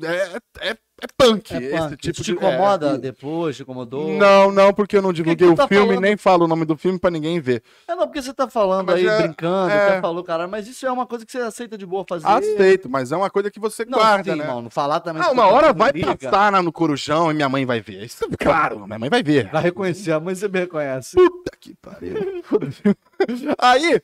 é, 0.04 0.68
é, 0.68 0.72
é, 0.72 0.78
é 1.02 1.08
punk, 1.18 1.54
É 1.54 1.58
esse 1.58 1.78
punk. 1.78 1.98
tipo 1.98 2.18
te 2.18 2.24
de. 2.24 2.32
incomoda 2.34 2.92
é, 2.92 2.98
depois, 2.98 3.56
te 3.56 3.64
incomodou? 3.64 4.12
Não, 4.14 4.52
não, 4.52 4.74
porque 4.74 4.98
eu 4.98 5.02
não 5.02 5.12
divulguei 5.12 5.48
tu 5.48 5.54
o 5.54 5.56
tá 5.56 5.68
filme, 5.68 5.88
falando? 5.88 6.02
nem 6.02 6.16
falo 6.18 6.46
o 6.46 6.48
nome 6.48 6.64
do 6.66 6.78
filme 6.78 7.00
pra 7.00 7.10
ninguém 7.12 7.40
ver. 7.40 7.64
É 7.88 7.96
não, 7.96 8.06
porque 8.08 8.22
você 8.22 8.34
tá 8.34 8.48
falando 8.50 8.86
Mas 8.88 8.96
aí, 8.98 9.08
é- 9.08 9.22
brincando, 9.24 9.72
é. 9.72 9.88
até 9.90 10.02
falou, 10.02 10.24
cara, 10.24 10.48
mas 10.48 10.68
isso 10.68 10.86
é 10.86 10.92
uma 10.92 11.06
coisa 11.08 11.26
que 11.26 11.32
você 11.32 11.40
aceita 11.40 11.78
de 11.78 11.86
boa 11.86 12.06
fazer. 12.08 12.28
Aceito, 12.28 12.90
mas 12.90 13.12
é 13.12 13.18
uma 13.18 13.30
coisa 13.30 13.50
que 13.50 13.60
você 13.60 13.84
Não, 13.86 13.98
guarda, 13.98 14.32
sim, 14.34 14.38
né? 14.40 14.46
mano, 14.48 14.70
falar 14.70 15.00
também. 15.00 15.22
Ah, 15.22 15.26
que 15.28 15.34
uma 15.34 15.48
hora 15.48 15.68
não 15.70 15.76
vai 15.76 15.92
liga. 15.92 16.16
passar 16.16 16.52
na- 16.52 16.62
no 16.62 16.72
corujão 16.72 17.32
e 17.32 17.34
minha 17.34 17.50
mãe 17.50 17.66
vai 17.66 17.82
ver. 17.82 18.04
Isso, 18.06 18.26
claro, 18.40 18.86
minha 18.86 19.00
mãe 19.00 19.10
vai 19.10 19.24
ver. 19.24 19.50
Vai 19.52 19.64
reconhecer, 19.64 20.12
a 20.12 20.20
mãe 20.20 20.36
você 20.36 20.48
me 20.48 20.60
reconhece. 20.60 21.16
Puta 21.16 21.52
que 21.60 21.74
pariu. 21.82 22.16
Aí, 23.58 24.02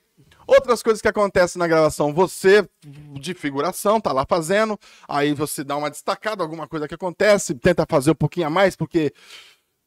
outras 0.47 0.81
coisas 0.81 1.01
que 1.01 1.07
acontecem 1.07 1.59
na 1.59 1.67
gravação. 1.67 2.13
Você, 2.13 2.67
de 2.81 3.33
figuração, 3.33 3.99
tá 4.01 4.11
lá 4.11 4.25
fazendo, 4.27 4.79
aí 5.07 5.33
você 5.33 5.63
dá 5.63 5.75
uma 5.75 5.89
destacada, 5.91 6.41
alguma 6.41 6.67
coisa 6.67 6.87
que 6.87 6.95
acontece, 6.95 7.53
tenta 7.53 7.85
fazer 7.87 8.11
um 8.11 8.15
pouquinho 8.15 8.47
a 8.47 8.49
mais, 8.49 8.75
porque 8.75 9.13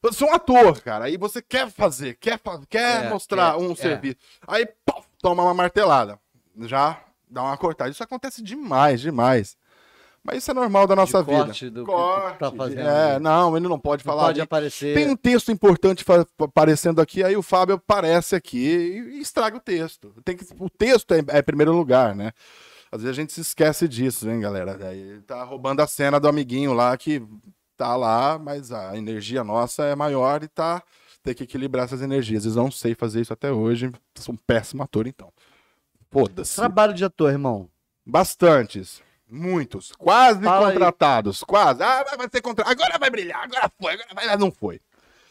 eu 0.03 0.13
sou 0.13 0.29
um 0.29 0.33
ator, 0.33 0.79
cara. 0.81 1.05
Aí 1.05 1.17
você 1.17 1.41
quer 1.41 1.69
fazer, 1.69 2.15
quer, 2.15 2.39
quer 2.69 3.05
É, 3.05 3.09
mostrar 3.09 3.53
quer, 3.53 3.61
um 3.61 3.71
é. 3.71 3.75
serviço. 3.75 4.17
Aí, 4.47 4.67
pô, 4.85 5.03
toma 5.19 5.43
uma 5.43 5.53
martelada. 5.53 6.19
Já 6.61 6.99
dá 7.29 7.43
uma 7.43 7.57
cortada. 7.57 7.89
Isso 7.89 8.03
acontece 8.03 8.41
demais, 8.41 8.99
demais. 9.01 9.55
Mas 10.23 10.37
isso 10.37 10.51
é 10.51 10.53
normal 10.53 10.85
da 10.85 10.95
nossa 10.95 11.23
vida. 11.23 11.45
corte 11.45 11.69
do 11.69 11.83
que 11.83 11.91
corte, 11.91 12.37
tá 12.37 12.49
de- 12.51 12.57
fazendo 12.57 12.81
É, 12.87 13.15
ali. 13.15 13.23
não, 13.23 13.57
ele 13.57 13.67
não 13.67 13.79
pode 13.79 14.05
Não 14.05 14.11
falar. 14.13 14.25
pode 14.27 14.35
de- 14.35 14.41
aparecer. 14.41 14.93
tem 14.93 15.09
um 15.09 15.15
texto 15.15 15.51
importante 15.51 16.05
aparecendo 16.39 17.01
aqui, 17.01 17.23
aí 17.23 17.35
o 17.35 17.41
Fábio 17.41 17.75
aparece 17.75 18.35
aqui 18.35 18.57
e, 19.13 19.19
estraga 19.21 19.57
o 19.57 19.59
texto. 19.59 20.13
Tem 20.23 20.37
que, 20.37 20.45
o 20.59 20.69
texto 20.69 21.11
é, 21.13 21.23
é 21.29 21.41
primeiro 21.41 21.71
lugar, 21.75 22.13
né? 22.15 22.31
Às 22.91 23.01
vezes 23.01 23.17
a 23.17 23.21
gente 23.21 23.33
se 23.33 23.41
esquece 23.41 23.87
disso, 23.87 24.29
hein, 24.29 24.39
galera? 24.41 24.77
Daí 24.77 25.21
tá 25.25 25.43
roubando 25.43 25.79
a 25.81 25.87
cena 25.87 26.19
do 26.19 26.27
amiguinho 26.27 26.73
lá 26.73 26.95
que 26.97 27.23
tá 27.75 27.95
lá, 27.95 28.37
mas 28.37 28.71
a 28.71 28.95
energia 28.95 29.43
nossa 29.43 29.83
é 29.85 29.95
maior 29.95 30.43
e 30.43 30.47
tá. 30.47 30.83
Tem 31.23 31.33
que 31.33 31.43
equilibrar 31.45 31.85
essas 31.85 32.01
energias. 32.01 32.43
Eles 32.45 32.55
não 32.55 32.69
sei 32.69 32.93
fazer 32.93 33.21
isso 33.21 33.31
até 33.33 33.51
hoje. 33.51 33.91
Sou 34.15 34.33
um 34.35 34.37
péssimo 34.37 34.83
ator, 34.83 35.07
então. 35.07 35.31
Foda-se. 36.11 36.55
Trabalho 36.57 36.93
de 36.93 37.05
ator, 37.05 37.31
irmão. 37.31 37.69
Bastantes. 38.05 39.01
Muitos. 39.31 39.93
Quase 39.97 40.43
Fala 40.43 40.67
aí. 40.67 40.73
contratados. 40.73 41.41
Quase. 41.43 41.81
Ah, 41.81 42.03
vai- 42.03 42.17
vai 42.17 42.27
ser 42.31 42.41
contratado. 42.41 42.75
Agora 42.79 42.99
vai 42.99 43.09
brilhar. 43.09 43.43
Agora 43.43 43.71
foi. 43.79 43.93
Agora 43.93 44.07
vai. 44.13 44.37
Não 44.37 44.51
foi. 44.51 44.81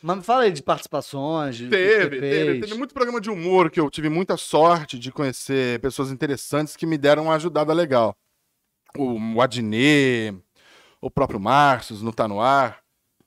Mas 0.02 0.16
me 0.16 0.22
fala 0.22 0.44
aí 0.44 0.50
de 0.52 0.62
participações. 0.62 1.56
De 1.56 1.68
Teve, 1.68 2.18
teve, 2.20 2.60
teve 2.60 2.74
muito 2.74 2.94
programa 2.94 3.20
de 3.20 3.28
humor 3.30 3.70
que 3.70 3.78
eu 3.78 3.90
tive 3.90 4.08
muita 4.08 4.36
sorte 4.38 4.98
de 4.98 5.12
conhecer 5.12 5.78
pessoas 5.80 6.10
interessantes 6.10 6.74
que 6.74 6.86
me 6.86 6.96
deram 6.96 7.24
uma 7.24 7.34
ajudada 7.34 7.74
legal. 7.74 8.16
O, 8.96 9.18
o 9.36 9.42
Adnet, 9.42 10.34
o 11.00 11.10
próprio 11.10 11.38
Marcius 11.38 12.00
no 12.00 12.12
Tá 12.14 12.26
No 12.26 12.40
Ar. 12.40 12.78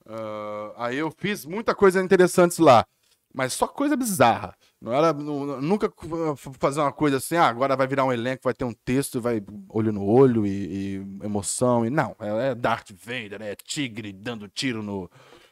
Ah, 0.08 0.74
aí 0.88 0.98
eu 0.98 1.12
fiz 1.16 1.46
muita 1.46 1.76
coisa 1.76 2.02
interessante 2.02 2.60
lá, 2.60 2.84
mas 3.32 3.54
só 3.54 3.68
coisa 3.68 3.96
bizarra. 3.96 4.56
Não 4.84 4.91
era 4.91 5.13
nu- 5.13 5.62
nunca 5.62 5.89
f- 6.36 6.52
fazer 6.60 6.82
uma 6.82 6.91
coisa 6.91 7.15
assim, 7.15 7.38
ah, 7.38 7.48
agora 7.48 7.74
vai 7.78 7.88
virar 7.88 8.04
um 8.04 8.12
elenco, 8.12 8.41
vai 8.43 8.54
ter 8.54 8.65
um 8.65 8.74
texto, 8.74 9.22
vai 9.22 9.41
olho 9.69 9.93
no 9.93 10.04
olho 10.06 10.46
e, 10.46 10.50
e 10.52 11.26
emoção. 11.26 11.86
E 11.86 11.89
não, 11.89 12.13
é, 12.19 12.50
é 12.50 12.56
Darth 12.56 12.91
Vader, 12.91 13.41
é 13.41 13.56
tigre 13.56 14.12
dando 14.12 14.50
tiro 14.50 14.84
no 14.84 15.10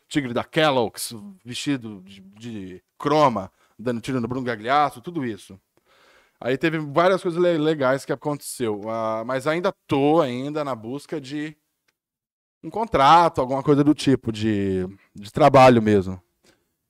tigre 0.10 0.34
da 0.34 0.44
Kellogg's, 0.44 1.15
vestido 1.46 2.02
de, 2.04 2.20
de 2.20 2.84
croma, 3.00 3.50
dando 3.80 4.02
tiro 4.02 4.20
no 4.20 4.28
Bruno 4.28 4.46
Gagliasso, 4.46 5.00
tudo 5.00 5.26
isso. 5.26 5.58
Aí 6.38 6.58
teve 6.58 6.80
várias 6.80 7.22
coisas 7.22 7.41
le- 7.41 7.58
legais 7.58 8.04
que 8.04 8.12
aconteceu, 8.12 8.82
ah, 8.89 9.24
mas 9.26 9.48
ainda 9.48 9.74
tô 9.88 10.20
ainda 10.20 10.62
na 10.65 10.76
busca 10.76 11.22
de 11.22 11.56
um 12.62 12.70
contrato, 12.70 13.39
alguma 13.39 13.63
coisa 13.63 13.82
do 13.82 13.94
tipo, 13.94 14.30
de, 14.30 14.86
de 15.15 15.32
trabalho 15.32 15.82
mesmo. 15.82 16.22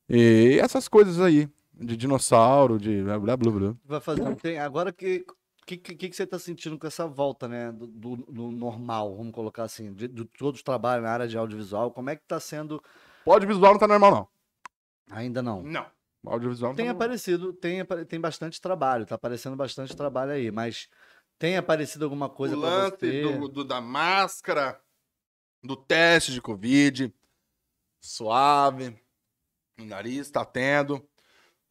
E 0.10 0.58
essas 0.60 0.88
coisas 0.88 1.20
aí, 1.22 1.48
de 1.82 1.98
dinossauro, 1.98 2.78
de 2.80 3.02
blá 3.04 3.20
blá 3.20 3.38
blá 3.38 3.52
blá. 3.52 3.76
Vai 3.86 4.00
fazer. 4.00 4.36
Tem, 4.38 4.60
agora 4.60 4.92
que. 4.92 5.26
O 5.62 5.66
que, 5.66 5.78
que, 5.78 5.96
que 6.10 6.16
você 6.16 6.26
tá 6.26 6.40
sentindo 6.40 6.78
com 6.78 6.88
essa 6.88 7.08
volta, 7.08 7.48
né? 7.48 7.72
Do, 7.72 7.86
do- 7.88 8.16
do 8.18 8.52
normal, 8.52 9.16
vamos 9.16 9.32
colocar 9.32 9.64
assim, 9.64 9.94
de, 9.94 10.08
de 10.08 10.26
todos 10.26 10.60
os 10.60 10.64
trabalhos 10.64 11.04
na 11.06 11.12
área 11.12 11.28
de 11.28 11.38
audiovisual, 11.38 11.92
como 11.92 12.10
é 12.10 12.16
que 12.16 12.24
tá 12.28 12.40
sendo? 12.40 12.82
O 13.24 13.32
audiovisual 13.32 13.74
não 13.74 13.80
tá 13.80 13.88
normal, 13.88 14.12
não. 14.12 15.16
Ainda 15.16 15.42
não. 15.42 15.62
Não. 15.62 15.86
O 16.24 16.30
audiovisual 16.32 16.72
não 16.72 16.76
Tem 16.76 16.86
tá 16.88 16.94
normal. 16.94 17.06
aparecido, 17.08 17.54
tem, 17.54 17.86
tem 18.08 18.20
bastante 18.20 18.60
trabalho, 18.60 19.06
tá 19.06 19.16
aparecendo 19.16 19.56
bastante 19.56 19.96
trabalho 19.96 20.32
aí, 20.32 20.50
mas 20.52 20.90
tem 21.38 21.56
aparecido 21.58 22.06
alguma 22.06 22.28
coisa 22.28 22.58
o 22.58 22.60
pra 22.60 22.70
lance 22.70 22.98
você? 22.98 23.22
do, 23.22 23.48
do- 23.48 23.64
da 23.64 23.80
máscara, 23.80 24.82
do 25.64 25.76
teste 25.76 26.32
de 26.34 26.42
Covid, 26.42 27.14
suave, 28.04 29.00
o 29.80 29.86
nariz 29.86 30.30
tá 30.32 30.44
tendo. 30.44 31.08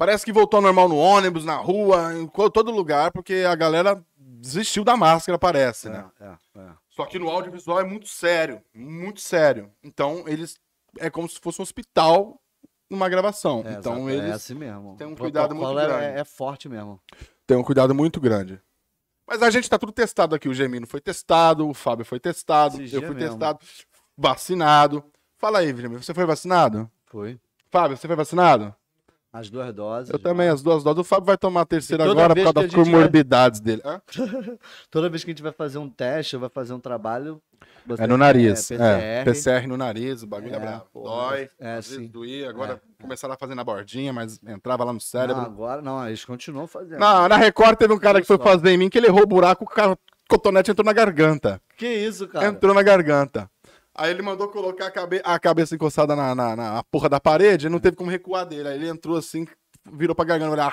Parece 0.01 0.25
que 0.25 0.33
voltou 0.33 0.57
ao 0.57 0.63
normal 0.63 0.89
no 0.89 0.97
ônibus, 0.97 1.45
na 1.45 1.57
rua, 1.57 2.15
em 2.15 2.27
todo 2.27 2.71
lugar, 2.71 3.13
porque 3.13 3.45
a 3.47 3.55
galera 3.55 4.03
desistiu 4.17 4.83
da 4.83 4.97
máscara, 4.97 5.39
parece, 5.39 5.91
né? 5.91 6.11
É, 6.19 6.25
é, 6.25 6.63
é. 6.63 6.69
Só 6.89 7.05
que 7.05 7.19
no 7.19 7.29
audiovisual 7.29 7.79
é 7.79 7.85
muito 7.85 8.09
sério, 8.09 8.63
muito 8.75 9.21
sério. 9.21 9.71
Então, 9.85 10.25
eles. 10.27 10.59
É 10.99 11.11
como 11.11 11.29
se 11.29 11.39
fosse 11.39 11.61
um 11.61 11.65
hospital 11.65 12.41
numa 12.89 13.11
gravação. 13.11 13.63
É, 13.67 13.75
então, 13.75 14.09
é 14.09 14.15
eles 14.15 14.31
assim 14.33 14.55
mesmo. 14.55 14.97
têm 14.97 15.07
um 15.07 15.15
cuidado 15.15 15.55
muito 15.55 15.79
é- 15.79 15.87
grande. 15.87 16.05
É, 16.05 16.21
é 16.21 16.25
forte 16.25 16.67
mesmo. 16.67 16.99
têm 17.47 17.59
um 17.59 17.63
cuidado 17.63 17.95
muito 17.95 18.19
grande. 18.23 18.59
Mas 19.27 19.43
a 19.43 19.51
gente 19.51 19.69
tá 19.69 19.79
tudo 19.79 19.93
testado 19.93 20.35
aqui. 20.35 20.49
O 20.49 20.55
Gemino 20.55 20.87
foi 20.87 21.03
testado, 21.03 21.69
o 21.69 21.75
Fábio 21.75 22.07
foi 22.07 22.19
testado, 22.19 22.77
Esses 22.81 22.95
eu 22.95 23.03
fui 23.03 23.15
mesmo. 23.15 23.33
testado, 23.33 23.59
vacinado. 24.17 25.05
Fala 25.37 25.59
aí, 25.59 25.71
Vini, 25.75 25.89
você 25.95 26.15
foi 26.15 26.25
vacinado? 26.25 26.91
Foi. 27.05 27.39
Fábio, 27.71 27.99
você 27.99 28.07
foi 28.07 28.17
vacinado? 28.17 28.75
As 29.33 29.49
duas 29.49 29.73
doses. 29.73 30.11
Eu 30.11 30.19
também, 30.19 30.49
as 30.49 30.61
duas 30.63 30.83
doses. 30.83 30.99
O 31.01 31.05
Fábio 31.05 31.27
vai 31.27 31.39
tomar 31.39 31.61
a 31.61 31.67
terceira 31.67 32.03
agora 32.05 32.35
por 32.35 32.43
causa 32.43 32.53
das 32.53 32.63
gente 32.65 32.77
vai- 32.77 32.85
comorbidades 32.85 33.61
dele. 33.61 33.81
Hã? 33.85 34.01
Toda 34.91 35.09
vez 35.09 35.23
que 35.23 35.31
a 35.31 35.33
gente 35.33 35.43
vai 35.43 35.53
fazer 35.53 35.79
um 35.79 35.89
teste 35.89 36.37
vai 36.37 36.49
fazer 36.49 36.73
um 36.73 36.81
trabalho. 36.81 37.41
É 37.99 38.07
no 38.07 38.17
nariz. 38.17 38.71
É, 38.71 38.75
É, 39.21 39.25
PCR. 39.25 39.61
PCR 39.61 39.67
no 39.69 39.77
nariz, 39.77 40.23
o 40.23 40.27
bagulho 40.27 40.53
é, 40.53 40.57
É, 40.57 40.61
bravo. 40.61 40.85
porra. 40.93 41.29
Dói, 41.31 41.49
É, 41.59 41.77
às 41.77 41.87
vezes 41.89 42.03
sim. 42.03 42.07
doía. 42.09 42.51
Agora 42.51 42.81
começaram 43.01 43.35
a 43.35 43.37
fazer 43.37 43.55
na 43.55 43.65
bordinha, 43.65 44.13
mas 44.13 44.39
entrava 44.47 44.85
lá 44.85 44.93
no 44.93 45.01
cérebro. 45.01 45.37
Não, 45.43 45.49
agora 45.49 45.81
não, 45.83 46.07
eles 46.07 46.25
continuam 46.25 46.67
fazendo. 46.67 46.99
Na, 46.99 47.29
na 47.29 47.37
Record 47.37 47.77
teve 47.79 47.93
um 47.93 47.99
cara 47.99 48.21
que 48.21 48.27
foi 48.27 48.39
fazer 48.39 48.71
em 48.71 48.77
mim 48.79 48.89
que 48.91 48.99
ele 48.99 49.07
errou 49.07 49.23
o 49.23 49.27
buraco, 49.27 49.65
o 49.65 49.97
cotonete 50.29 50.71
entrou 50.71 50.85
na 50.85 50.93
garganta. 50.93 51.61
Que 51.77 51.87
isso, 51.89 52.29
cara? 52.29 52.47
Entrou 52.47 52.75
na 52.75 52.83
garganta. 52.83 53.51
Aí 53.95 54.11
ele 54.11 54.23
mandou 54.23 54.49
colocar 54.49 54.87
a, 54.87 54.91
cabe- 54.91 55.21
a 55.25 55.39
cabeça 55.39 55.75
encostada 55.75 56.15
na, 56.17 56.35
na, 56.35 56.57
na 56.57 56.83
porra 56.85 57.09
da 57.09 57.19
parede, 57.21 57.69
não 57.69 57.81
teve 57.81 57.97
como 57.97 58.11
recuar 58.11 58.47
dele. 58.47 58.69
Aí 58.69 58.75
ele 58.77 58.89
entrou 58.89 59.17
assim, 59.17 59.47
virou 59.93 60.15
pra 60.15 60.25
garganta, 60.25 60.57
garganta. 60.57 60.71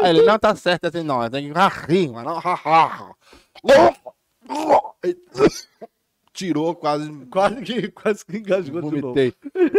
Aí 0.00 0.10
ele, 0.10 0.22
não 0.22 0.38
tá 0.38 0.54
certo 0.54 0.86
assim 0.86 1.02
não, 1.02 1.28
tem 1.28 1.52
que 1.52 1.58
rir, 1.92 2.08
mano. 2.10 2.40
Tirou 6.32 6.74
quase, 6.74 7.10
Quase 7.26 7.60
que, 7.62 7.88
quase 7.90 8.24
que 8.24 8.38
engasgou 8.38 8.80
vomitei. 8.80 9.34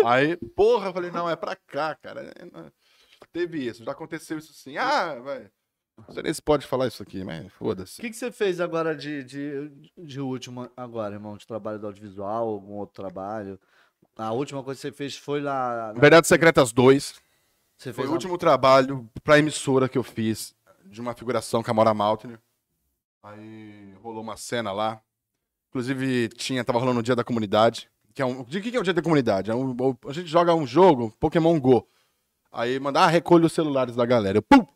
Aí, 0.05 0.37
porra, 0.55 0.89
eu 0.89 0.93
falei, 0.93 1.09
não, 1.09 1.27
é 1.29 1.35
pra 1.35 1.55
cá, 1.55 1.95
cara. 1.95 2.31
Teve 3.31 3.65
isso, 3.65 3.83
já 3.83 3.91
aconteceu 3.91 4.37
isso 4.37 4.53
sim. 4.53 4.77
Ah, 4.77 5.15
vai. 5.15 5.47
Não 5.97 6.13
sei 6.13 6.23
nem 6.23 6.33
se 6.33 6.41
pode 6.41 6.65
falar 6.65 6.87
isso 6.87 7.03
aqui, 7.03 7.23
mas 7.23 7.45
O 7.45 7.49
foda-se. 7.49 8.01
que, 8.01 8.09
que 8.09 8.15
você 8.15 8.31
fez 8.31 8.59
agora 8.59 8.95
de, 8.95 9.23
de, 9.23 9.91
de 9.97 10.19
último 10.19 10.69
agora, 10.75 11.15
irmão? 11.15 11.37
De 11.37 11.45
trabalho 11.45 11.79
do 11.79 11.87
audiovisual, 11.87 12.47
algum 12.49 12.73
outro 12.73 12.95
trabalho? 12.95 13.59
A 14.17 14.31
última 14.31 14.63
coisa 14.63 14.77
que 14.79 14.87
você 14.87 14.91
fez 14.91 15.15
foi 15.15 15.39
lá. 15.41 15.93
na- 15.93 15.99
Verdades 15.99 16.27
Secretas 16.27 16.71
2 16.71 17.15
Você 17.77 17.93
foi 17.93 18.05
o 18.05 18.07
uma- 18.07 18.13
último 18.13 18.37
trabalho 18.37 19.09
pra 19.23 19.37
emissora 19.39 19.87
que 19.87 19.97
eu 19.97 20.03
fiz 20.03 20.53
de 20.85 20.99
uma 20.99 21.13
figuração 21.13 21.63
com 21.63 21.71
a 21.71 21.73
Maura 21.73 21.93
Maltner. 21.93 22.39
Aí 23.21 23.93
rolou 24.01 24.21
uma 24.21 24.35
cena 24.37 24.71
lá. 24.71 25.01
Inclusive, 25.69 26.29
tinha, 26.29 26.63
tava 26.63 26.79
rolando 26.79 26.99
o 26.99 27.03
Dia 27.03 27.15
da 27.15 27.23
Comunidade. 27.23 27.89
Que 28.13 28.21
é 28.21 28.25
um, 28.25 28.43
de 28.43 28.61
que, 28.61 28.69
que 28.69 28.77
é 28.77 28.79
o 28.79 28.83
Dia 28.83 28.93
da 28.93 29.01
Comunidade? 29.01 29.49
É 29.49 29.55
um- 29.55 29.75
a 30.07 30.13
gente 30.13 30.27
joga 30.27 30.53
um 30.53 30.67
jogo, 30.67 31.11
Pokémon 31.19 31.59
Go. 31.59 31.87
Aí 32.51 32.79
manda, 32.79 32.99
ah, 33.01 33.07
recolhe 33.07 33.45
os 33.45 33.53
celulares 33.53 33.95
da 33.95 34.05
galera. 34.05 34.37
Eu, 34.37 34.41
puta 34.43 34.71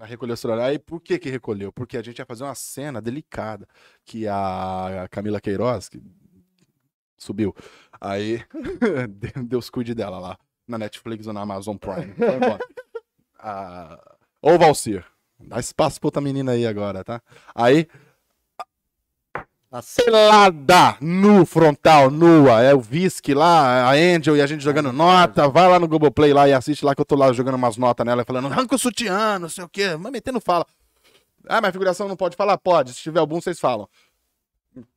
Aí 0.00 0.08
recolheu 0.08 0.34
o 0.34 0.36
celular. 0.36 0.64
Aí 0.64 0.78
por 0.78 1.00
que 1.00 1.18
que 1.18 1.28
recolheu? 1.28 1.70
Porque 1.70 1.96
a 1.98 2.02
gente 2.02 2.18
ia 2.18 2.26
fazer 2.26 2.44
uma 2.44 2.54
cena 2.54 3.00
delicada. 3.00 3.68
Que 4.04 4.26
a 4.26 5.06
Camila 5.10 5.40
Queiroz, 5.40 5.88
que 5.88 6.02
subiu. 7.18 7.54
Aí, 8.00 8.42
Deus 9.46 9.68
cuide 9.68 9.94
dela 9.94 10.18
lá. 10.18 10.38
Na 10.66 10.78
Netflix 10.78 11.26
ou 11.26 11.32
na 11.32 11.42
Amazon 11.42 11.76
Prime. 11.76 12.14
Foi 12.14 12.34
embora. 12.34 12.58
Ah, 13.42 13.98
Ô, 14.42 14.58
Valcir. 14.58 15.02
Dá 15.38 15.58
espaço 15.58 15.98
pra 15.98 16.08
outra 16.08 16.20
menina 16.20 16.52
aí 16.52 16.66
agora, 16.66 17.02
tá? 17.02 17.22
Aí, 17.54 17.88
a- 19.72 19.80
pelada, 19.96 20.96
nu, 21.00 21.46
frontal, 21.46 22.10
nua. 22.10 22.62
É 22.62 22.74
o 22.74 22.80
Visque 22.80 23.32
lá, 23.34 23.84
a 23.88 23.92
Angel 23.92 24.36
e 24.36 24.42
a 24.42 24.46
gente 24.46 24.62
jogando 24.64 24.92
nota. 24.92 25.48
Vai 25.48 25.68
lá 25.68 25.78
no 25.78 25.86
Globoplay 25.88 26.32
lá 26.32 26.48
e 26.48 26.52
assiste 26.52 26.84
lá 26.84 26.94
que 26.94 27.00
eu 27.00 27.04
tô 27.04 27.14
lá 27.14 27.32
jogando 27.32 27.54
umas 27.54 27.76
notas 27.76 28.04
nela, 28.04 28.24
falando, 28.24 28.48
arranca 28.48 28.74
o 28.74 28.78
sutiã, 28.78 29.38
não 29.38 29.48
sei 29.48 29.64
o 29.64 29.68
quê. 29.68 29.96
Mas 29.96 30.12
metendo 30.12 30.40
fala. 30.40 30.66
Ah, 31.48 31.60
mas 31.60 31.70
a 31.70 31.72
figuração 31.72 32.06
não 32.08 32.16
pode 32.16 32.36
falar? 32.36 32.58
Pode. 32.58 32.92
Se 32.92 33.00
tiver 33.00 33.20
algum, 33.20 33.40
vocês 33.40 33.58
falam. 33.58 33.88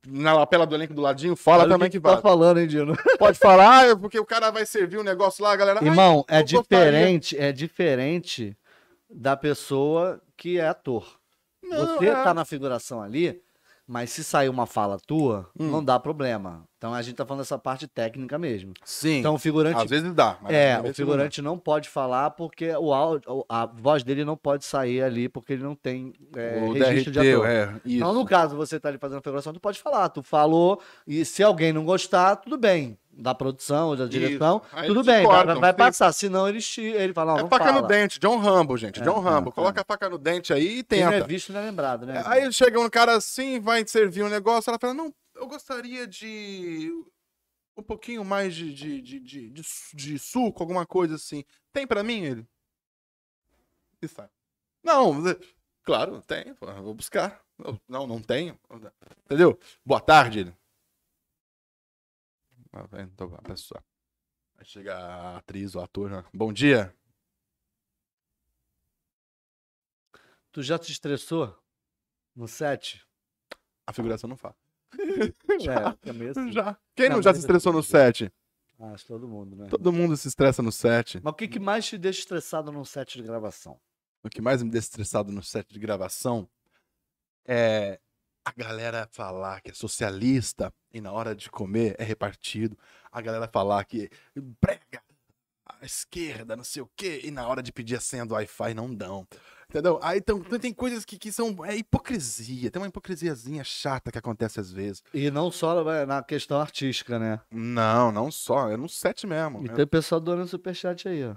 Na 0.06 0.32
lapela 0.34 0.66
do 0.66 0.74
elenco 0.74 0.94
do 0.94 1.02
ladinho, 1.02 1.34
fala 1.34 1.64
Olha 1.64 1.72
também 1.72 1.90
que, 1.90 1.98
que, 1.98 2.02
tá 2.02 2.12
vai. 2.12 2.22
falando, 2.22 2.60
hein, 2.60 2.66
Dino? 2.68 2.96
Pode 3.18 3.36
falar, 3.40 3.90
ah, 3.90 3.96
porque 3.96 4.18
o 4.20 4.24
cara 4.24 4.50
vai 4.52 4.64
servir 4.64 4.98
um 4.98 5.02
negócio 5.02 5.42
lá, 5.42 5.52
a 5.52 5.56
galera. 5.56 5.80
"Ai, 5.82 5.88
Irmão, 5.88 6.24
é 6.28 6.38
eu 6.38 6.42
gostaria." 6.42 6.62
diferente, 6.62 7.36
é 7.36 7.50
diferente 7.50 8.56
da 9.10 9.36
pessoa 9.36 10.20
que 10.36 10.60
é 10.60 10.68
ator. 10.68 11.18
Não, 11.60 11.98
Você 11.98 12.06
é. 12.06 12.14
tá 12.22 12.32
na 12.32 12.44
figuração 12.44 13.02
ali, 13.02 13.42
mas 13.86 14.10
se 14.10 14.24
sair 14.24 14.48
uma 14.48 14.66
fala 14.66 14.98
tua, 15.06 15.48
Hum. 15.58 15.70
não 15.70 15.84
dá 15.84 15.98
problema. 15.98 16.64
Então 16.84 16.92
a 16.92 17.00
gente 17.00 17.14
tá 17.16 17.24
falando 17.24 17.40
dessa 17.40 17.58
parte 17.58 17.86
técnica 17.88 18.36
mesmo. 18.38 18.74
Sim. 18.84 19.20
Então 19.20 19.34
o 19.36 19.38
figurante 19.38 19.80
às 19.80 19.88
vezes 19.88 20.12
dá. 20.12 20.36
mas 20.42 20.52
É, 20.52 20.78
o 20.78 20.92
figurante 20.92 21.40
não 21.40 21.58
pode 21.58 21.88
falar 21.88 22.32
porque 22.32 22.70
o 22.76 22.92
áudio, 22.92 23.42
a 23.48 23.64
voz 23.64 24.04
dele 24.04 24.22
não 24.22 24.36
pode 24.36 24.66
sair 24.66 25.02
ali 25.02 25.26
porque 25.26 25.54
ele 25.54 25.62
não 25.62 25.74
tem 25.74 26.12
é, 26.36 26.60
não. 26.60 26.68
o 26.68 26.72
registro 26.74 27.10
de 27.10 27.18
DRT, 27.20 27.32
ator. 27.32 27.46
é. 27.48 27.74
Então, 27.86 28.12
no 28.12 28.26
caso, 28.26 28.54
você 28.54 28.78
tá 28.78 28.90
ali 28.90 28.98
fazendo 28.98 29.16
a 29.16 29.22
figuração, 29.22 29.54
tu 29.54 29.60
pode 29.60 29.80
falar, 29.80 30.10
tu 30.10 30.22
falou, 30.22 30.78
e 31.06 31.24
se 31.24 31.42
alguém 31.42 31.72
não 31.72 31.86
gostar, 31.86 32.36
tudo 32.36 32.58
bem. 32.58 32.98
Da 33.16 33.32
produção, 33.32 33.94
da 33.96 34.06
direção, 34.06 34.60
tudo 34.86 35.04
bem, 35.04 35.24
vai- 35.24 35.36
cortam, 35.36 35.60
vai 35.60 35.70
sim. 35.70 35.76
passar. 35.78 36.12
Senão 36.12 36.48
ele, 36.48 36.58
ele 36.78 37.14
fala, 37.14 37.32
não, 37.32 37.38
É 37.38 37.42
não 37.44 37.48
faca 37.48 37.66
fala. 37.66 37.80
no 37.80 37.86
dente, 37.86 38.18
John 38.18 38.38
Rambo, 38.38 38.76
gente. 38.76 39.00
É, 39.00 39.04
John 39.04 39.20
Rambo. 39.20 39.50
é, 39.50 39.52
Coloca 39.52 39.80
a 39.80 39.84
faca 39.86 40.10
no 40.10 40.18
dente 40.18 40.52
aí 40.52 40.80
e 40.80 40.82
Quem 40.82 41.00
não 41.02 41.08
é 41.08 41.12
tenta. 41.12 41.26
visto 41.28 41.52
não 41.52 41.60
é 41.60 41.64
lembrado, 41.64 42.04
né? 42.04 42.20
Aí 42.26 42.52
chega 42.52 42.78
um 42.80 42.90
cara 42.90 43.14
assim, 43.16 43.60
vai 43.60 43.86
servir 43.86 44.24
um 44.24 44.28
negócio, 44.28 44.68
ela 44.68 44.78
fala, 44.80 44.92
não, 44.92 45.14
eu 45.44 45.48
gostaria 45.48 46.06
de 46.06 46.90
um 47.76 47.82
pouquinho 47.82 48.24
mais 48.24 48.54
de, 48.54 48.72
de, 48.72 49.00
de, 49.02 49.20
de, 49.20 49.50
de 49.50 49.62
su- 49.62 49.94
de 49.96 50.18
suco, 50.18 50.62
alguma 50.62 50.86
coisa 50.86 51.16
assim. 51.16 51.44
Tem 51.72 51.86
pra 51.86 52.02
mim, 52.02 52.22
ele? 52.22 52.48
E 54.00 54.08
sai. 54.08 54.28
Não, 54.82 55.12
claro, 55.82 56.20
tem, 56.22 56.54
pô, 56.54 56.66
vou 56.82 56.94
buscar. 56.94 57.44
Não, 57.88 58.06
não 58.06 58.20
tenho. 58.20 58.58
Entendeu? 59.24 59.58
Boa 59.84 60.00
tarde, 60.00 60.40
ele. 60.40 60.56
Então, 62.98 63.32
a 63.34 63.42
pessoa. 63.42 63.84
Aí 64.56 64.64
chega 64.64 64.96
a 64.96 65.36
atriz, 65.38 65.74
o 65.74 65.80
ator, 65.80 66.10
já, 66.10 66.24
bom 66.32 66.52
dia. 66.52 66.94
Tu 70.52 70.62
já 70.62 70.78
te 70.78 70.90
estressou 70.92 71.56
no 72.34 72.46
set? 72.48 73.04
A 73.86 73.92
figuração 73.92 74.28
não 74.28 74.36
fala. 74.36 74.56
É, 76.04 76.26
é 76.26 76.30
assim. 76.30 76.52
Já. 76.52 76.76
Quem 76.96 77.08
não, 77.08 77.16
Não, 77.16 77.22
já 77.22 77.32
se 77.32 77.40
estressou 77.40 77.72
no 77.72 77.78
eu- 77.78 77.82
set? 77.82 78.32
Acho 78.78 79.06
todo 79.06 79.28
mundo, 79.28 79.54
né? 79.56 79.68
Todo 79.70 79.92
mundo 79.92 80.16
se 80.16 80.26
estressa 80.28 80.60
no 80.62 80.72
set. 80.72 81.20
Mas 81.22 81.32
o 81.32 81.36
que, 81.36 81.46
que 81.46 81.60
mais 81.60 81.86
te 81.86 81.96
deixa 81.96 82.20
estressado 82.20 82.72
num 82.72 82.84
set 82.84 83.16
de 83.16 83.22
gravação? 83.22 83.78
O 84.22 84.28
que 84.28 84.42
mais 84.42 84.62
me 84.62 84.70
deixa 84.70 84.88
estressado 84.88 85.30
no 85.32 85.42
set 85.42 85.72
de 85.72 85.78
gravação 85.78 86.48
é 87.46 88.00
a 88.44 88.52
galera 88.52 89.08
falar 89.12 89.60
que 89.60 89.70
é 89.70 89.74
socialista 89.74 90.72
e 90.92 91.00
na 91.00 91.12
hora 91.12 91.34
de 91.34 91.48
comer 91.50 91.94
é 91.98 92.04
repartido. 92.04 92.76
A 93.12 93.20
galera 93.20 93.48
falar 93.48 93.84
que 93.84 94.10
prega 94.60 95.02
a 95.66 95.84
esquerda, 95.86 96.56
não 96.56 96.64
sei 96.64 96.82
o 96.82 96.90
quê, 96.96 97.20
e 97.24 97.30
na 97.30 97.46
hora 97.46 97.62
de 97.62 97.72
pedir 97.72 97.96
a 97.96 98.00
senha 98.00 98.26
do 98.26 98.34
Wi-Fi 98.34 98.74
não 98.74 98.92
dão. 98.94 99.26
Entendeu? 99.74 99.98
Aí 100.00 100.18
então, 100.18 100.40
tem 100.40 100.72
coisas 100.72 101.04
que, 101.04 101.18
que 101.18 101.32
são. 101.32 101.56
É 101.64 101.74
hipocrisia. 101.74 102.70
Tem 102.70 102.80
uma 102.80 102.86
hipocrisiazinha 102.86 103.64
chata 103.64 104.12
que 104.12 104.18
acontece 104.18 104.60
às 104.60 104.70
vezes. 104.70 105.02
E 105.12 105.32
não 105.32 105.50
só 105.50 105.90
é, 105.90 106.06
na 106.06 106.22
questão 106.22 106.60
artística, 106.60 107.18
né? 107.18 107.40
Não, 107.50 108.12
não 108.12 108.30
só. 108.30 108.70
É 108.70 108.76
no 108.76 108.88
set 108.88 109.26
mesmo. 109.26 109.64
E 109.66 109.68
tem 109.68 109.82
o 109.82 109.88
pessoal 109.88 110.20
doando 110.20 110.46
superchat 110.46 111.08
aí, 111.08 111.24
ó. 111.26 111.34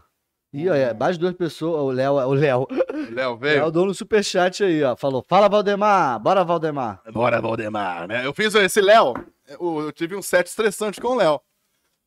E 0.53 0.69
ó, 0.69 0.75
é, 0.75 0.93
mais 0.93 1.17
duas 1.17 1.33
pessoas, 1.33 1.81
o 1.81 1.89
Léo, 1.89 2.13
o 2.13 2.33
Léo, 2.35 2.67
O 2.69 2.69
Léo 3.11 3.31
o 3.31 3.37
veio. 3.37 3.61
Léo 3.61 3.71
dono 3.71 3.91
superchat 3.95 4.63
aí, 4.63 4.83
ó. 4.83 4.95
Falou, 4.95 5.25
fala 5.27 5.49
Valdemar, 5.49 6.19
bora 6.19 6.43
Valdemar. 6.43 7.01
Bora, 7.11 7.41
Valdemar, 7.41 8.07
né? 8.07 8.23
Eu 8.23 8.35
fiz 8.35 8.53
esse 8.53 8.79
Léo, 8.79 9.15
eu, 9.47 9.79
eu 9.81 9.91
tive 9.91 10.15
um 10.15 10.21
set 10.21 10.45
estressante 10.45 11.01
com 11.01 11.07
o 11.09 11.15
Léo. 11.15 11.41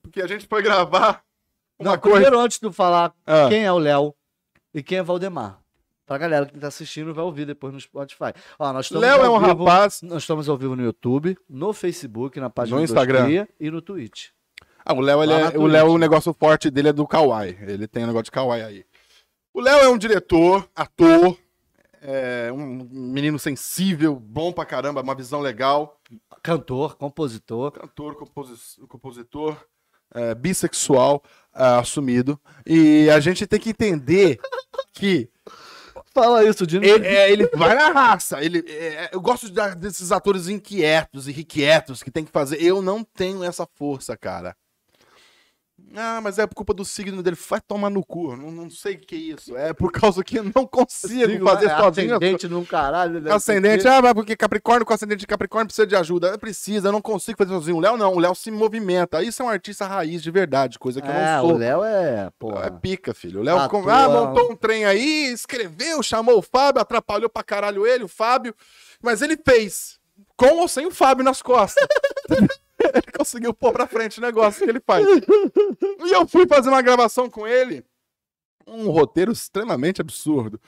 Porque 0.01 0.23
a 0.23 0.29
gente 0.29 0.47
foi 0.47 0.63
gravar 0.63 1.25
uma 1.77 1.91
Não, 1.93 1.99
coisa. 1.99 2.19
primeiro 2.19 2.39
antes 2.39 2.61
de 2.61 2.73
falar 2.73 3.13
Ah, 3.27 3.49
quem 3.49 3.65
é 3.65 3.73
o 3.73 3.79
Léo 3.79 4.15
e 4.73 4.81
quem 4.81 4.99
é 4.99 5.03
Valdemar. 5.03 5.60
Pra 6.11 6.19
galera 6.19 6.45
que 6.45 6.59
tá 6.59 6.67
assistindo 6.67 7.15
vai 7.15 7.25
ouvir 7.25 7.47
depois 7.47 7.73
no 7.73 7.81
Spotify. 7.81 8.33
Ó, 8.59 8.73
nós 8.73 8.87
estamos 8.87 9.07
Léo 9.07 9.23
é 9.23 9.31
um 9.31 9.39
vivo- 9.39 9.65
rapaz. 9.65 10.03
Nós 10.03 10.25
estamos 10.25 10.49
ao 10.49 10.59
vivo 10.59 10.75
no 10.75 10.83
YouTube, 10.83 11.39
no 11.49 11.73
Facebook, 11.73 12.41
na 12.41 12.51
página 12.51 12.75
No 12.77 12.85
do 12.85 12.85
Instagram. 12.85 13.25
Cria 13.27 13.49
e 13.61 13.71
no 13.71 13.81
Twitch. 13.81 14.31
Ah, 14.85 14.93
o 14.93 15.01
Léo, 15.01 15.23
ele 15.23 15.33
é- 15.33 15.57
o. 15.57 15.69
Léo, 15.69 15.87
o 15.93 15.99
negócio 15.99 16.33
forte 16.35 16.69
dele 16.69 16.89
é 16.89 16.93
do 16.93 17.07
Kawaii. 17.07 17.57
Ele 17.63 17.87
tem 17.87 18.03
um 18.03 18.07
negócio 18.09 18.25
de 18.25 18.33
Kawaii 18.33 18.61
aí. 18.65 18.85
O 19.55 19.61
Léo 19.61 19.79
é 19.79 19.89
um 19.89 19.97
diretor, 19.97 20.69
ator, 20.75 21.39
é 22.03 22.51
um 22.53 22.89
menino 22.91 23.39
sensível, 23.39 24.17
bom 24.17 24.53
pra 24.53 24.65
caramba, 24.65 25.03
uma 25.03 25.15
visão 25.15 25.41
legal. 25.41 26.01
Cantor, 26.43 26.97
compositor. 26.97 27.71
Cantor, 27.71 28.17
composi- 28.17 28.81
compositor, 28.89 29.57
é, 30.13 30.35
bissexual, 30.35 31.23
é, 31.55 31.63
assumido. 31.79 32.37
E 32.67 33.09
a 33.11 33.21
gente 33.21 33.47
tem 33.47 33.61
que 33.61 33.71
entender 33.71 34.41
que 34.93 35.31
Fala 36.13 36.45
isso, 36.45 36.67
Dino. 36.67 36.85
Ele, 36.85 37.07
é, 37.07 37.31
ele 37.31 37.47
vai 37.55 37.75
na 37.75 37.91
raça. 37.93 38.43
Ele, 38.43 38.65
é, 38.69 39.11
eu 39.13 39.21
gosto 39.21 39.49
da- 39.51 39.75
desses 39.75 40.11
atores 40.11 40.49
inquietos 40.49 41.27
e 41.27 41.31
irrequietos 41.31 42.03
que 42.03 42.11
tem 42.11 42.25
que 42.25 42.33
fazer. 42.33 42.61
Eu 42.61 42.83
não 42.83 43.05
tenho 43.05 43.45
essa 43.45 43.67
força, 43.77 44.17
cara. 44.17 44.57
Ah, 45.97 46.21
mas 46.23 46.39
é 46.39 46.47
por 46.47 46.55
culpa 46.55 46.73
do 46.73 46.85
signo 46.85 47.21
dele. 47.21 47.37
Vai 47.49 47.61
tomar 47.61 47.91
no 47.91 48.05
cu. 48.05 48.37
Não, 48.37 48.51
não 48.53 48.71
sei 48.71 48.95
o 48.95 48.99
que 49.01 49.15
é 49.15 49.19
isso. 49.19 49.57
É 49.57 49.73
por 49.73 49.91
causa 49.91 50.23
que 50.23 50.39
eu 50.39 50.45
não 50.45 50.65
consigo 50.65 51.31
Signo 51.31 51.45
fazer 51.45 51.67
é 51.67 51.77
sozinho. 51.77 52.15
Ascendente 52.15 52.49
num 52.49 52.65
caralho. 52.65 53.21
né? 53.21 53.33
Ascendente, 53.33 53.89
ah, 53.89 54.01
mas 54.01 54.13
porque 54.15 54.37
Capricórnio 54.37 54.87
com 54.87 54.95
ascendente 54.95 55.19
de 55.21 55.27
Capricórnio 55.27 55.67
precisa 55.67 55.87
de 55.87 55.97
ajuda. 55.97 56.39
Precisa, 56.39 56.89
eu 56.89 56.93
não 56.93 57.03
consigo 57.03 57.37
fazer 57.39 57.51
sozinho. 57.53 57.77
O 57.79 57.81
Léo 57.81 57.97
não, 57.97 58.15
o 58.15 58.21
Léo 58.21 58.35
se 58.37 58.53
movimenta. 58.53 59.21
Isso 59.23 59.43
é 59.43 59.45
um 59.45 59.49
artista 59.49 59.85
raiz 59.85 60.23
de 60.23 60.31
verdade, 60.31 60.79
coisa 60.79 61.01
que 61.01 61.09
eu 61.09 61.13
É, 61.13 61.37
não 61.39 61.45
o 61.45 61.49
sou. 61.49 61.59
Léo 61.59 61.83
é, 61.85 62.31
porra. 62.39 62.67
É 62.67 62.71
pica, 62.71 63.13
filho. 63.13 63.41
O 63.41 63.43
Léo 63.43 63.69
com- 63.69 63.89
ah, 63.91 64.09
montou 64.09 64.53
um 64.53 64.57
trem 64.57 64.85
aí, 64.85 65.33
escreveu, 65.33 66.03
chamou 66.05 66.39
o 66.39 66.43
Fábio, 66.43 66.81
atrapalhou 66.81 67.29
pra 67.29 67.43
caralho 67.43 67.85
ele, 67.85 68.05
o 68.05 68.09
Fábio. 68.09 68.55
Mas 69.03 69.23
ele 69.23 69.37
fez. 69.37 69.99
Com 70.37 70.59
ou 70.61 70.69
sem 70.69 70.87
o 70.87 70.91
Fábio 70.93 71.25
nas 71.25 71.43
costas. 71.43 71.85
ele 72.95 73.13
conseguiu 73.17 73.53
pôr 73.55 73.73
pra 73.73 73.87
frente 73.87 74.19
o 74.19 74.23
negócio 74.23 74.65
que 74.65 74.71
ele 74.71 74.81
faz. 74.81 75.07
E 75.07 76.13
eu 76.13 76.27
fui 76.27 76.47
fazer 76.47 76.69
uma 76.71 76.83
gravação 76.83 77.29
com 77.29 77.47
ele. 77.47 77.85
Um 78.67 78.89
roteiro 78.91 79.33
extremamente 79.33 80.01
absurdo. 80.01 80.61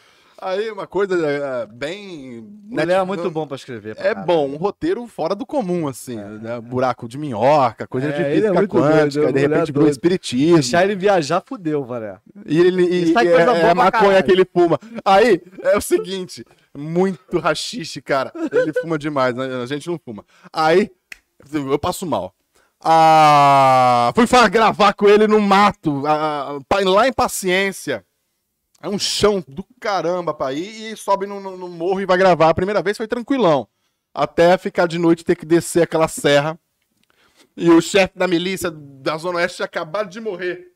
Aí, 0.45 0.73
uma 0.73 0.89
coisa 0.89 1.15
é, 1.25 1.67
bem. 1.67 2.45
Léo 2.73 2.91
é 2.91 3.05
muito 3.05 3.31
bom 3.31 3.47
pra 3.47 3.55
escrever. 3.55 3.95
pra 3.95 4.05
É 4.05 4.09
caralho. 4.09 4.27
bom, 4.27 4.49
um 4.49 4.57
roteiro 4.57 5.07
fora 5.07 5.37
do 5.37 5.47
comum, 5.47 5.87
assim. 5.87 6.17
né? 6.17 6.61
Buraco 6.61 7.07
de 7.07 7.17
minhoca, 7.17 7.87
coisa 7.87 8.09
É, 8.09 8.11
de 8.11 8.17
ele 8.23 8.29
é 8.29 8.35
física 8.35 8.55
muito 8.55 8.71
quântica, 8.77 9.21
doido, 9.23 9.33
de 9.35 9.39
ele 9.39 9.39
é 9.39 9.57
repente 9.57 9.73
doido. 9.73 9.91
espiritismo. 9.91 10.55
Deixar 10.55 10.83
ele 10.83 10.97
viajar, 10.97 11.45
fudeu, 11.47 11.85
Varé. 11.85 12.19
E 12.45 12.59
ele 12.59 12.83
e, 12.83 13.03
E 13.11 13.13
sai 13.13 13.25
coisa 13.27 13.41
é, 13.43 13.45
boa 13.47 13.57
é 13.57 13.61
pra 13.67 13.75
maconha 13.77 14.03
caralho. 14.03 14.25
que 14.25 14.33
ele 14.33 14.45
fuma. 14.53 14.81
Aí, 15.05 15.41
é 15.63 15.77
o 15.77 15.81
seguinte, 15.81 16.45
muito 16.77 17.39
rachixe, 17.39 18.03
cara. 18.03 18.33
Ele 18.51 18.73
fuma 18.73 18.99
demais, 18.99 19.37
né? 19.37 19.63
a 19.63 19.67
gente 19.67 19.87
não 19.89 19.97
fuma. 20.05 20.25
Aí, 20.53 20.91
eu 21.53 21.79
passo 21.79 22.07
mal. 22.07 22.35
Ah, 22.85 24.13
fui 24.15 24.27
gravar 24.51 24.93
com 24.95 25.09
ele 25.09 25.27
no 25.29 25.41
mato, 25.41 26.03
ah, 26.07 26.59
lá 26.85 27.07
em 27.07 27.13
Paciência. 27.13 28.05
É 28.81 28.89
um 28.89 28.99
chão 28.99 29.43
do 29.47 29.65
caramba 29.81 30.35
pra 30.35 30.53
ir 30.53 30.93
e 30.93 30.97
sobe 30.97 31.25
no, 31.25 31.41
no- 31.41 31.57
no 31.57 31.69
morro 31.69 32.01
e 32.01 32.07
vai 32.07 32.19
gravar. 32.19 32.49
A 32.49 32.55
primeira 32.55 32.83
vez 32.83 32.97
foi 32.97 33.07
tranquilão. 33.07 33.69
Até 34.13 34.59
ficar 34.59 34.87
de 34.89 34.99
noite 34.99 35.25
ter 35.25 35.37
que 35.37 35.47
descer 35.47 35.85
aquela 35.85 36.09
serra. 36.09 36.59
E 37.57 37.71
o 37.71 37.81
chefe 37.81 38.19
da 38.19 38.27
milícia 38.27 38.71
da 38.73 39.17
Zona 39.17 39.39
Oeste 39.39 39.63
acabado 39.63 40.09
de 40.11 40.21
morrer. 40.21 40.67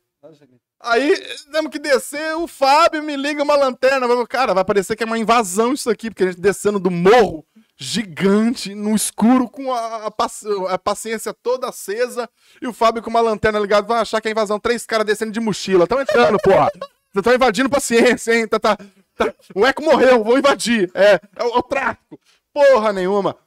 Aí 0.79 1.13
temos 1.51 1.71
que 1.71 1.79
descer, 1.79 2.35
o 2.37 2.47
Fábio 2.47 3.03
me 3.03 3.17
liga 3.17 3.43
uma 3.43 3.55
lanterna. 3.55 4.07
Cara, 4.27 4.53
vai 4.53 4.63
parecer 4.63 4.95
que 4.95 5.03
é 5.03 5.05
uma 5.05 5.17
invasão 5.19 5.73
isso 5.73 5.89
aqui, 5.89 6.09
porque 6.09 6.23
a 6.23 6.27
gente 6.27 6.39
descendo 6.39 6.79
do 6.79 6.89
morro 6.91 7.45
gigante, 7.77 8.73
no 8.73 8.95
escuro, 8.95 9.47
com 9.47 9.71
a, 9.71 10.07
a 10.07 10.11
paci- 10.11 10.47
a 10.67 10.79
paciência 10.79 11.33
toda 11.33 11.69
acesa, 11.69 12.27
e 12.61 12.67
o 12.67 12.73
Fábio 12.73 13.03
com 13.03 13.09
uma 13.09 13.21
lanterna 13.21 13.59
ligada, 13.59 13.87
vai 13.87 13.99
achar 14.01 14.19
que 14.19 14.27
é 14.27 14.31
invasão. 14.31 14.59
Três 14.59 14.85
caras 14.85 15.05
descendo 15.05 15.31
de 15.31 15.39
mochila. 15.39 15.83
Estão 15.83 16.01
entrando, 16.01 16.37
porra. 16.43 16.71
Estão 17.15 17.33
invadindo 17.33 17.69
paciência, 17.69 18.33
hein? 18.35 18.47
Tá, 18.47 18.59
tá, 18.59 18.77
tá. 19.15 19.33
O 19.53 19.65
Eco 19.65 19.83
morreu, 19.83 20.23
vou 20.23 20.37
invadir. 20.37 20.89
É, 20.93 21.19
é 21.35 21.43
o, 21.43 21.47
é 21.55 21.57
o 21.57 21.63
tráfico. 21.63 22.19
Porra 22.53 22.91
nenhuma. 22.91 23.37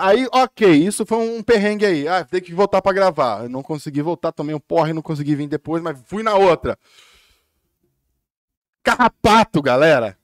Aí, 0.00 0.26
ok, 0.32 0.68
isso 0.72 1.06
foi 1.06 1.18
um 1.18 1.40
perrengue 1.40 1.86
aí. 1.86 2.08
Ah, 2.08 2.24
tem 2.24 2.40
que 2.40 2.52
voltar 2.52 2.82
pra 2.82 2.92
gravar. 2.92 3.44
Eu 3.44 3.48
não 3.48 3.62
consegui 3.62 4.02
voltar, 4.02 4.32
tomei 4.32 4.54
um 4.54 4.60
porre, 4.60 4.92
não 4.92 5.02
consegui 5.02 5.36
vir 5.36 5.46
depois, 5.46 5.80
mas 5.80 5.96
fui 6.06 6.24
na 6.24 6.34
outra. 6.34 6.76
Carrapato, 8.82 9.62
galera. 9.62 10.18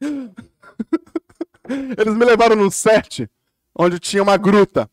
Eles 1.98 2.14
me 2.14 2.24
levaram 2.24 2.56
num 2.56 2.70
set 2.70 3.28
onde 3.74 3.98
tinha 3.98 4.22
uma 4.22 4.36
gruta. 4.36 4.90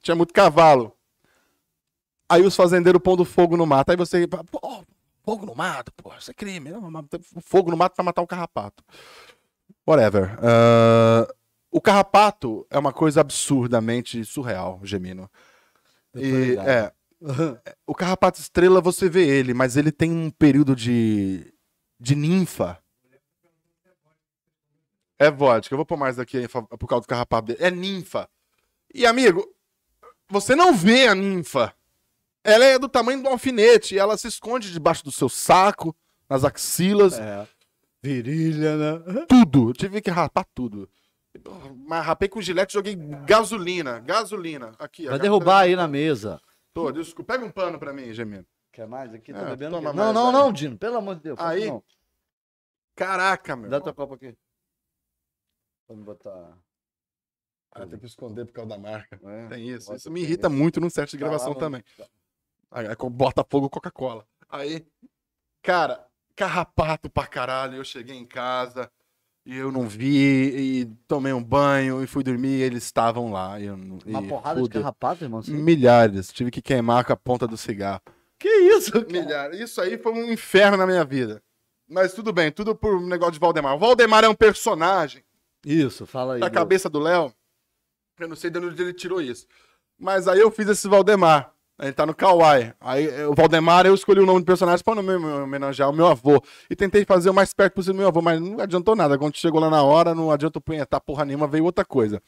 Tinha 0.00 0.14
muito 0.14 0.32
cavalo. 0.32 0.96
Aí 2.28 2.42
os 2.42 2.56
fazendeiros 2.56 3.00
pondo 3.02 3.24
fogo 3.24 3.56
no 3.56 3.66
mato. 3.66 3.90
Aí 3.90 3.96
você. 3.96 4.26
Pô, 4.26 4.84
fogo 5.22 5.46
no 5.46 5.54
mato, 5.54 5.92
pô, 5.92 6.12
isso 6.18 6.30
é 6.30 6.34
crime. 6.34 6.70
Fogo 7.42 7.70
no 7.70 7.76
mato 7.76 7.94
pra 7.94 8.04
matar 8.04 8.22
um 8.22 8.26
carrapato. 8.26 8.82
Whatever. 9.86 10.38
Ah, 10.42 11.28
o 11.70 11.80
carrapato 11.80 12.66
é 12.70 12.78
uma 12.78 12.92
coisa 12.92 13.20
absurdamente 13.20 14.24
surreal, 14.24 14.80
Gemino. 14.82 15.30
E, 16.14 16.56
é, 16.58 16.92
o 17.86 17.94
carrapato 17.94 18.40
estrela 18.40 18.80
você 18.80 19.08
vê 19.08 19.26
ele, 19.26 19.52
mas 19.52 19.76
ele 19.76 19.92
tem 19.92 20.10
um 20.10 20.30
período 20.30 20.74
de, 20.74 21.52
de 22.00 22.14
ninfa. 22.14 22.78
É 25.18 25.30
vodka, 25.30 25.72
eu 25.74 25.76
vou 25.78 25.86
pôr 25.86 25.96
mais 25.96 26.18
aqui 26.18 26.36
aí 26.36 26.48
fa- 26.48 26.62
por 26.62 26.86
causa 26.86 27.02
do 27.02 27.08
carrapato 27.08 27.46
dele. 27.48 27.58
É 27.62 27.70
ninfa. 27.70 28.28
E 28.94 29.06
amigo, 29.06 29.46
você 30.28 30.54
não 30.54 30.74
vê 30.74 31.06
a 31.08 31.14
ninfa. 31.14 31.74
Ela 32.44 32.64
é 32.64 32.78
do 32.78 32.88
tamanho 32.88 33.20
um 33.22 33.28
alfinete, 33.28 33.98
ela 33.98 34.16
se 34.16 34.28
esconde 34.28 34.72
debaixo 34.72 35.02
do 35.04 35.10
seu 35.10 35.28
saco, 35.28 35.94
nas 36.28 36.44
axilas, 36.44 37.18
É. 37.18 37.46
Virilha, 38.02 38.76
né? 38.76 39.02
tudo. 39.28 39.70
Eu 39.70 39.72
tive 39.72 40.00
que 40.00 40.10
rapar 40.10 40.46
tudo. 40.54 40.88
Mas 41.86 42.04
rapei 42.06 42.28
com 42.28 42.40
gilete, 42.40 42.72
joguei 42.74 42.94
gasolina, 43.26 43.98
gasolina. 44.00 44.74
Aqui, 44.78 45.02
Vai 45.02 45.12
gasolina- 45.18 45.22
derrubar 45.22 45.60
aí 45.62 45.74
na 45.76 45.88
mesa. 45.88 46.40
Tô, 46.72 46.90
desculpa. 46.92 47.32
Pega 47.34 47.44
um 47.44 47.50
pano 47.50 47.78
pra 47.78 47.92
mim, 47.92 48.12
Gemino. 48.12 48.46
Quer 48.72 48.86
mais 48.86 49.12
aqui? 49.14 49.32
Tá 49.32 49.40
É, 49.40 49.44
bebendo? 49.46 49.72
Não, 49.72 49.82
mais 49.82 49.96
não, 49.96 50.26
aí. 50.28 50.32
não, 50.32 50.52
Dino. 50.52 50.78
Pelo 50.78 50.98
amor 50.98 51.16
de 51.16 51.22
Deus. 51.22 51.38
Aí, 51.40 51.66
não. 51.66 51.82
Caraca, 52.94 53.56
meu. 53.56 53.68
Dá 53.70 53.80
tua 53.80 53.92
copa 53.92 54.14
aqui. 54.14 54.34
Vamos 55.88 56.04
botar. 56.04 56.56
Ah, 57.72 57.86
tem 57.86 57.98
que 57.98 58.06
esconder 58.06 58.46
por 58.46 58.52
causa 58.52 58.70
da 58.70 58.78
marca. 58.78 59.20
É, 59.22 59.46
Tem 59.48 59.68
isso. 59.68 59.94
Isso 59.94 60.10
me 60.10 60.22
irrita 60.22 60.48
muito 60.48 60.80
no 60.80 60.90
set 60.90 61.10
de 61.10 61.18
Tá 61.18 61.24
gravação 61.26 61.54
também. 61.54 61.84
Aí, 62.70 62.86
aí 62.86 62.96
bota 63.10 63.44
fogo 63.48 63.68
Coca-Cola. 63.68 64.26
Aí, 64.48 64.86
cara, 65.62 66.06
carrapato 66.34 67.10
pra 67.10 67.26
caralho. 67.26 67.76
Eu 67.76 67.84
cheguei 67.84 68.16
em 68.16 68.24
casa 68.24 68.90
e 69.44 69.54
eu 69.56 69.70
não 69.70 69.86
vi, 69.88 70.80
e 70.82 70.86
tomei 71.06 71.32
um 71.32 71.42
banho 71.44 72.02
e 72.02 72.06
fui 72.06 72.24
dormir 72.24 72.48
e 72.58 72.62
eles 72.62 72.82
estavam 72.84 73.30
lá. 73.30 73.60
E 73.60 73.66
eu 73.66 73.74
Uma 73.74 74.22
e 74.22 74.28
porrada 74.28 74.56
de 74.56 74.66
fudeu. 74.66 74.82
carrapato, 74.82 75.24
irmão. 75.24 75.40
assim? 75.40 75.52
Milhares. 75.54 76.32
Tive 76.32 76.50
que 76.50 76.62
queimar 76.62 77.04
com 77.04 77.12
a 77.12 77.16
ponta 77.16 77.46
do 77.46 77.56
cigarro. 77.56 78.00
Que 78.38 78.48
isso, 78.48 78.92
cara? 78.92 79.06
Milhares. 79.06 79.60
Isso 79.60 79.80
aí 79.80 79.98
foi 79.98 80.12
um 80.12 80.32
inferno 80.32 80.76
na 80.76 80.86
minha 80.86 81.04
vida. 81.04 81.42
Mas 81.88 82.12
tudo 82.14 82.32
bem, 82.32 82.50
tudo 82.50 82.74
por 82.74 82.96
um 82.96 83.06
negócio 83.06 83.34
de 83.34 83.38
Valdemar. 83.38 83.76
O 83.76 83.78
Valdemar 83.78 84.24
é 84.24 84.28
um 84.28 84.34
personagem 84.34 85.22
Isso, 85.66 86.06
fala 86.06 86.34
aí. 86.34 86.40
da 86.40 86.48
Deus. 86.48 86.56
cabeça 86.58 86.88
do 86.88 87.00
Léo. 87.00 87.32
Eu 88.20 88.28
não 88.28 88.36
sei 88.36 88.48
de 88.48 88.58
onde 88.58 88.80
ele 88.80 88.94
tirou 88.94 89.20
isso. 89.20 89.46
Mas 89.98 90.28
aí 90.28 90.38
eu 90.38 90.50
fiz 90.50 90.68
esse 90.68 90.88
Valdemar. 90.88 91.52
Ele 91.78 91.92
tá 91.92 92.06
no 92.06 92.14
Kawaii. 92.14 92.72
Aí 92.80 93.06
eh, 93.06 93.26
o 93.26 93.34
Valdemar, 93.34 93.84
eu 93.84 93.94
escolhi 93.94 94.20
o 94.20 94.24
nome 94.24 94.40
do 94.40 94.46
personagem 94.46 94.82
pra 94.82 94.94
não 94.94 95.02
me 95.02 95.18
me 95.18 95.26
homenagear 95.26 95.90
o 95.90 95.92
meu 95.92 96.06
avô. 96.06 96.42
E 96.70 96.76
tentei 96.76 97.04
fazer 97.04 97.28
o 97.28 97.34
mais 97.34 97.52
perto 97.52 97.74
possível 97.74 97.94
do 97.94 97.98
meu 97.98 98.08
avô, 98.08 98.22
mas 98.22 98.40
não 98.40 98.60
adiantou 98.60 98.96
nada. 98.96 99.18
Quando 99.18 99.36
chegou 99.36 99.60
lá 99.60 99.68
na 99.68 99.82
hora, 99.82 100.14
não 100.14 100.30
adiantou 100.30 100.62
punhetar 100.62 101.00
porra 101.02 101.26
nenhuma, 101.26 101.46
veio 101.46 101.64
outra 101.64 101.84
coisa. 101.84 102.22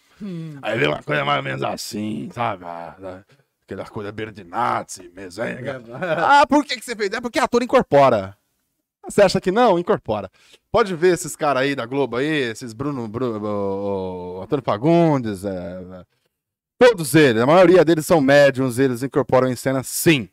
Aí 0.60 0.78
veio 0.78 0.90
uma 0.90 1.02
coisa 1.02 1.24
mais 1.24 1.38
ou 1.38 1.42
menos 1.44 1.62
assim, 1.62 2.28
sabe? 2.34 2.64
Ah, 2.66 2.94
né? 2.98 3.24
Aquela 3.62 3.86
coisa 3.86 4.12
Berdinazzi, 4.12 5.10
mesenga. 5.14 5.82
Ah, 6.18 6.46
por 6.46 6.64
que, 6.64 6.76
que 6.76 6.84
você 6.84 6.94
fez? 6.94 7.10
É 7.12 7.20
porque 7.20 7.38
ator 7.38 7.62
incorpora. 7.62 8.36
Você 9.08 9.22
acha 9.22 9.40
que 9.40 9.50
não? 9.50 9.78
Incorpora. 9.78 10.30
Pode 10.70 10.94
ver 10.94 11.14
esses 11.14 11.34
caras 11.34 11.62
aí 11.62 11.74
da 11.74 11.86
Globo 11.86 12.16
aí, 12.16 12.26
esses 12.26 12.72
Bruno, 12.72 13.08
Bruno 13.08 14.40
Antônio 14.42 14.62
Fagundes, 14.64 15.44
é, 15.44 15.50
é, 15.50 16.04
todos 16.78 17.14
eles, 17.14 17.40
a 17.42 17.46
maioria 17.46 17.84
deles 17.84 18.04
são 18.06 18.20
médiums, 18.20 18.78
eles 18.78 19.02
incorporam 19.02 19.48
em 19.48 19.56
cena 19.56 19.82
sim. 19.82 20.28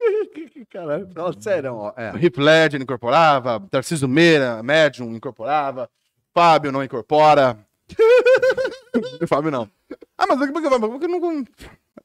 Caralho, 0.70 1.08
sério, 1.40 1.74
ó. 1.74 1.92
É. 1.96 2.12
O 2.12 2.18
Hip 2.18 2.40
Ledger 2.40 2.80
incorporava, 2.80 3.60
Tarcísio 3.70 4.08
Meira, 4.08 4.62
médium, 4.62 5.14
incorporava, 5.14 5.88
Fábio 6.34 6.72
não 6.72 6.82
incorpora. 6.84 7.58
Fábio 9.28 9.50
não. 9.50 9.68
Ah, 10.16 10.24
mas 10.28 10.38
que- 10.40 10.52
por 10.52 10.62
que 10.62 11.08
não, 11.08 11.44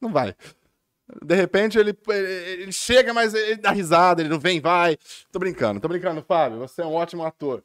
não 0.02 0.12
vai. 0.12 0.36
De 1.22 1.36
repente 1.36 1.78
ele, 1.78 1.98
ele 2.08 2.72
chega, 2.72 3.14
mas 3.14 3.34
ele 3.34 3.58
dá 3.58 3.72
risada, 3.72 4.22
ele 4.22 4.30
não 4.30 4.40
vem, 4.40 4.62
vai. 4.62 4.98
Tô 5.32 5.40
brincando, 5.40 5.80
tô 5.80 5.88
brincando, 5.88 6.22
Fábio. 6.24 6.60
Você 6.60 6.82
é 6.82 6.86
um 6.86 6.94
ótimo 6.94 7.24
ator. 7.24 7.64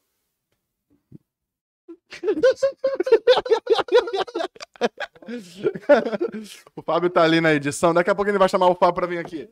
o 6.75 6.83
Fábio 6.83 7.11
tá 7.11 7.23
ali 7.23 7.41
na 7.41 7.55
edição. 7.55 7.93
Daqui 7.95 8.11
a 8.11 8.15
pouco 8.15 8.31
ele 8.31 8.39
vai 8.39 8.49
chamar 8.49 8.69
o 8.69 8.75
Fábio 8.75 8.95
pra 8.95 9.07
vir 9.07 9.19
aqui. 9.19 9.49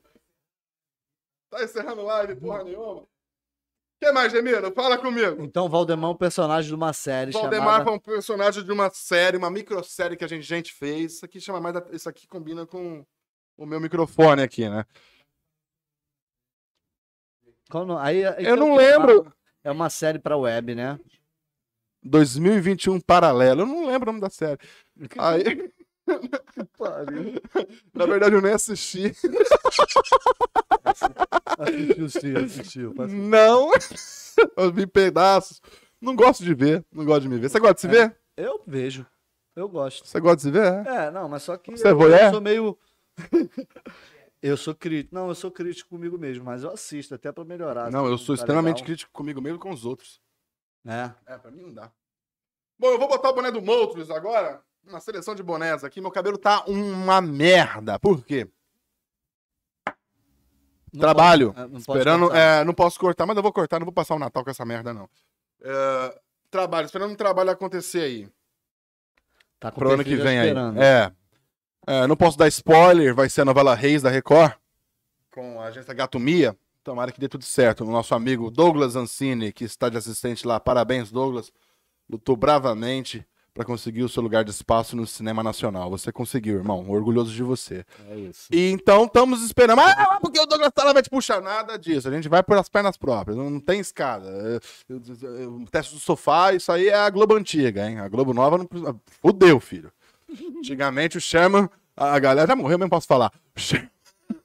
Tá 1.50 1.62
encerrando 1.62 2.02
live, 2.02 2.36
porra 2.36 2.64
nenhuma. 2.64 3.02
O 3.02 3.08
que 3.98 4.12
mais, 4.12 4.30
Gemino? 4.30 4.70
Fala 4.72 4.98
comigo. 4.98 5.42
Então, 5.42 5.70
Valdemar 5.70 6.10
é 6.10 6.12
um 6.12 6.16
personagem 6.16 6.68
de 6.68 6.74
uma 6.74 6.92
série 6.92 7.30
Valdemar 7.30 7.60
chamada... 7.60 7.84
foi 7.84 7.92
um 7.94 7.98
personagem 7.98 8.62
de 8.62 8.70
uma 8.70 8.90
série, 8.90 9.38
uma 9.38 9.50
microsérie 9.50 10.18
que 10.18 10.24
a 10.24 10.28
gente, 10.28 10.42
gente 10.42 10.72
fez. 10.72 11.14
Isso 11.14 11.24
aqui 11.24 11.40
chama 11.40 11.60
mais. 11.60 11.76
Isso 11.92 12.08
aqui 12.08 12.26
combina 12.26 12.66
com 12.66 13.06
o 13.56 13.66
meu 13.66 13.80
microfone 13.80 14.42
aqui, 14.42 14.68
né? 14.68 14.84
Aí, 18.00 18.24
aí 18.24 18.34
que 18.36 18.50
Eu 18.50 18.54
é 18.54 18.56
não 18.56 18.76
lembro. 18.76 19.32
É 19.64 19.70
uma 19.70 19.90
série 19.90 20.18
pra 20.18 20.36
web, 20.36 20.74
né? 20.74 20.98
2021 22.02 23.00
Paralelo. 23.00 23.62
Eu 23.62 23.66
não 23.66 23.86
lembro 23.86 24.08
o 24.08 24.12
nome 24.12 24.20
da 24.20 24.30
série. 24.30 24.58
Aí. 25.18 25.72
Na 27.92 28.06
verdade, 28.06 28.36
eu 28.36 28.40
nem 28.40 28.52
assisti. 28.52 29.12
Assistiu 31.58 32.08
sim, 32.08 32.36
assistiu. 32.36 32.94
Não. 33.08 33.70
Eu 34.56 34.72
vi 34.72 34.86
pedaços. 34.86 35.60
Não 36.00 36.14
gosto 36.14 36.44
de 36.44 36.54
ver. 36.54 36.84
Não 36.92 37.04
gosto 37.04 37.22
de 37.22 37.28
me 37.28 37.38
ver. 37.38 37.48
Você 37.48 37.58
gosta 37.58 37.74
de 37.74 37.80
se 37.80 37.88
ver? 37.88 38.16
Eu 38.36 38.62
vejo. 38.66 39.06
Eu 39.56 39.68
gosto. 39.68 40.06
Você 40.06 40.20
gosta 40.20 40.36
de 40.36 40.42
se 40.42 40.50
ver? 40.50 40.86
é? 40.86 41.06
É, 41.06 41.10
não, 41.10 41.28
mas 41.28 41.42
só 41.42 41.56
que 41.56 41.70
Você 41.70 41.88
é 41.88 41.90
eu, 41.90 41.96
voyeur? 41.96 42.20
eu 42.20 42.30
sou 42.30 42.40
meio. 42.40 42.78
eu 44.42 44.56
sou 44.56 44.74
crítico. 44.74 45.14
Não, 45.14 45.28
eu 45.28 45.34
sou 45.34 45.50
crítico 45.50 45.90
comigo 45.90 46.18
mesmo, 46.18 46.44
mas 46.44 46.62
eu 46.62 46.70
assisto 46.70 47.14
até 47.14 47.32
pra 47.32 47.44
melhorar. 47.44 47.90
Não, 47.90 48.06
eu 48.06 48.18
sou 48.18 48.36
tá 48.36 48.42
extremamente 48.42 48.76
legal. 48.76 48.86
crítico 48.86 49.12
comigo 49.12 49.40
mesmo 49.40 49.58
e 49.58 49.60
com 49.60 49.70
os 49.70 49.84
outros. 49.84 50.20
É. 50.86 51.10
É, 51.26 51.38
pra 51.38 51.50
mim 51.50 51.62
não 51.62 51.72
dá. 51.72 51.90
Bom, 52.78 52.88
eu 52.88 52.98
vou 52.98 53.08
botar 53.08 53.30
o 53.30 53.34
boné 53.34 53.50
do 53.50 53.62
Moutros 53.62 54.10
agora. 54.10 54.62
Uma 54.86 55.00
seleção 55.00 55.34
de 55.34 55.42
bonés 55.42 55.82
aqui. 55.82 56.00
Meu 56.00 56.10
cabelo 56.10 56.38
tá 56.38 56.64
uma 56.66 57.20
merda. 57.20 57.98
Por 57.98 58.24
quê? 58.24 58.48
Não 60.92 61.00
Trabalho. 61.00 61.52
pode- 61.52 61.66
é, 61.66 61.68
não 61.68 61.78
Esperando. 61.78 62.34
É, 62.34 62.64
não 62.64 62.72
posso 62.72 62.98
cortar, 62.98 63.26
mas 63.26 63.36
eu 63.36 63.42
vou 63.42 63.52
cortar. 63.52 63.78
Não 63.80 63.84
vou 63.84 63.92
passar 63.92 64.14
o 64.14 64.18
Natal 64.18 64.44
com 64.44 64.50
essa 64.50 64.64
merda, 64.64 64.94
não. 64.94 65.08
É, 65.60 66.20
trabalho. 66.50 66.86
Esperando 66.86 67.10
um 67.10 67.16
trabalho 67.16 67.50
acontecer 67.50 68.00
aí. 68.00 68.28
Tá 69.58 69.70
com 69.70 69.80
Pro 69.80 69.92
ano 69.92 70.04
que 70.04 70.16
vem 70.16 70.38
aí. 70.38 70.50
É. 70.78 71.12
É, 71.86 72.06
Não 72.06 72.16
posso 72.16 72.36
dar 72.36 72.48
spoiler. 72.48 73.14
Vai 73.14 73.28
ser 73.28 73.42
a 73.42 73.44
novela 73.44 73.74
Reis 73.74 74.02
da 74.02 74.10
Record. 74.10 74.52
Com 75.30 75.60
a 75.60 75.66
agência 75.66 75.94
Gato 75.94 76.18
Mia. 76.18 76.56
Tomara 76.82 77.10
que 77.12 77.20
dê 77.20 77.28
tudo 77.28 77.44
certo. 77.44 77.84
O 77.84 77.90
nosso 77.90 78.14
amigo 78.14 78.50
Douglas 78.50 78.96
Ancini, 78.96 79.52
que 79.52 79.64
está 79.64 79.88
de 79.88 79.96
assistente 79.96 80.46
lá. 80.46 80.58
Parabéns, 80.60 81.10
Douglas. 81.10 81.50
Lutou 82.08 82.36
bravamente 82.36 83.26
para 83.52 83.64
conseguir 83.64 84.02
o 84.02 84.08
seu 84.08 84.22
lugar 84.22 84.44
de 84.44 84.50
espaço 84.50 84.94
no 84.94 85.06
cinema 85.06 85.42
nacional. 85.42 85.90
Você 85.90 86.12
conseguiu, 86.12 86.56
irmão. 86.56 86.88
Orgulhoso 86.88 87.32
de 87.32 87.42
você. 87.42 87.84
É 88.08 88.16
isso. 88.16 88.46
E 88.52 88.70
então 88.70 89.04
estamos 89.06 89.42
esperando. 89.42 89.80
Ah, 89.80 90.18
porque 90.20 90.38
o 90.38 90.46
Douglas 90.46 90.70
Sala 90.78 90.92
vai 90.92 91.02
te 91.02 91.10
puxar. 91.10 91.40
Nada 91.40 91.76
disso. 91.78 92.06
A 92.06 92.12
gente 92.12 92.28
vai 92.28 92.42
por 92.42 92.56
as 92.56 92.68
pernas 92.68 92.96
próprias. 92.96 93.36
Não 93.36 93.58
tem 93.58 93.80
escada. 93.80 94.28
É, 94.28 94.60
eu- 94.88 95.02
eu- 95.22 95.36
eu- 95.40 95.54
O 95.56 95.66
teste 95.70 95.94
do 95.94 96.00
sofá, 96.00 96.52
isso 96.52 96.70
aí 96.70 96.88
é 96.88 96.94
a 96.94 97.10
Globo 97.10 97.34
antiga, 97.34 97.88
hein? 97.88 97.98
A 97.98 98.08
Globo 98.08 98.32
nova 98.32 98.58
não 98.58 98.66
precisa. 98.66 98.94
Fudeu, 99.22 99.58
filho. 99.58 99.90
Antigamente 100.58 101.18
o 101.18 101.20
Sherman. 101.20 101.68
A 101.96 102.18
galera 102.18 102.46
já 102.46 102.56
morreu, 102.56 102.78
mesmo 102.78 102.90
posso 102.90 103.06
falar. 103.06 103.32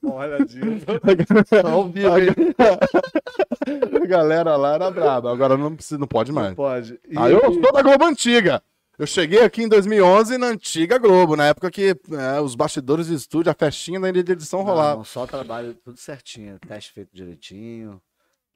Olha, 0.03 0.43
Dinho. 0.45 0.82
a 4.01 4.05
galera 4.07 4.55
lá 4.55 4.75
era 4.75 4.91
braba. 4.91 5.32
Agora 5.32 5.57
não, 5.57 5.75
precisa, 5.75 5.97
não 5.97 6.07
pode 6.07 6.32
mais. 6.32 6.53
Pode. 6.55 6.99
E- 7.09 7.17
Aí 7.17 7.34
eu 7.34 7.41
sou 7.41 7.71
da 7.73 7.82
Globo 7.82 8.05
antiga. 8.05 8.61
Eu 8.97 9.07
cheguei 9.07 9.41
aqui 9.43 9.63
em 9.63 9.67
2011 9.67 10.38
na 10.38 10.47
antiga 10.47 10.97
Globo, 10.99 11.36
na 11.36 11.47
época 11.47 11.71
que 11.71 11.95
é, 12.11 12.39
os 12.39 12.53
bastidores 12.53 13.07
de 13.07 13.15
estúdio, 13.15 13.51
a 13.51 13.55
festinha 13.55 13.99
da 13.99 14.09
edição 14.09 14.59
Não, 14.59 14.65
rolava. 14.67 14.97
não, 14.97 15.03
só 15.03 15.25
trabalho 15.25 15.73
tudo 15.84 15.97
certinho. 15.97 16.59
Teste 16.59 16.91
feito 16.93 17.09
direitinho. 17.11 17.99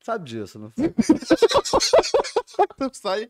Sabe 0.03 0.26
disso, 0.26 0.59
não 0.59 0.69
foi? 0.69 0.93
Eu 2.80 2.91
saí. 2.93 3.28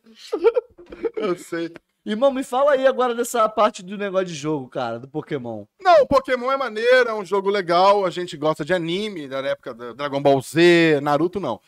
Eu 1.15 1.37
sei. 1.37 1.71
Irmão, 2.05 2.31
me 2.31 2.43
fala 2.43 2.73
aí 2.73 2.85
agora 2.85 3.15
dessa 3.15 3.49
parte 3.49 3.81
do 3.81 3.97
negócio 3.97 4.27
de 4.27 4.35
jogo, 4.35 4.69
cara, 4.69 4.99
do 4.99 5.07
Pokémon. 5.07 5.65
Não, 5.81 6.03
o 6.03 6.07
Pokémon 6.07 6.51
é 6.51 6.57
maneiro, 6.57 7.09
é 7.09 7.13
um 7.15 7.25
jogo 7.25 7.49
legal. 7.49 8.05
A 8.05 8.11
gente 8.11 8.37
gosta 8.37 8.63
de 8.63 8.75
anime, 8.75 9.27
da 9.27 9.39
época 9.39 9.73
do 9.73 9.93
Dragon 9.95 10.21
Ball 10.21 10.39
Z, 10.39 10.99
Naruto 11.01 11.39
não. 11.39 11.59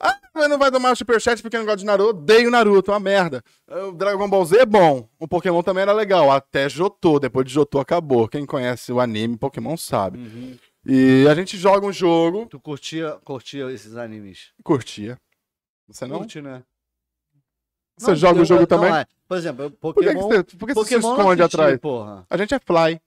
Ah, 0.00 0.18
mas 0.34 0.48
não 0.48 0.58
vai 0.58 0.68
tomar 0.68 0.96
superchat 0.96 1.40
porque 1.40 1.56
não 1.56 1.64
gosta 1.64 1.78
de 1.78 1.84
Naruto. 1.84 2.18
Odeio 2.18 2.50
Naruto, 2.50 2.90
é 2.90 2.94
uma 2.94 2.98
merda. 2.98 3.40
O 3.68 3.92
Dragon 3.92 4.28
Ball 4.28 4.44
Z 4.44 4.58
é 4.58 4.66
bom. 4.66 5.08
O 5.16 5.28
Pokémon 5.28 5.62
também 5.62 5.82
era 5.82 5.92
legal. 5.92 6.28
Até 6.32 6.68
Jotô. 6.68 7.20
Depois 7.20 7.46
de 7.46 7.52
Jotô 7.52 7.78
acabou. 7.78 8.26
Quem 8.26 8.44
conhece 8.44 8.92
o 8.92 8.98
anime 8.98 9.38
Pokémon 9.38 9.76
sabe. 9.76 10.58
E 10.84 11.24
a 11.30 11.34
gente 11.36 11.56
joga 11.56 11.86
um 11.86 11.92
jogo. 11.92 12.46
Tu 12.46 12.58
curtia, 12.58 13.16
curtia 13.24 13.70
esses 13.70 13.96
animes? 13.96 14.50
Curtia. 14.64 15.16
Você 15.86 16.04
não? 16.04 16.18
Curte, 16.18 16.42
né? 16.42 16.64
Você 18.02 18.10
Não, 18.10 18.16
joga 18.16 18.38
o 18.38 18.42
eu- 18.42 18.44
jogo 18.44 18.60
não, 18.60 18.66
também? 18.66 18.92
é. 18.94 19.06
Por 19.28 19.36
exemplo, 19.36 19.64
eu- 19.64 19.70
Por 19.70 19.94
que, 19.94 20.00
que 20.00 20.06
Pokémon. 20.12 20.28
você, 20.28 20.42
por 20.56 20.66
que 20.68 20.74
você 20.74 20.88
se 20.88 20.94
Pokémon 20.96 21.08
não 21.14 21.16
esconde 21.22 21.42
assisti, 21.42 21.60
atrás? 21.60 21.78
porra. 21.80 22.26
A 22.28 22.36
gente 22.36 22.54
é 22.54 22.58
fly. 22.58 23.00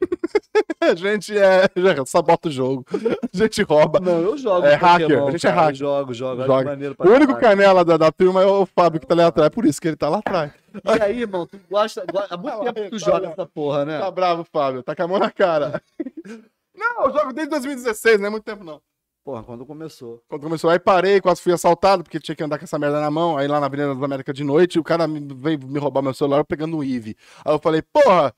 a 0.80 0.94
gente 0.96 1.38
é. 1.38 1.68
sabota 2.06 2.48
o 2.48 2.50
jogo. 2.50 2.84
A 2.92 3.36
gente 3.36 3.62
rouba. 3.62 4.00
Não, 4.00 4.20
eu 4.20 4.36
jogo. 4.36 4.66
É 4.66 4.76
Pokémon, 4.76 4.92
hacker, 4.92 5.22
a 5.24 5.30
gente 5.30 5.46
é 5.46 5.50
cara, 5.50 5.60
eu 5.60 5.64
hacker. 5.66 5.76
Jogo, 5.76 6.14
jogo. 6.14 6.44
Joga. 6.44 6.64
Maneiro 6.64 6.94
pra 6.96 7.06
O 7.08 7.14
único 7.14 7.34
caralho. 7.34 7.56
canela 7.58 7.84
da, 7.84 7.96
da 7.96 8.10
turma 8.10 8.42
é 8.42 8.46
o 8.46 8.66
Fábio 8.66 9.00
que 9.00 9.06
tá 9.06 9.14
ali 9.14 9.22
atrás. 9.22 9.48
Por 9.50 9.64
isso 9.64 9.80
que 9.80 9.88
ele 9.88 9.96
tá 9.96 10.08
lá 10.08 10.18
atrás. 10.18 10.52
E 10.74 11.02
aí, 11.02 11.20
irmão, 11.20 11.46
tu 11.46 11.60
gosta. 11.70 12.04
go- 12.10 12.18
Há 12.28 12.36
muito 12.36 12.64
Tá 12.64 12.72
tempo 12.72 12.90
que 12.90 12.96
tu 12.96 13.04
tá 13.04 13.10
joga 13.12 13.26
lá. 13.26 13.32
essa 13.32 13.46
porra, 13.46 13.84
né? 13.84 13.98
Tá 14.00 14.10
bravo, 14.10 14.44
Fábio. 14.52 14.82
Tá 14.82 14.96
com 14.96 15.02
a 15.04 15.08
mão 15.08 15.18
na 15.20 15.30
cara. 15.30 15.80
Não, 16.74 17.04
eu 17.06 17.12
jogo 17.12 17.32
desde 17.32 17.50
2016, 17.50 18.18
não 18.18 18.26
é 18.26 18.30
muito 18.30 18.42
tempo 18.44 18.64
não. 18.64 18.80
Porra, 19.24 19.42
quando 19.44 19.64
começou. 19.64 20.20
Quando 20.28 20.42
começou, 20.42 20.68
aí 20.68 20.80
parei, 20.80 21.20
quase 21.20 21.40
fui 21.40 21.52
assaltado, 21.52 22.02
porque 22.02 22.18
tinha 22.18 22.34
que 22.34 22.42
andar 22.42 22.58
com 22.58 22.64
essa 22.64 22.78
merda 22.78 23.00
na 23.00 23.10
mão. 23.10 23.38
Aí 23.38 23.46
lá 23.46 23.60
na 23.60 23.66
Avenida 23.66 23.94
das 23.94 24.02
Américas 24.02 24.34
de 24.34 24.42
noite, 24.42 24.80
o 24.80 24.82
cara 24.84 25.06
veio 25.06 25.60
me 25.64 25.78
roubar 25.78 26.02
meu 26.02 26.12
celular 26.12 26.44
pegando 26.44 26.76
um 26.76 26.82
Eve. 26.82 27.16
Aí 27.44 27.54
eu 27.54 27.58
falei, 27.60 27.82
porra, 27.82 28.34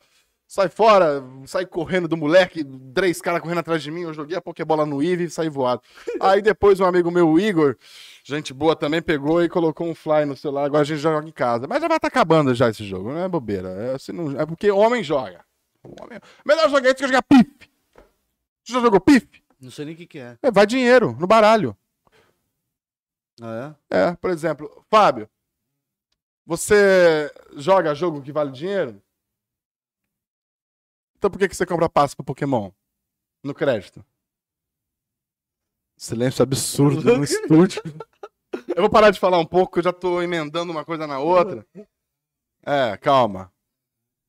sai 0.47 0.68
fora, 0.68 1.24
sai 1.47 1.64
correndo 1.64 2.07
do 2.07 2.18
moleque, 2.18 2.62
três 2.95 3.22
caras 3.22 3.41
correndo 3.41 3.61
atrás 3.61 3.82
de 3.82 3.91
mim. 3.91 4.03
Eu 4.03 4.12
joguei 4.12 4.37
a 4.37 4.43
Pokébola 4.43 4.85
no 4.85 5.03
Eve 5.03 5.24
e 5.24 5.30
saí 5.30 5.49
voado. 5.49 5.80
aí 6.20 6.43
depois 6.43 6.78
um 6.80 6.85
amigo 6.85 7.11
meu, 7.11 7.30
o 7.30 7.41
Igor, 7.41 7.78
gente 8.22 8.53
boa 8.53 8.76
também, 8.76 9.01
pegou 9.01 9.43
e 9.43 9.49
colocou 9.49 9.87
um 9.89 9.95
fly 9.95 10.26
no 10.26 10.37
celular. 10.37 10.66
Agora 10.66 10.82
a 10.82 10.85
gente 10.85 10.99
joga 10.99 11.26
em 11.26 11.32
casa. 11.32 11.66
Mas 11.66 11.80
já 11.80 11.89
vai 11.89 11.97
estar 11.97 12.09
acabando 12.09 12.55
já 12.55 12.68
esse 12.68 12.85
jogo, 12.85 13.11
não 13.11 13.20
é 13.24 13.28
bobeira. 13.28 13.70
É, 13.70 13.95
assim, 13.95 14.12
não- 14.12 14.39
é 14.39 14.45
porque 14.45 14.70
homem 14.70 15.03
joga. 15.03 15.43
Homem- 15.82 16.20
Melhor 16.45 16.68
jogar 16.68 16.89
isso 16.91 16.97
que 16.97 17.07
jogar 17.07 17.22
pife. 17.22 17.70
Você 18.62 18.72
já 18.74 18.80
jogou 18.80 19.01
pife? 19.01 19.43
Não 19.64 19.70
sei 19.70 19.86
nem 19.86 19.94
o 19.94 19.96
que, 19.96 20.06
que 20.06 20.18
é. 20.18 20.38
É, 20.42 20.50
vai 20.50 20.66
dinheiro 20.66 21.12
no 21.18 21.26
baralho. 21.26 21.76
Ah, 23.40 23.74
É, 23.90 24.14
por 24.14 24.30
exemplo, 24.30 24.84
Fábio, 24.90 25.28
você 26.46 27.32
joga 27.56 27.94
jogo 27.94 28.22
que 28.22 28.30
vale 28.30 28.52
dinheiro? 28.52 29.02
Então 31.16 31.30
por 31.30 31.38
que, 31.38 31.48
que 31.48 31.56
você 31.56 31.64
compra 31.64 31.88
passe 31.88 32.14
pro 32.14 32.24
Pokémon? 32.24 32.70
No 33.42 33.54
crédito. 33.54 34.04
Silêncio 35.96 36.42
absurdo 36.42 37.16
no 37.16 37.24
estúdio. 37.24 37.82
Eu 38.76 38.82
vou 38.82 38.90
parar 38.90 39.10
de 39.10 39.18
falar 39.18 39.38
um 39.38 39.46
pouco, 39.46 39.72
que 39.72 39.78
eu 39.80 39.82
já 39.82 39.92
tô 39.92 40.22
emendando 40.22 40.70
uma 40.70 40.84
coisa 40.84 41.06
na 41.08 41.18
outra. 41.18 41.66
É, 42.64 42.96
calma. 42.96 43.52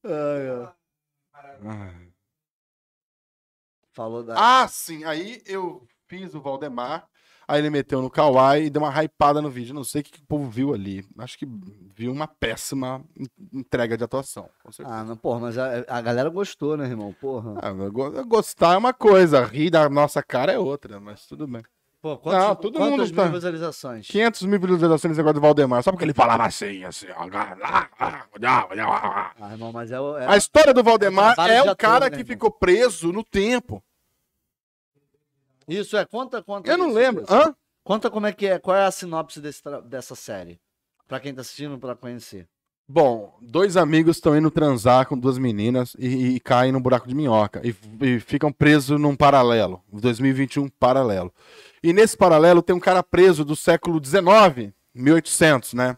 é? 0.04 0.10
Ai, 0.12 0.50
ai. 1.64 2.05
Ah. 3.96 4.02
Falou 4.04 4.24
da. 4.24 4.36
Ah, 4.38 4.68
sim. 4.68 5.04
Aí 5.06 5.42
eu 5.46 5.84
fiz 6.08 6.34
o 6.36 6.42
Valdemar. 6.42 7.06
Aí 7.48 7.60
ele 7.60 7.70
meteu 7.70 8.02
no 8.02 8.10
Kawaii 8.10 8.66
e 8.66 8.70
deu 8.72 8.82
uma 8.82 9.04
hypada 9.04 9.40
no 9.40 9.52
vídeo. 9.52 9.72
Não 9.76 9.84
sei 9.84 10.02
o 10.02 10.04
que, 10.04 10.14
que 10.14 10.20
o 10.20 10.26
povo 10.26 10.50
viu 10.50 10.74
ali. 10.74 11.06
Acho 11.20 11.38
que 11.38 11.48
viu 11.96 12.12
uma 12.12 12.28
péssima 12.28 13.04
en- 13.16 13.28
entrega 13.54 13.96
de 13.96 14.04
atuação. 14.04 14.50
Com 14.64 14.72
certeza. 14.72 14.98
Ah, 14.98 15.04
não, 15.04 15.16
porra, 15.16 15.42
mas 15.42 15.56
a, 15.58 15.86
a 15.88 16.02
galera 16.02 16.28
gostou, 16.30 16.76
né, 16.76 16.86
irmão? 16.86 17.14
Porra. 17.22 17.54
Ah, 17.62 17.72
gostar 18.24 18.74
é 18.74 18.78
uma 18.78 18.94
coisa, 18.96 19.44
rir 19.46 19.70
da 19.70 19.88
nossa 19.88 20.24
cara 20.24 20.52
é 20.54 20.58
outra, 20.58 21.00
mas 21.00 21.28
tudo 21.28 21.46
bem. 21.48 21.62
Pô, 22.02 22.18
quantos, 22.18 22.48
Não, 22.48 22.56
todo 22.56 22.80
quantas 22.80 22.92
mundo 22.92 23.06
mil 23.06 23.16
tá- 23.16 23.28
visualizações? 23.30 24.08
500 24.08 24.42
mil 24.44 24.60
visualizações 24.60 25.20
agora 25.20 25.34
do 25.36 25.42
Valdemar. 25.42 25.84
Só 25.84 25.92
porque 25.92 26.06
ele 26.06 26.14
falava 26.16 26.46
assim. 26.46 26.84
Assim, 26.84 27.08
ó. 27.16 27.28
Ah, 28.42 29.52
irmão, 29.52 29.72
mas 29.72 29.92
é, 29.92 30.00
o- 30.00 30.18
é 30.18 30.26
A 30.28 30.38
história 30.38 30.74
do 30.74 30.84
Valdemar 30.84 31.36
é 31.48 31.62
de 31.62 31.70
o 31.70 31.76
cara 31.76 32.06
ator, 32.06 32.12
né, 32.12 32.18
que 32.18 32.22
irmão? 32.24 32.34
ficou 32.34 32.52
preso 32.52 33.12
no 33.12 33.24
tempo. 33.24 33.84
Isso, 35.68 35.98
é. 35.98 36.06
Conta, 36.06 36.42
conta. 36.44 36.70
Eu 36.70 36.78
não 36.78 36.88
isso, 36.88 36.96
lembro. 36.96 37.24
isso. 37.24 37.34
Hã? 37.34 37.56
Conta 37.84 38.10
como 38.10 38.26
é 38.28 38.34
que 38.34 38.48
é, 38.48 38.58
qual 38.60 38.76
é 38.76 38.86
a 38.86 38.92
sinopse 38.92 39.40
desse 39.40 39.62
dessa 39.86 40.16
série. 40.16 40.60
Pra 41.08 41.20
quem 41.20 41.34
tá 41.34 41.42
assistindo, 41.42 41.78
pra 41.78 41.96
conhecer. 41.96 42.48
Bom, 42.88 43.36
dois 43.42 43.78
amigos 43.78 44.18
estão 44.18 44.38
indo 44.38 44.52
transar 44.52 45.08
com 45.08 45.18
duas 45.18 45.38
meninas 45.40 45.96
e, 45.98 46.36
e 46.36 46.40
caem 46.40 46.72
num 46.72 46.80
buraco 46.82 47.08
de 47.08 47.16
minhoca 47.16 47.60
e, 47.64 47.76
e 48.02 48.20
ficam 48.20 48.52
presos 48.52 49.00
num 49.00 49.16
paralelo, 49.16 49.84
2021 49.92 50.70
paralelo. 50.70 51.34
E 51.82 51.92
nesse 51.94 52.16
paralelo 52.16 52.62
tem 52.62 52.76
um 52.76 52.80
cara 52.80 53.02
preso 53.02 53.44
do 53.44 53.56
século 53.56 54.00
XIX, 54.04 54.72
1800, 54.94 55.74
né? 55.74 55.98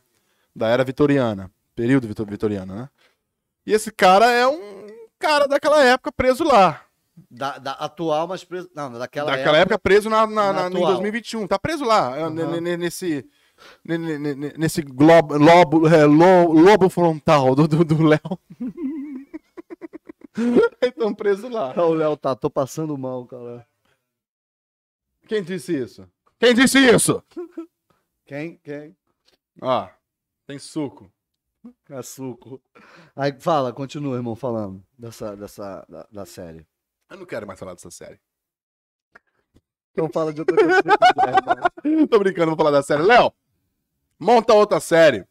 Da 0.56 0.70
era 0.70 0.84
vitoriana, 0.84 1.52
período 1.76 2.08
vitor- 2.08 2.26
vitoriano, 2.30 2.74
né? 2.74 2.90
E 3.66 3.74
esse 3.74 3.92
cara 3.92 4.32
é 4.32 4.48
um 4.48 4.88
cara 5.20 5.46
daquela 5.46 5.84
época 5.84 6.10
preso 6.12 6.44
lá. 6.46 6.82
Da, 7.32 7.58
da 7.58 7.72
atual, 7.72 8.28
mas 8.28 8.44
preso. 8.44 8.70
Não, 8.76 8.92
daquela, 8.92 9.32
daquela 9.36 9.58
época, 9.58 9.80
preso 9.80 10.08
na, 10.10 10.28
na, 10.28 10.28
na 10.28 10.54
na- 10.54 10.62
em 10.64 10.66
atual. 10.68 10.92
2021. 10.94 11.48
Tá 11.48 11.58
preso 11.58 11.84
lá, 11.84 12.30
ne- 12.30 12.78
nesse. 12.78 13.28
ne- 13.84 13.98
ne- 13.98 14.36
ne- 14.36 14.54
Nesse 14.56 14.84
globo, 14.84 15.36
lobo, 15.38 15.88
é, 15.88 16.06
lo- 16.06 16.52
lobo 16.54 16.90
frontal 16.90 17.56
do 17.56 17.68
do- 17.68 17.84
do 17.84 18.04
Léo. 18.04 18.22
Estão 20.82 21.14
presos 21.14 21.50
lá. 21.50 21.74
O 21.84 21.94
Léo 21.94 22.16
tá, 22.16 22.36
tô 22.36 22.50
passando 22.50 22.98
mal, 22.98 23.26
cara. 23.26 23.66
Quem 25.28 25.44
disse 25.44 25.76
isso? 25.76 26.08
Quem 26.40 26.54
disse 26.54 26.80
isso? 26.80 27.24
Quem? 28.26 28.58
Quem? 28.64 28.96
Ó, 29.62 29.88
tem 30.46 30.60
suco. 30.60 31.12
É 31.90 32.02
suco. 32.02 32.62
Aí 33.16 33.36
fala, 33.40 33.74
continua, 33.74 34.16
irmão, 34.16 34.36
falando 34.36 34.82
dessa, 34.98 35.36
dessa, 35.36 35.86
da, 35.90 36.08
da 36.12 36.26
série. 36.26 36.66
Eu 37.10 37.18
não 37.18 37.26
quero 37.26 37.48
mais 37.48 37.60
falar 37.60 37.74
dessa 37.74 37.92
série. 37.92 38.20
Então 39.92 40.10
fala 40.10 40.32
de 40.32 40.42
outra 40.42 40.56
coisa. 40.56 40.84
Tô 42.08 42.20
brincando, 42.20 42.48
vou 42.48 42.58
falar 42.58 42.72
da 42.72 42.84
série. 42.84 43.02
Léo, 43.02 43.34
monta 44.20 44.54
outra 44.54 44.80
série. 44.80 45.28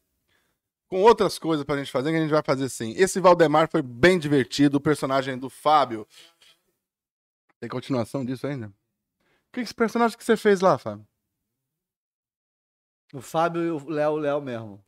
Com 0.89 1.03
outras 1.03 1.39
coisas 1.39 1.65
pra 1.65 1.77
gente 1.77 1.91
fazer, 1.91 2.11
que 2.11 2.17
a 2.17 2.21
gente 2.21 2.31
vai 2.31 2.43
fazer 2.43 2.69
sim. 2.69 2.93
Esse 2.97 3.21
Valdemar 3.21 3.69
foi 3.71 3.83
bem 3.83 4.19
divertido, 4.19 4.79
o 4.79 4.81
personagem 4.81 5.37
do 5.37 5.51
Fábio. 5.51 6.07
Tem 7.61 7.69
continuação 7.69 8.25
disso 8.25 8.47
ainda? 8.47 8.73
Que 9.53 9.61
esse 9.61 9.75
personagem 9.75 10.17
que 10.17 10.25
você 10.25 10.37
fez 10.37 10.61
lá, 10.61 10.79
Fábio? 10.79 11.07
o 13.13 13.21
Fábio 13.21 13.63
e 13.63 13.71
o 13.71 13.89
Léo, 13.89 14.13
o 14.13 14.17
Léo 14.17 14.41
mesmo. 14.41 14.85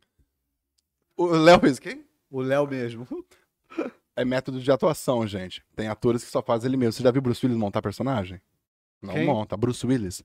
O 1.16 1.26
Léo 1.26 1.61
fez 1.61 1.78
quem? 1.78 2.05
O 2.30 2.41
Léo 2.41 2.66
mesmo. 2.66 3.07
É 4.20 4.24
método 4.24 4.60
de 4.60 4.70
atuação, 4.72 5.26
gente. 5.26 5.62
Tem 5.76 5.88
atores 5.88 6.24
que 6.24 6.30
só 6.30 6.42
fazem 6.42 6.68
ele 6.68 6.76
mesmo. 6.76 6.92
Você 6.92 7.02
já 7.02 7.10
viu 7.10 7.22
Bruce 7.22 7.44
Willis 7.44 7.58
montar 7.58 7.80
personagem? 7.82 8.40
Não 9.00 9.14
Quem? 9.14 9.26
monta. 9.26 9.56
Bruce 9.56 9.86
Willis. 9.86 10.24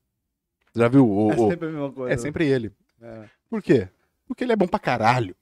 Você 0.72 0.80
já 0.80 0.88
viu 0.88 1.08
o. 1.08 1.32
é 1.32 1.36
o- 1.36 1.50
sempre 1.50 1.68
a 1.68 1.72
mesma 1.72 1.92
coisa. 1.92 2.14
É 2.14 2.18
sempre 2.18 2.48
ele. 2.48 2.72
É. 3.02 3.26
Por 3.50 3.62
quê? 3.62 3.88
Porque 4.28 4.44
ele 4.44 4.54
é 4.54 4.56
bom 4.56 4.68
pra 4.68 4.80
caralho. 4.80 5.36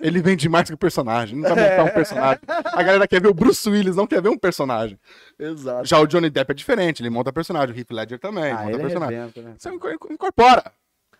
Ele 0.00 0.20
vende 0.22 0.48
mais 0.48 0.68
que 0.68 0.74
o 0.74 0.78
personagem. 0.78 1.38
Não 1.38 1.54
vai 1.54 1.70
montar 1.70 1.84
um 1.84 1.94
personagem. 1.94 2.40
A 2.46 2.82
galera 2.82 3.06
quer 3.06 3.20
ver 3.20 3.28
o 3.28 3.34
Bruce 3.34 3.68
Willis, 3.68 3.94
não 3.96 4.06
quer 4.06 4.20
ver 4.22 4.28
um 4.28 4.38
personagem. 4.38 4.98
Exato. 5.38 5.86
Já 5.86 5.98
o 6.00 6.06
Johnny 6.06 6.28
Depp 6.30 6.50
é 6.50 6.54
diferente. 6.54 7.02
Ele 7.02 7.10
monta 7.10 7.32
personagem. 7.32 7.74
O 7.74 7.78
Heath 7.78 7.90
Ledger 7.90 8.18
também. 8.18 8.50
Ah, 8.52 8.58
monta 8.58 8.70
ele 8.70 8.78
personagem. 8.78 9.18
arrebenta, 9.18 9.42
né? 9.42 9.54
Você 9.58 9.70
inco- 9.70 10.12
incorpora. 10.12 10.72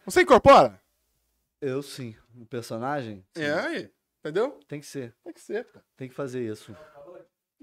Você 0.05 0.23
incorpora? 0.23 0.81
Eu 1.61 1.83
sim. 1.83 2.15
Um 2.37 2.45
personagem? 2.45 3.25
Sim. 3.37 3.43
É 3.43 3.53
aí. 3.53 3.91
Entendeu? 4.21 4.59
Tem 4.69 4.81
que 4.81 4.87
ser. 4.87 5.15
Tem 5.25 5.33
que 5.33 5.41
ser, 5.41 5.65
cara. 5.67 5.85
Tem 5.97 6.09
que 6.09 6.15
fazer 6.15 6.43
isso. 6.51 6.75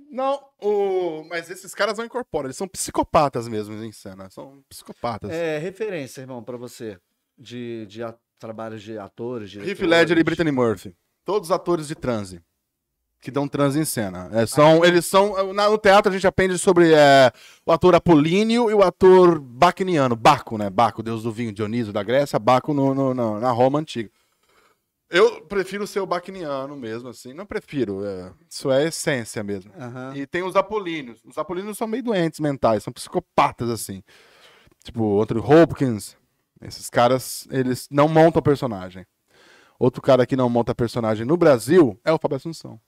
Não, 0.09 0.39
o... 0.61 1.23
mas 1.29 1.49
esses 1.49 1.73
caras 1.75 1.97
não 1.97 2.05
incorporam. 2.05 2.47
Eles 2.47 2.57
são 2.57 2.67
psicopatas 2.67 3.47
mesmo 3.47 3.75
em 3.83 3.91
cena. 3.91 4.29
São 4.29 4.63
psicopatas. 4.69 5.29
É, 5.31 5.57
referência, 5.57 6.21
irmão, 6.21 6.43
pra 6.43 6.57
você. 6.57 6.99
De, 7.37 7.85
de 7.87 8.01
a- 8.03 8.15
trabalhos 8.39 8.81
de 8.81 8.97
atores, 8.97 9.49
Heath 9.53 9.63
diretores. 9.63 9.89
Ledger 9.89 10.17
e 10.17 10.23
Brittany 10.23 10.51
Murphy. 10.51 10.95
Todos 11.25 11.51
atores 11.51 11.87
de 11.87 11.95
transe. 11.95 12.41
Que 13.19 13.29
dão 13.31 13.47
transe 13.47 13.79
em 13.79 13.85
cena. 13.85 14.29
É, 14.31 14.45
são, 14.45 14.85
eles 14.85 15.05
são. 15.05 15.51
na- 15.53 15.69
no 15.69 15.77
teatro 15.77 16.09
a 16.11 16.13
gente 16.13 16.25
aprende 16.27 16.57
sobre 16.57 16.93
é, 16.93 17.31
o 17.65 17.71
ator 17.71 17.93
apolíneo 17.95 18.69
e 18.71 18.73
o 18.73 18.81
ator 18.83 19.39
bacniano. 19.39 20.15
Baco, 20.15 20.57
né? 20.57 20.69
Baco, 20.69 21.03
deus 21.03 21.23
do 21.23 21.31
vinho, 21.31 21.51
Dioniso 21.51 21.91
da 21.91 22.01
Grécia, 22.03 22.39
Baco 22.39 22.73
no, 22.73 22.93
no- 22.93 23.13
no- 23.13 23.39
na 23.39 23.51
Roma 23.51 23.79
antiga. 23.79 24.09
Eu 25.09 25.45
prefiro 25.45 25.87
ser 25.87 26.01
o 26.01 26.05
bacniano 26.05 26.75
mesmo, 26.75 27.07
assim. 27.09 27.33
Não 27.33 27.45
prefiro. 27.45 28.05
é, 28.05 28.33
isso 28.49 28.69
é 28.69 28.85
essência 28.87 29.41
mesmo. 29.43 29.71
Aham. 29.75 30.13
E 30.15 30.27
tem 30.27 30.43
os 30.43 30.55
apolíneos. 30.55 31.21
Os 31.23 31.37
apolíneos 31.37 31.77
são 31.77 31.87
meio 31.87 32.03
doentes 32.03 32.39
mentais, 32.39 32.83
são 32.83 32.91
psicopatas, 32.91 33.69
assim. 33.69 34.03
Tipo, 34.83 35.03
outro 35.03 35.39
Hopkins. 35.39 36.17
Esses 36.61 36.89
caras, 36.89 37.47
eles 37.51 37.87
não 37.89 38.07
montam 38.09 38.41
personagem. 38.41 39.05
Outro 39.79 40.01
cara 40.01 40.25
que 40.25 40.35
não 40.35 40.49
monta 40.49 40.73
personagem 40.73 41.25
no 41.25 41.37
Brasil 41.37 41.99
é 42.03 42.11
o 42.11 42.17
Fábio 42.17 42.35
Assunção. 42.37 42.81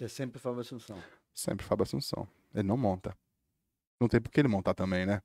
É 0.00 0.08
sempre 0.08 0.40
Fábio 0.40 0.60
Assunção. 0.60 1.00
Sempre 1.32 1.64
Fábio 1.64 1.84
Assunção. 1.84 2.26
Ele 2.54 2.66
não 2.66 2.76
monta. 2.76 3.16
Não 4.00 4.08
tem 4.08 4.20
por 4.20 4.30
que 4.30 4.40
ele 4.40 4.48
montar 4.48 4.74
também, 4.74 5.06
né? 5.06 5.22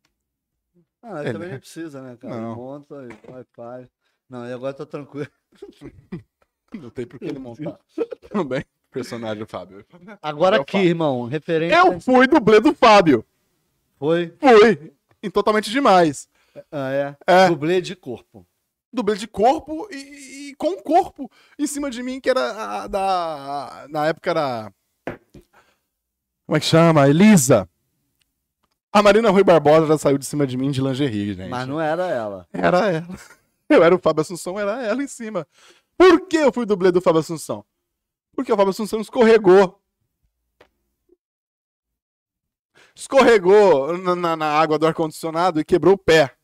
Ah, 1.02 1.20
ele, 1.22 1.30
Ele- 1.30 1.34
também 1.34 1.50
não 1.52 1.60
precisa, 1.60 2.02
né, 2.02 2.16
cara? 2.16 2.40
Não. 2.40 2.56
Monta 2.56 2.96
e 3.06 3.32
vai, 3.32 3.44
faz. 3.56 3.90
Não, 4.30 4.46
e 4.48 4.52
agora 4.54 4.72
eu 4.74 4.78
tô 4.78 4.86
tranquilo. 4.86 5.28
Não 6.74 6.90
tem 6.90 7.06
por 7.08 7.18
que 7.20 7.26
ele 7.26 7.40
montar. 7.40 7.80
Tudo 8.30 8.44
bem. 8.44 8.64
Personagem 8.92 9.40
do 9.40 9.48
Fábio. 9.48 9.86
Agora 10.22 10.58
É 10.58 10.62
aqui, 10.62 10.74
Fábio. 10.74 10.90
irmão, 10.90 11.26
referência. 11.26 11.78
Eu 11.78 12.00
fui 12.00 12.28
dublê 12.28 12.60
do 12.60 12.74
Fábio. 12.74 13.26
Foi. 13.98 14.34
Fui. 14.40 14.94
Em 15.24 15.30
totalmente 15.30 15.70
demais. 15.72 16.28
Ah, 16.72 16.92
é. 16.92 17.18
É. 17.26 17.48
Dublê 17.50 17.80
de 17.82 17.96
corpo. 17.96 18.46
dublê 18.92 19.16
de 19.16 19.28
corpo 19.28 19.88
e, 19.92 20.50
e 20.50 20.56
com 20.56 20.70
o 20.72 20.82
corpo 20.84 21.30
em 21.58 21.68
cima 21.68 21.90
de 21.90 22.02
mim, 22.04 22.20
que 22.20 22.30
era 22.30 22.84
a, 22.84 22.88
da. 22.88 23.86
Na 23.90 24.08
época 24.08 24.30
era. 24.32 24.74
Como 26.46 26.56
é 26.58 26.60
que 26.60 26.66
chama? 26.66 27.08
Elisa. 27.08 27.70
A 28.92 29.02
Marina 29.04 29.30
Rui 29.30 29.44
Barbosa 29.44 29.86
já 29.88 29.98
saiu 29.98 30.18
de 30.18 30.26
cima 30.26 30.48
de 30.48 30.58
mim 30.58 30.72
de 30.72 30.82
lingerie, 30.82 31.34
gente. 31.34 31.50
Mas 31.50 31.68
não 31.68 31.80
era 31.80 32.08
ela. 32.08 32.48
Era 32.52 32.88
ela. 32.92 33.20
Eu 33.70 33.84
era 33.84 33.94
o 33.96 34.00
Fábio 34.00 34.22
Assunção, 34.22 34.60
era 34.60 34.82
ela 34.84 35.04
em 35.04 35.08
cima. 35.08 35.46
Por 35.98 36.28
que 36.28 36.38
eu 36.38 36.52
fui 36.54 36.66
dublê 36.66 36.92
do 36.92 37.02
Fábio 37.02 37.20
Assunção? 37.20 37.66
Porque 38.36 38.52
o 38.52 38.56
Fábio 38.56 38.70
Assunção 38.72 39.02
escorregou. 39.02 39.82
Escorregou 42.96 43.98
na, 43.98 44.16
na- 44.16 44.36
na 44.36 44.46
água 44.60 44.80
do 44.80 44.88
ar-condicionado 44.88 45.60
e 45.60 45.66
quebrou 45.66 45.94
o 45.94 45.98
pé. 45.98 46.36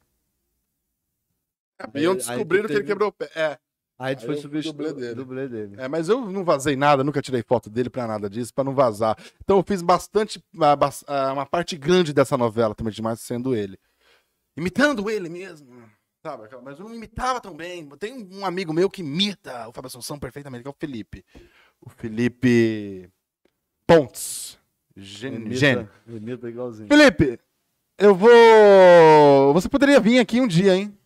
E 1.93 1.97
Aí- 1.97 2.03
eu 2.03 2.11
aí 2.11 2.17
descobriram 2.17 2.67
que 2.67 2.73
ele 2.73 2.83
quebrou 2.83 3.09
o 3.09 3.11
pé. 3.11 3.29
É. 3.35 3.59
Aí 3.97 4.15
tu 4.15 4.21
Aí 4.21 4.25
foi 4.25 4.37
substituir 4.37 4.93
dele. 4.93 5.15
dublê 5.15 5.47
dele. 5.47 5.75
É, 5.79 5.87
mas 5.87 6.09
eu 6.09 6.19
não 6.21 6.43
vazei 6.43 6.75
nada, 6.75 7.03
nunca 7.03 7.21
tirei 7.21 7.41
foto 7.43 7.69
dele 7.69 7.89
pra 7.89 8.07
nada 8.07 8.29
disso, 8.29 8.53
pra 8.53 8.63
não 8.63 8.73
vazar. 8.73 9.17
Então 9.43 9.57
eu 9.57 9.63
fiz 9.65 9.81
bastante, 9.81 10.43
ah, 10.59 10.77
ah, 11.07 11.33
uma 11.33 11.45
parte 11.45 11.77
grande 11.77 12.11
dessa 12.13 12.35
novela 12.37 12.75
também 12.75 12.91
demais 12.93 13.19
sendo 13.21 13.55
ele. 13.55 13.79
Imitando 14.57 15.09
ele 15.09 15.29
mesmo. 15.29 15.89
Sabe? 16.23 16.47
Mas 16.63 16.79
eu 16.79 16.87
não 16.87 16.95
imitava 16.95 17.41
tão 17.41 17.53
bem. 17.53 17.85
Tem 17.99 18.27
um 18.31 18.45
amigo 18.45 18.71
meu 18.71 18.89
que 18.89 19.01
imita 19.01 19.67
o 19.67 19.73
Fábio 19.73 19.87
Assunção 19.87 20.17
perfeitamente, 20.17 20.61
que 20.63 20.67
é 20.69 20.71
o 20.71 20.75
Felipe. 20.79 21.25
O 21.81 21.89
Felipe 21.89 23.09
Pontes. 23.85 24.57
Gen... 24.95 25.51
Gênio. 25.51 25.89
Imita, 26.07 26.47
igualzinho. 26.47 26.87
Felipe, 26.87 27.37
eu 27.97 28.15
vou. 28.15 29.53
Você 29.53 29.67
poderia 29.67 29.99
vir 29.99 30.19
aqui 30.19 30.39
um 30.39 30.47
dia, 30.47 30.73
hein? 30.75 30.97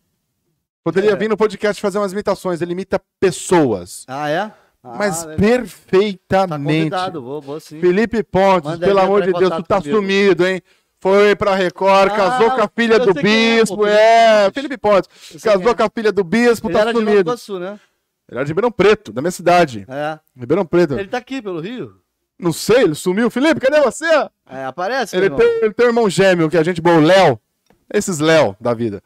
Poderia 0.84 1.10
É. 1.12 1.16
vir 1.16 1.28
no 1.28 1.36
podcast 1.36 1.82
fazer 1.82 1.98
umas 1.98 2.12
imitações. 2.12 2.62
Ele 2.62 2.72
imita 2.72 3.00
pessoas. 3.18 4.04
Ah, 4.06 4.28
é? 4.30 4.38
Ah, 4.40 4.94
Mas 4.96 5.24
legal. 5.24 5.36
Tá 5.36 5.42
perfeitamente. 5.42 6.78
convidado, 6.78 7.20
vou, 7.22 7.40
vou 7.42 7.58
sim. 7.58 7.80
Felipe 7.80 8.22
Pontes, 8.22 8.70
Manda 8.70 8.86
pelo 8.86 9.00
amor 9.00 9.22
de 9.22 9.32
Deus, 9.32 9.50
tu 9.56 9.62
tá 9.64 9.80
comigo. 9.82 9.96
sumido, 9.96 10.46
hein? 10.46 10.62
Foi 11.00 11.36
pra 11.36 11.54
Record, 11.54 12.10
Ah, 12.12 12.16
casou 12.16 12.50
com 12.50 12.60
a 12.60 12.68
filha 12.68 12.98
do 12.98 13.10
é, 13.10 13.22
bispo. 13.22 13.76
pô, 13.76 13.86
é, 13.86 14.50
Felipe 14.52 14.76
Pontes. 14.76 15.08
Casou 15.42 15.70
é. 15.70 15.74
com 15.74 15.82
a 15.84 15.90
filha 15.94 16.10
do 16.10 16.24
bispo, 16.24 16.66
Ele 16.66 16.74
tá 16.74 16.80
era 16.80 16.92
de 16.92 16.98
sumido. 16.98 17.34
Né? 17.60 17.80
Ele 18.28 18.38
era 18.38 18.44
de 18.44 18.48
Ribeirão 18.50 18.72
Preto, 18.72 19.12
da 19.12 19.22
minha 19.22 19.30
cidade. 19.30 19.86
É. 19.88 20.18
Ribeirão 20.36 20.66
Preto. 20.66 20.94
Ele 20.94 21.08
tá 21.08 21.18
aqui 21.18 21.40
pelo 21.40 21.60
Rio. 21.60 22.00
Não 22.38 22.52
sei, 22.52 22.82
ele 22.82 22.94
sumiu. 22.94 23.30
Felipe, 23.30 23.60
cadê 23.60 23.80
você? 23.80 24.06
É, 24.48 24.64
aparece, 24.64 25.16
Ele 25.16 25.30
tem, 25.30 25.46
ele 25.62 25.72
tem 25.72 25.86
um 25.86 25.88
irmão 25.88 26.08
gêmeo, 26.10 26.48
que 26.48 26.56
é 26.56 26.60
a 26.60 26.64
gente 26.64 26.80
boa, 26.80 26.96
o 26.96 27.00
Léo. 27.00 27.40
Esses 27.92 28.18
Léo 28.18 28.56
da 28.60 28.74
vida. 28.74 29.02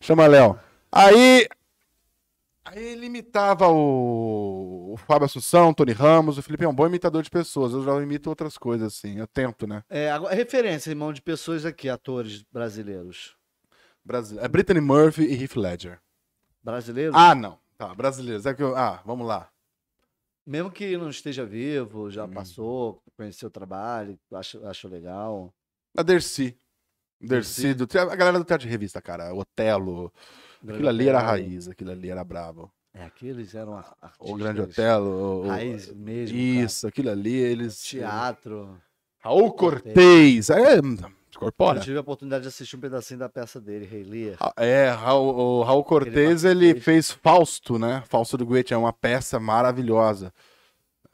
Chama 0.00 0.26
Léo. 0.26 0.58
Aí. 0.90 1.46
Aí 2.64 2.82
ele 2.82 3.06
imitava 3.06 3.68
o, 3.68 4.83
o 4.94 4.96
Fábio 4.96 5.26
Assunção, 5.26 5.70
o 5.70 5.74
Tony 5.74 5.90
Ramos. 5.92 6.38
O 6.38 6.42
Felipe 6.42 6.64
é 6.64 6.68
um 6.68 6.74
bom 6.74 6.86
imitador 6.86 7.20
de 7.22 7.28
pessoas. 7.28 7.72
Eu 7.72 7.82
já 7.82 8.00
imito 8.00 8.30
outras 8.30 8.56
coisas, 8.56 8.94
assim. 8.94 9.18
Eu 9.18 9.26
tento, 9.26 9.66
né? 9.66 9.82
É, 9.90 10.10
agora, 10.10 10.32
referência, 10.32 10.90
irmão, 10.90 11.12
de 11.12 11.20
pessoas 11.20 11.66
aqui, 11.66 11.88
atores 11.88 12.42
brasileiros. 12.52 13.36
Brasile... 14.04 14.40
É 14.40 14.46
Brittany 14.46 14.80
Murphy 14.80 15.24
e 15.24 15.42
Heath 15.42 15.56
Ledger. 15.56 16.00
Brasileiros? 16.62 17.14
Ah, 17.16 17.34
não. 17.34 17.58
Tá, 17.76 17.92
brasileiros. 17.92 18.46
É 18.46 18.54
que 18.54 18.62
eu... 18.62 18.76
Ah, 18.76 19.02
vamos 19.04 19.26
lá. 19.26 19.48
Mesmo 20.46 20.70
que 20.70 20.96
não 20.96 21.10
esteja 21.10 21.44
vivo, 21.44 22.08
já 22.08 22.24
Hum. 22.24 22.30
passou, 22.30 23.02
conheceu 23.16 23.48
o 23.48 23.50
trabalho, 23.50 24.16
acho, 24.32 24.64
acho 24.64 24.86
legal. 24.86 25.52
A 25.96 26.02
Dercy. 26.02 26.56
Dercy, 27.20 27.74
Dercy. 27.74 27.74
do... 27.74 27.98
a 27.98 28.14
galera 28.14 28.38
do 28.38 28.44
teatro 28.44 28.66
de 28.66 28.70
revista, 28.70 29.02
cara. 29.02 29.34
Otelo. 29.34 30.12
Aquilo 30.62 30.88
ali 30.88 31.08
era 31.08 31.18
a 31.18 31.22
raiz, 31.22 31.66
aquilo 31.66 31.90
ali 31.90 32.10
era 32.10 32.22
bravo. 32.22 32.70
É, 32.96 33.04
aqueles 33.04 33.54
eram 33.54 33.76
ar- 33.76 33.94
artistas. 34.00 34.30
O 34.30 34.34
Grande 34.36 34.60
Otelo. 34.60 35.42
o- 35.44 35.48
Raiz 35.48 35.92
mesmo. 35.92 36.36
Isso, 36.38 36.86
aquilo 36.86 37.10
ali, 37.10 37.34
eles. 37.34 37.82
Cara. 37.90 38.02
Teatro. 38.04 38.80
Raul 39.18 39.52
Cortez. 39.52 40.48
É, 40.50 40.78
Eu 40.78 40.82
incorpora. 41.34 41.80
tive 41.80 41.96
a 41.96 42.00
oportunidade 42.02 42.42
de 42.42 42.48
assistir 42.48 42.76
um 42.76 42.80
pedacinho 42.80 43.18
da 43.18 43.28
peça 43.28 43.60
dele, 43.60 43.84
Rei 43.84 44.04
Lear. 44.04 44.36
Ra- 44.40 44.52
É, 44.56 44.90
Raul, 44.90 45.34
o 45.34 45.62
Raul 45.64 45.82
Cortez, 45.82 46.44
Ele 46.44 46.66
ele 46.66 46.72
fez- 46.74 46.84
fez 46.84 47.10
Fausto, 47.10 47.78
né? 47.78 48.04
Fausto 48.06 48.36
do 48.36 48.46
Goethe, 48.46 48.72
é 48.72 48.76
uma 48.76 48.92
peça 48.92 49.40
maravilhosa. 49.40 50.32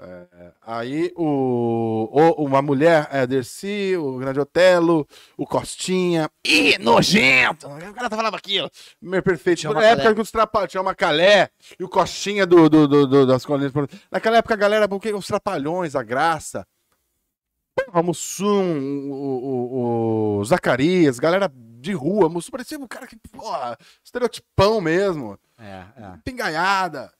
É, 0.02 0.52
aí 0.62 1.12
o, 1.16 2.08
o- 2.10 2.44
uma 2.44 2.62
mulher, 2.62 3.06
é, 3.12 3.26
Dercy, 3.26 3.96
o 3.98 4.16
Grande 4.18 4.40
Otelo, 4.40 5.06
o 5.36 5.46
Costinha. 5.46 6.30
Ih, 6.44 6.78
nojento! 6.78 7.66
O 7.68 7.94
cara 7.94 8.08
falava 8.08 8.36
aquilo. 8.36 8.70
Meu 9.00 9.22
perfeito. 9.22 9.58
Tinha 9.60 9.72
Na 9.74 9.80
uma 9.80 9.86
época 9.86 10.14
que 10.14 10.20
os 10.22 10.30
trapalhões, 10.30 10.70
tinha 10.70 10.80
uma 10.80 10.94
Calé 10.94 11.50
e 11.78 11.84
o 11.84 11.88
Costinha 11.88 12.46
do, 12.46 12.68
do, 12.68 12.88
do- 12.88 13.06
do- 13.06 13.26
das 13.26 13.44
colinas. 13.44 13.72
Naquela 14.10 14.38
época 14.38 14.54
a 14.54 14.56
galera, 14.56 14.88
porque 14.88 15.12
os 15.12 15.26
trapalhões, 15.26 15.94
a 15.94 16.02
graça. 16.02 16.66
Porra, 17.74 18.02
Mussum, 18.02 19.10
o, 19.10 19.14
o, 19.14 20.38
o 20.40 20.44
Zacarias, 20.44 21.18
galera 21.18 21.50
de 21.54 21.92
rua, 21.92 22.28
Mussum 22.28 22.50
parecia 22.50 22.78
um 22.78 22.86
cara 22.86 23.06
que, 23.06 23.16
porra, 23.16 23.76
estereotipão 24.04 24.80
mesmo, 24.80 25.38
É, 25.58 25.84
é. 25.96 26.12
pingaiada. 26.24 27.12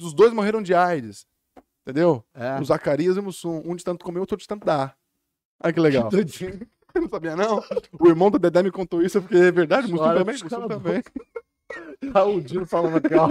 Os 0.00 0.14
dois 0.14 0.32
morreram 0.32 0.62
de 0.62 0.74
AIDS. 0.74 1.26
Entendeu? 1.90 2.24
É. 2.34 2.60
O 2.60 2.64
Zacarias 2.64 3.16
e 3.16 3.20
o 3.20 3.22
Mussum. 3.22 3.62
Um 3.64 3.74
de 3.76 3.84
tanto 3.84 4.04
comer, 4.04 4.20
outro 4.20 4.36
de 4.36 4.46
tanto 4.46 4.64
dar. 4.64 4.96
Olha 5.62 5.72
que 5.72 5.80
legal. 5.80 6.08
Eu 6.92 7.02
não 7.02 7.08
sabia, 7.08 7.36
não. 7.36 7.62
O 8.00 8.08
irmão 8.08 8.30
do 8.30 8.38
Dedé 8.38 8.62
me 8.64 8.70
contou 8.72 9.00
isso, 9.00 9.20
porque 9.22 9.36
é 9.36 9.52
verdade, 9.52 9.86
o 9.86 9.90
Mussum 9.90 10.04
Chora, 10.04 10.18
também. 10.18 10.34
Mussum 10.42 10.68
também. 10.68 11.02
Raul 12.12 12.42
falando 12.66 12.96
aqui, 12.96 13.14
ó. 13.14 13.28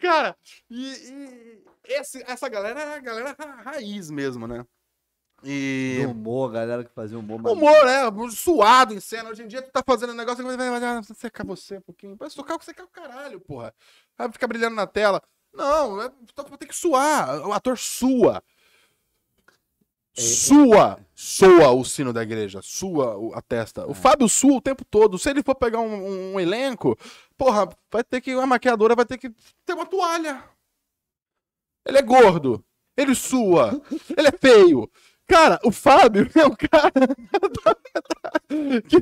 Cara, 0.00 0.36
e, 0.68 0.84
e 0.92 1.62
esse- 1.94 2.22
essa 2.26 2.48
galera 2.48 2.78
é 2.80 2.94
a 2.96 3.00
galera 3.00 3.34
ra- 3.38 3.62
raiz 3.62 4.10
mesmo, 4.10 4.46
né? 4.46 4.66
E. 5.42 6.00
Do 6.04 6.10
humor, 6.10 6.52
galera 6.52 6.84
que 6.84 6.92
fazia 6.92 7.18
humor. 7.18 7.40
Humor, 7.40 7.84
né? 7.86 8.02
Suado 8.30 8.92
em 8.92 9.00
cena. 9.00 9.30
Hoje 9.30 9.42
em 9.42 9.46
dia 9.48 9.62
tu 9.62 9.70
tá 9.70 9.82
fazendo 9.84 10.12
um 10.12 10.16
negócio 10.16 10.44
que 10.44 10.56
vai, 10.56 11.02
secar 11.14 11.46
você 11.46 11.78
um 11.78 11.82
pouquinho. 11.82 12.16
Vai 12.16 12.28
socar 12.28 12.58
o 12.58 12.62
secar 12.62 12.84
o 12.84 12.88
caralho, 12.88 13.40
porra. 13.40 13.72
Vai 14.18 14.30
ficar 14.30 14.46
brilhando 14.46 14.76
na 14.76 14.86
tela. 14.86 15.22
Não, 15.52 16.00
é, 16.02 16.08
tu 16.34 16.58
tem 16.58 16.68
que 16.68 16.76
suar. 16.76 17.46
O 17.46 17.52
ator 17.52 17.76
sua. 17.78 18.42
Sua, 20.12 20.98
soa 21.14 21.70
o 21.70 21.84
sino 21.84 22.12
da 22.12 22.22
igreja, 22.22 22.60
sua 22.62 23.16
o- 23.16 23.32
a 23.34 23.40
testa. 23.40 23.86
O 23.86 23.94
Fábio 23.94 24.28
sua 24.28 24.54
o 24.56 24.60
tempo 24.60 24.84
todo. 24.84 25.18
Se 25.18 25.30
ele 25.30 25.42
for 25.42 25.54
pegar 25.54 25.80
um, 25.80 26.32
um 26.34 26.40
elenco, 26.40 26.98
porra, 27.38 27.68
vai 27.90 28.02
ter 28.04 28.20
que. 28.20 28.32
A 28.32 28.46
maquiadora 28.46 28.94
vai 28.96 29.04
ter 29.06 29.16
que 29.18 29.30
ter 29.64 29.72
uma 29.72 29.86
toalha. 29.86 30.42
Ele 31.86 31.98
é 31.98 32.02
gordo. 32.02 32.62
Ele 32.96 33.14
sua. 33.14 33.80
Ele 34.16 34.28
é 34.28 34.32
feio. 34.32 34.90
Cara, 35.26 35.58
o 35.64 35.70
Fábio 35.70 36.28
é 36.36 36.44
um 36.44 36.54
cara. 36.56 37.06
que 38.88 38.96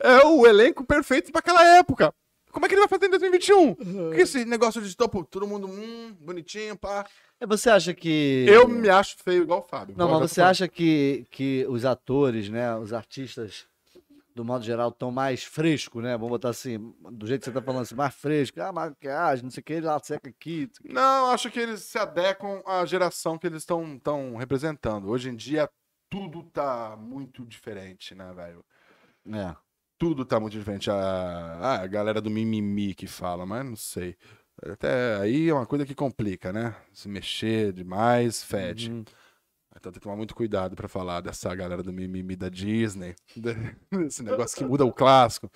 é 0.00 0.24
o 0.24 0.46
elenco 0.46 0.82
perfeito 0.84 1.30
pra 1.30 1.40
aquela 1.40 1.62
época. 1.76 2.12
Como 2.54 2.64
é 2.64 2.68
que 2.68 2.74
ele 2.76 2.82
vai 2.82 2.88
fazer 2.88 3.06
em 3.06 3.10
2021? 3.10 3.74
Que 4.14 4.20
esse 4.20 4.44
negócio 4.44 4.80
de 4.80 4.96
topo, 4.96 5.24
todo 5.24 5.44
mundo, 5.44 5.66
hum, 5.66 6.16
bonitinho, 6.20 6.76
pá. 6.76 7.04
E 7.40 7.46
Você 7.46 7.68
acha 7.68 7.92
que. 7.92 8.46
Eu 8.48 8.68
me 8.68 8.88
acho 8.88 9.16
feio 9.18 9.42
igual 9.42 9.58
o 9.58 9.68
Fábio. 9.68 9.96
Não, 9.98 10.08
mas 10.08 10.30
você 10.30 10.40
acha 10.40 10.68
que, 10.68 11.26
que 11.32 11.66
os 11.68 11.84
atores, 11.84 12.48
né, 12.48 12.76
os 12.76 12.92
artistas, 12.92 13.66
do 14.36 14.44
modo 14.44 14.64
geral, 14.64 14.90
estão 14.90 15.10
mais 15.10 15.42
frescos, 15.42 16.00
né? 16.00 16.12
Vamos 16.12 16.30
botar 16.30 16.50
assim, 16.50 16.94
do 17.10 17.26
jeito 17.26 17.40
que 17.40 17.46
você 17.46 17.52
tá 17.52 17.60
falando 17.60 17.82
assim, 17.82 17.96
mais 17.96 18.14
fresco. 18.14 18.60
Ah, 18.62 18.72
maquiagem, 18.72 19.42
não 19.42 19.50
sei 19.50 19.60
o 19.60 19.64
que, 19.64 19.80
lá 19.80 19.98
seca 19.98 20.28
aqui. 20.30 20.70
Não, 20.84 21.32
acho 21.32 21.50
que 21.50 21.58
eles 21.58 21.82
se 21.82 21.98
adequam 21.98 22.62
à 22.64 22.86
geração 22.86 23.36
que 23.36 23.48
eles 23.48 23.62
estão 23.62 23.98
tão 23.98 24.36
representando. 24.36 25.08
Hoje 25.08 25.28
em 25.28 25.34
dia, 25.34 25.68
tudo 26.08 26.44
tá 26.44 26.96
muito 26.96 27.44
diferente, 27.44 28.14
né, 28.14 28.32
velho? 28.32 28.64
É. 29.32 29.56
Tudo 30.04 30.22
tá 30.22 30.38
muito 30.38 30.52
diferente. 30.52 30.90
A, 30.90 31.80
a 31.80 31.86
galera 31.86 32.20
do 32.20 32.28
mimimi 32.28 32.94
que 32.94 33.06
fala, 33.06 33.46
mas 33.46 33.64
não 33.64 33.74
sei. 33.74 34.14
Até 34.62 35.16
aí 35.16 35.48
é 35.48 35.54
uma 35.54 35.64
coisa 35.64 35.86
que 35.86 35.94
complica, 35.94 36.52
né? 36.52 36.76
Se 36.92 37.08
mexer 37.08 37.72
demais, 37.72 38.44
fede. 38.44 38.90
Uhum. 38.90 39.02
Então 39.74 39.90
tem 39.90 39.94
que 39.94 40.00
tomar 40.00 40.14
muito 40.14 40.34
cuidado 40.34 40.76
pra 40.76 40.88
falar 40.88 41.22
dessa 41.22 41.54
galera 41.54 41.82
do 41.82 41.90
mimimi 41.90 42.36
da 42.36 42.50
Disney. 42.50 43.14
Esse 44.06 44.22
negócio 44.22 44.58
que 44.58 44.64
muda 44.66 44.84
o 44.84 44.92
clássico. 44.92 45.50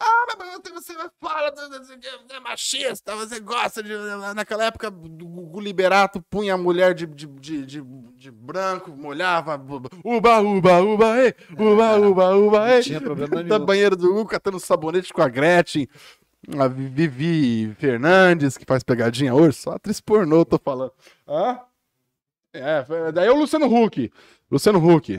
Ah, 0.00 0.36
mas 0.38 0.60
você 0.72 0.94
fala, 1.20 1.50
você 1.52 1.98
é 2.34 2.40
machista, 2.40 3.16
você 3.16 3.40
gosta 3.40 3.82
de. 3.82 3.92
Naquela 4.34 4.64
época, 4.66 4.90
o 4.92 5.60
Liberato 5.60 6.22
punha 6.30 6.54
a 6.54 6.58
mulher 6.58 6.94
de, 6.94 7.04
de, 7.06 7.26
de, 7.26 7.66
de, 7.66 7.82
de 8.14 8.30
branco, 8.30 8.92
molhava. 8.92 9.56
Uba, 10.04 10.40
uba, 10.40 10.80
uba, 10.80 11.18
ei, 11.20 11.34
uba, 11.58 11.96
uba, 11.98 12.36
uba, 12.36 12.74
ei. 12.76 12.82
tinha 12.82 13.00
problema 13.00 13.36
Da 13.42 13.56
nenhum. 13.56 13.66
banheira 13.66 13.96
do 13.96 14.10
Hugo, 14.16 14.26
catando 14.30 14.60
sabonete 14.60 15.12
com 15.12 15.20
a 15.22 15.28
Gretchen. 15.28 15.88
A 16.56 16.68
Vivi 16.68 17.74
Fernandes, 17.78 18.56
que 18.56 18.64
faz 18.64 18.84
pegadinha 18.84 19.34
hoje, 19.34 19.56
só 19.58 19.72
atriz 19.72 20.00
pornô, 20.00 20.44
tô 20.44 20.58
falando. 20.58 20.92
Hã? 21.26 21.58
É, 22.52 22.84
daí 23.12 23.26
é 23.26 23.32
o 23.32 23.36
Luciano 23.36 23.66
Huck. 23.66 24.10
Luciano 24.50 24.78
Huck. 24.78 25.18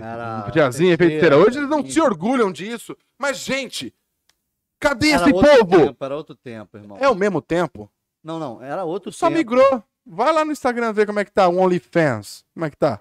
Feiticeira, 0.53 0.97
feiticeira. 0.97 1.37
Hoje 1.37 1.57
eles 1.59 1.69
não 1.69 1.85
se 1.85 1.99
orgulham 2.01 2.51
disso. 2.51 2.95
Mas, 3.19 3.37
gente, 3.37 3.93
cadê 4.79 5.11
Era 5.11 5.23
esse 5.23 5.33
outro 5.33 5.49
povo? 5.59 5.85
tempo, 5.85 6.05
era 6.05 6.15
outro 6.15 6.35
tempo, 6.35 6.77
irmão. 6.77 6.97
É 6.99 7.09
o 7.09 7.15
mesmo 7.15 7.41
tempo? 7.41 7.89
Não, 8.23 8.39
não, 8.39 8.61
era 8.61 8.83
outro 8.83 9.11
Só 9.11 9.27
tempo. 9.27 9.37
migrou. 9.37 9.83
Vai 10.05 10.33
lá 10.33 10.43
no 10.43 10.51
Instagram 10.51 10.91
ver 10.93 11.05
como 11.05 11.19
é 11.19 11.25
que 11.25 11.31
tá 11.31 11.47
o 11.47 11.57
OnlyFans. 11.59 12.43
Como 12.53 12.65
é 12.65 12.69
que 12.69 12.77
tá? 12.77 12.99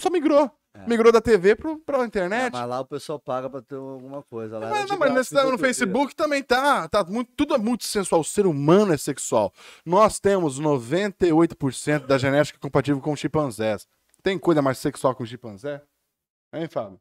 Só 0.00 0.10
migrou. 0.10 0.50
É. 0.74 0.86
Migrou 0.86 1.10
da 1.10 1.22
TV 1.22 1.56
pro, 1.56 1.78
pra 1.78 2.02
É, 2.02 2.04
internet. 2.04 2.52
mas 2.52 2.68
lá 2.68 2.80
o 2.80 2.84
pessoal 2.84 3.18
paga 3.18 3.48
pra 3.48 3.62
ter 3.62 3.76
alguma 3.76 4.22
coisa. 4.22 4.58
Lá 4.58 4.68
Mas, 4.68 4.90
não, 4.90 4.98
mas 4.98 5.14
nesse- 5.14 5.34
no 5.34 5.48
dia. 5.50 5.58
Facebook 5.58 6.14
também 6.14 6.42
tá. 6.42 6.86
tá 6.88 7.02
muito, 7.04 7.32
tudo 7.34 7.54
é 7.54 7.58
muito 7.58 7.84
sensual. 7.84 8.20
O 8.20 8.24
ser 8.24 8.46
humano 8.46 8.92
é 8.92 8.96
sexual. 8.98 9.52
Nós 9.86 10.20
temos 10.20 10.60
98% 10.60 12.06
da 12.06 12.18
genética 12.18 12.58
compatível 12.58 13.00
com 13.00 13.16
chimpanzés. 13.16 13.86
Tem 14.22 14.38
coisa 14.38 14.60
mais 14.60 14.76
sexual 14.78 15.14
o 15.22 15.26
chimpanzé? 15.26 15.82
Hein, 16.52 16.68
Fábio? 16.68 17.00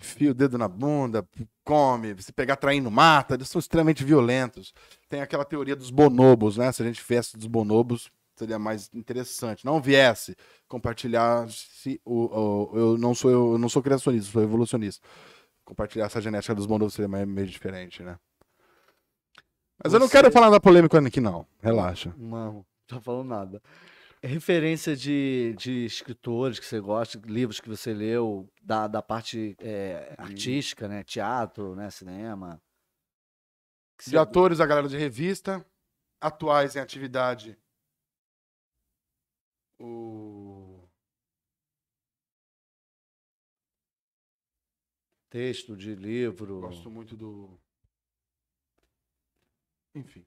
Fia 0.00 0.30
o 0.30 0.34
dedo 0.34 0.58
na 0.58 0.68
bunda, 0.68 1.26
come, 1.64 2.20
se 2.20 2.32
pegar 2.32 2.56
traindo, 2.56 2.90
mata. 2.90 3.34
Eles 3.34 3.48
são 3.48 3.58
extremamente 3.58 4.04
violentos. 4.04 4.74
Tem 5.08 5.20
aquela 5.20 5.44
teoria 5.44 5.76
dos 5.76 5.90
bonobos, 5.90 6.56
né? 6.56 6.70
Se 6.72 6.82
a 6.82 6.86
gente 6.86 7.02
viesse 7.06 7.36
dos 7.36 7.46
bonobos, 7.46 8.10
seria 8.36 8.58
mais 8.58 8.90
interessante. 8.92 9.64
Não 9.64 9.80
viesse 9.80 10.36
compartilhar 10.68 11.48
se 11.50 12.00
o, 12.04 12.26
o- 12.26 12.78
eu 12.78 12.98
não 12.98 13.14
sou 13.14 13.30
eu 13.30 13.58
não 13.58 13.68
sou 13.68 13.82
criacionista, 13.82 14.30
sou 14.32 14.42
evolucionista. 14.42 15.06
Compartilhar 15.64 16.06
essa 16.06 16.20
genética 16.20 16.54
dos 16.54 16.66
bonobos 16.66 16.94
seria 16.94 17.08
mais- 17.08 17.26
meio 17.26 17.46
diferente, 17.46 18.02
né? 18.02 18.18
Mas 19.82 19.92
eu 19.92 19.98
não 20.00 20.06
Você- 20.08 20.12
quero 20.12 20.30
falar 20.32 20.50
da 20.50 20.60
polêmica 20.60 20.98
aqui, 20.98 21.20
não. 21.20 21.46
Relaxa. 21.62 22.12
Não, 22.16 22.52
não 22.54 22.66
tô 22.86 23.00
falando 23.00 23.28
nada. 23.28 23.62
Referência 24.26 24.96
de, 24.96 25.54
de 25.56 25.84
escritores 25.84 26.58
que 26.58 26.66
você 26.66 26.80
gosta, 26.80 27.18
livros 27.24 27.60
que 27.60 27.68
você 27.68 27.94
leu, 27.94 28.52
da, 28.60 28.88
da 28.88 29.00
parte 29.00 29.56
é, 29.60 30.14
artística, 30.18 30.88
né? 30.88 31.04
Teatro, 31.04 31.76
né? 31.76 31.88
Cinema. 31.90 32.60
De 33.98 34.10
você- 34.10 34.16
atores, 34.18 34.60
a 34.60 34.66
galera 34.66 34.88
de 34.88 34.96
revista, 34.96 35.64
atuais 36.20 36.74
em 36.76 36.80
atividade. 36.80 37.56
O 39.78 40.88
Texto 45.30 45.76
de 45.76 45.94
livro. 45.94 46.60
gosto 46.60 46.90
muito 46.90 47.16
do 47.16 47.60
Enfim. 49.94 50.24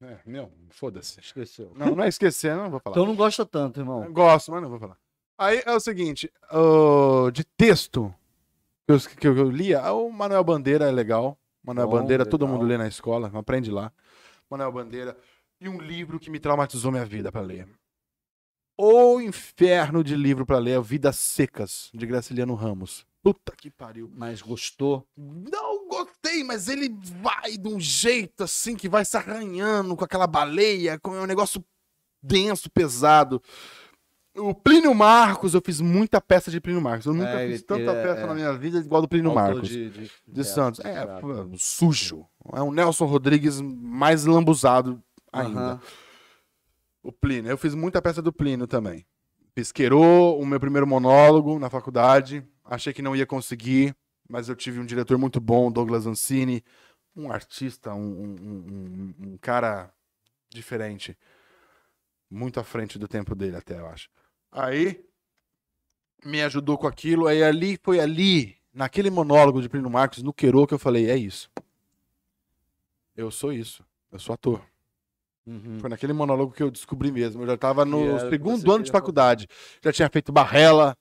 É, 0.00 0.18
meu, 0.24 0.52
foda-se. 0.70 1.18
Esqueceu. 1.20 1.72
Não, 1.74 1.96
não 1.96 2.04
é 2.04 2.08
esquecer, 2.08 2.54
não 2.54 2.70
vou 2.70 2.80
falar. 2.80 2.94
Então 2.94 3.06
não 3.06 3.16
gosta 3.16 3.44
tanto, 3.44 3.80
irmão. 3.80 4.12
Gosto, 4.12 4.52
mas 4.52 4.62
não 4.62 4.70
vou 4.70 4.78
falar. 4.78 4.96
Aí 5.36 5.62
é 5.64 5.72
o 5.72 5.80
seguinte, 5.80 6.32
de 7.32 7.44
texto 7.44 8.12
que 8.86 8.92
eu, 8.92 9.34
que 9.34 9.40
eu 9.40 9.50
lia, 9.50 9.92
o 9.92 10.10
Manuel 10.10 10.42
Bandeira 10.42 10.86
é 10.86 10.90
legal. 10.90 11.38
Manuel 11.62 11.88
Bom, 11.88 11.96
Bandeira, 11.98 12.24
todo 12.24 12.42
legal. 12.42 12.58
mundo 12.58 12.66
lê 12.68 12.78
na 12.78 12.88
escola, 12.88 13.30
aprende 13.34 13.70
lá. 13.70 13.92
Manuel 14.50 14.72
Bandeira. 14.72 15.16
E 15.60 15.68
um 15.68 15.80
livro 15.80 16.18
que 16.20 16.30
me 16.30 16.38
traumatizou 16.38 16.90
minha 16.90 17.04
vida 17.04 17.30
pra 17.30 17.40
ler. 17.40 17.68
O 18.76 19.20
inferno 19.20 20.04
de 20.04 20.14
livro 20.14 20.46
pra 20.46 20.58
ler 20.58 20.78
é 20.78 20.80
Vidas 20.80 21.16
Secas, 21.18 21.90
de 21.92 22.06
Graciliano 22.06 22.54
Ramos. 22.54 23.04
Puta 23.22 23.52
que 23.56 23.70
pariu. 23.70 24.10
Mas 24.14 24.40
gostou. 24.40 25.06
Não 25.16 25.88
gostei, 25.88 26.44
mas 26.44 26.68
ele 26.68 26.88
vai 27.20 27.56
de 27.58 27.68
um 27.68 27.80
jeito 27.80 28.44
assim 28.44 28.76
que 28.76 28.88
vai 28.88 29.04
se 29.04 29.16
arranhando 29.16 29.96
com 29.96 30.04
aquela 30.04 30.26
baleia, 30.26 30.98
com 31.00 31.10
um 31.10 31.26
negócio 31.26 31.64
denso, 32.22 32.70
pesado. 32.70 33.42
O 34.36 34.54
Plínio 34.54 34.94
Marcos, 34.94 35.52
eu 35.52 35.60
fiz 35.64 35.80
muita 35.80 36.20
peça 36.20 36.48
de 36.48 36.60
Plínio 36.60 36.80
Marcos. 36.80 37.06
Eu 37.06 37.12
nunca 37.14 37.40
É, 37.40 37.48
fiz 37.48 37.62
tanta 37.62 37.90
é- 37.90 38.02
peça 38.02 38.20
é. 38.20 38.26
na 38.26 38.34
minha 38.34 38.52
vida 38.52 38.78
igual 38.78 39.02
do 39.02 39.08
Plínio 39.08 39.34
Marcos. 39.34 39.68
De, 39.68 39.90
de, 39.90 40.00
De 40.04 40.10
versos, 40.28 40.54
Santos. 40.54 40.80
É, 40.84 40.92
exato. 40.92 41.20
pô, 41.20 41.50
sujo. 41.56 42.24
É 42.52 42.62
um 42.62 42.70
Nelson 42.70 43.04
Rodrigues 43.06 43.60
mais 43.60 44.24
lambuzado 44.26 45.02
ainda. 45.32 45.60
Aham. 45.60 45.80
O 47.02 47.10
Plínio. 47.12 47.50
Eu 47.50 47.58
fiz 47.58 47.74
muita 47.74 48.00
peça 48.00 48.22
do 48.22 48.32
Plínio 48.32 48.68
também. 48.68 49.04
Pisqueirou 49.56 50.40
o 50.40 50.46
meu 50.46 50.60
primeiro 50.60 50.86
monólogo 50.86 51.58
na 51.58 51.68
faculdade. 51.68 52.46
Achei 52.70 52.92
que 52.92 53.00
não 53.00 53.16
ia 53.16 53.24
conseguir, 53.26 53.96
mas 54.28 54.48
eu 54.50 54.54
tive 54.54 54.78
um 54.78 54.84
diretor 54.84 55.16
muito 55.16 55.40
bom, 55.40 55.72
Douglas 55.72 56.06
Ancini. 56.06 56.62
Um 57.16 57.32
artista, 57.32 57.94
um, 57.94 58.00
um- 58.02 58.36
um- 58.42 59.14
um- 59.32 59.38
cara 59.38 59.90
diferente. 60.50 61.16
Muito 62.30 62.60
à 62.60 62.62
frente 62.64 62.98
do 62.98 63.08
tempo 63.08 63.34
dele, 63.34 63.56
até, 63.56 63.78
eu 63.78 63.86
acho. 63.86 64.10
Aí, 64.52 65.02
me 66.22 66.42
ajudou 66.42 66.76
com 66.76 66.86
aquilo. 66.86 67.26
Aí 67.26 67.42
ali, 67.42 67.78
foi 67.82 68.00
ali, 68.00 68.54
naquele 68.72 69.08
monólogo 69.10 69.62
de 69.62 69.68
Plínio 69.68 69.88
Marcos, 69.88 70.22
no 70.22 70.32
Queiro, 70.32 70.66
que 70.66 70.74
eu 70.74 70.78
falei, 70.78 71.10
é 71.10 71.16
isso. 71.16 71.50
Eu 73.16 73.30
sou 73.30 73.50
isso. 73.50 73.82
Eu 74.12 74.18
sou 74.18 74.34
ator. 74.34 74.62
Uhum. 75.46 75.78
Foi 75.80 75.88
naquele 75.88 76.12
monólogo 76.12 76.52
que 76.52 76.62
eu 76.62 76.70
descobri 76.70 77.10
mesmo. 77.10 77.42
Eu 77.42 77.46
já 77.46 77.54
estava 77.54 77.84
no 77.86 78.04
segundo 78.30 78.70
ano 78.72 78.84
de 78.84 78.90
faculdade. 78.92 79.48
Já 79.82 79.90
tinha 79.92 80.10
feito 80.10 80.30
Barrela 80.30 80.94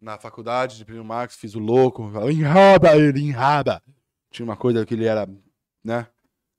na 0.00 0.18
faculdade 0.18 0.76
de 0.76 0.84
Plínio 0.84 1.04
Marcos, 1.04 1.36
fiz 1.36 1.54
o 1.54 1.58
louco. 1.58 2.10
falava, 2.10 2.32
Enraba 2.32 2.96
ele, 2.96 3.20
enraba. 3.20 3.82
Tinha 4.30 4.44
uma 4.44 4.56
coisa 4.56 4.84
que 4.84 4.94
ele 4.94 5.06
era, 5.06 5.28
né? 5.84 6.06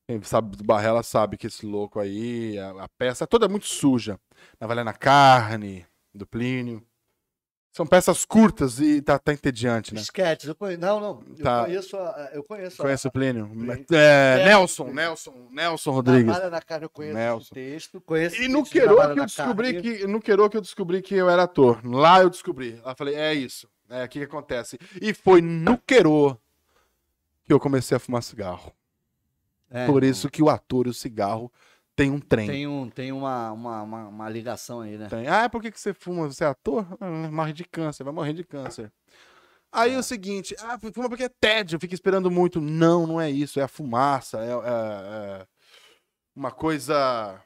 Quem 0.07 0.21
sabe 0.23 0.55
do 0.55 0.63
Barrela 0.63 1.03
sabe 1.03 1.37
que 1.37 1.47
esse 1.47 1.65
louco 1.65 1.99
aí, 1.99 2.57
a, 2.57 2.85
a 2.85 2.89
peça 2.97 3.27
toda 3.27 3.45
é 3.45 3.49
muito 3.49 3.67
suja. 3.67 4.19
Navalhando 4.59 4.89
a 4.89 4.93
carne, 4.93 5.85
do 6.13 6.25
Plínio. 6.25 6.81
São 7.77 7.85
peças 7.85 8.25
curtas 8.25 8.79
e 8.79 9.03
tá, 9.03 9.19
tá 9.19 9.31
entediante, 9.31 9.93
né? 9.93 10.01
Esquetes, 10.01 10.47
eu 10.47 10.55
conheço. 10.55 10.81
Não, 10.81 10.99
não. 10.99 11.23
Eu 11.37 11.43
Tá. 11.43 11.63
conheço. 11.65 11.95
a- 11.95 12.29
Eu 12.33 12.43
conheço. 12.43 12.77
Conhece 12.81 13.07
o 13.07 13.11
Plínio? 13.11 13.47
Plínio. 13.47 13.85
É. 13.91 14.45
Nelson, 14.45 14.85
Nelson, 14.85 15.47
Nelson 15.51 15.91
Rodrigues. 15.91 16.35
Na 16.49 16.59
carne, 16.59 16.85
eu 16.85 16.89
conheço 16.89 17.15
Nelson. 17.15 17.47
o 17.51 17.53
texto. 17.53 18.01
Conheço 18.01 18.41
E 18.41 18.47
no 18.47 18.57
gente 18.65 18.71
que 18.71 18.79
eu 18.79 19.15
descobri 19.25 19.73
carne. 19.73 19.97
que 19.99 20.07
no 20.07 20.19
Queiro 20.19 20.49
que 20.49 20.57
eu 20.57 20.61
descobri 20.61 21.01
que 21.03 21.13
eu 21.13 21.29
era 21.29 21.43
ator. 21.43 21.79
Lá 21.87 22.19
eu 22.21 22.31
descobri. 22.31 22.81
Lá 22.83 22.93
eu 22.93 22.95
falei, 22.95 23.13
é 23.13 23.35
isso. 23.35 23.69
É 23.87 24.01
aqui 24.01 24.17
que 24.17 24.25
acontece. 24.25 24.79
E 24.99 25.13
foi 25.13 25.39
no 25.39 25.77
Queiro 25.77 26.35
que 27.45 27.53
eu 27.53 27.59
comecei 27.59 27.95
a 27.95 27.99
fumar 27.99 28.23
cigarro. 28.23 28.73
É, 29.69 29.85
Por 29.85 30.03
isso 30.03 30.31
que 30.31 30.41
o 30.41 30.49
ator 30.49 30.87
e 30.87 30.89
o 30.89 30.93
cigarro 30.95 31.51
tem 31.97 32.11
um 32.11 32.19
trem. 32.19 32.47
Tem, 32.47 32.67
um, 32.67 32.87
tem 32.89 33.11
uma, 33.11 33.51
uma, 33.51 33.81
uma, 33.81 34.07
uma 34.07 34.29
ligação 34.29 34.81
aí, 34.81 34.97
né? 34.97 35.07
Tem. 35.09 35.27
Ah, 35.27 35.49
por 35.49 35.61
que, 35.61 35.71
que 35.71 35.79
você 35.79 35.93
fuma? 35.95 36.27
Você 36.27 36.43
é 36.43 36.47
ator? 36.47 36.85
Ah, 37.01 37.09
morre 37.31 37.51
de 37.53 37.65
câncer, 37.65 38.03
vai 38.03 38.13
morrer 38.13 38.33
de 38.33 38.43
câncer. 38.43 38.93
Aí 39.71 39.93
é 39.93 39.97
o 39.97 40.03
seguinte, 40.03 40.55
ah, 40.59 40.77
fuma 40.79 41.09
porque 41.09 41.23
é 41.23 41.29
tédio, 41.29 41.79
fica 41.79 41.95
esperando 41.95 42.29
muito. 42.29 42.61
Não, 42.61 43.05
não 43.07 43.19
é 43.19 43.29
isso, 43.31 43.59
é 43.59 43.63
a 43.63 43.67
fumaça, 43.67 44.37
é, 44.39 44.51
é- 44.51 45.41
é 45.41 45.47
uma 46.35 46.51
coisa. 46.51 47.43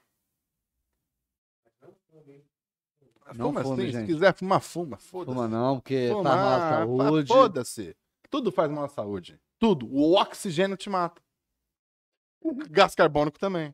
Não 3.34 3.48
fuma 3.48 3.64
fume, 3.64 3.92
se 3.94 4.06
quiser 4.06 4.34
fumar, 4.36 4.60
fuma. 4.60 4.98
Foda-se. 4.98 5.34
Fuma 5.34 5.48
não, 5.48 5.78
porque 5.80 6.10
Fuma, 6.12 6.30
faz 6.30 6.42
mal 6.42 6.52
à 6.54 6.60
fa- 6.60 6.78
saúde. 7.06 7.28
Foda-se. 7.30 7.96
Tudo 8.30 8.52
faz 8.52 8.70
mal 8.70 8.84
à 8.84 8.90
saúde. 8.90 9.40
Tudo. 9.58 9.88
O 9.90 10.20
oxigênio 10.20 10.76
te 10.76 10.90
mata. 10.90 11.22
O 12.42 12.54
gás 12.70 12.94
carbônico 12.94 13.40
também. 13.40 13.74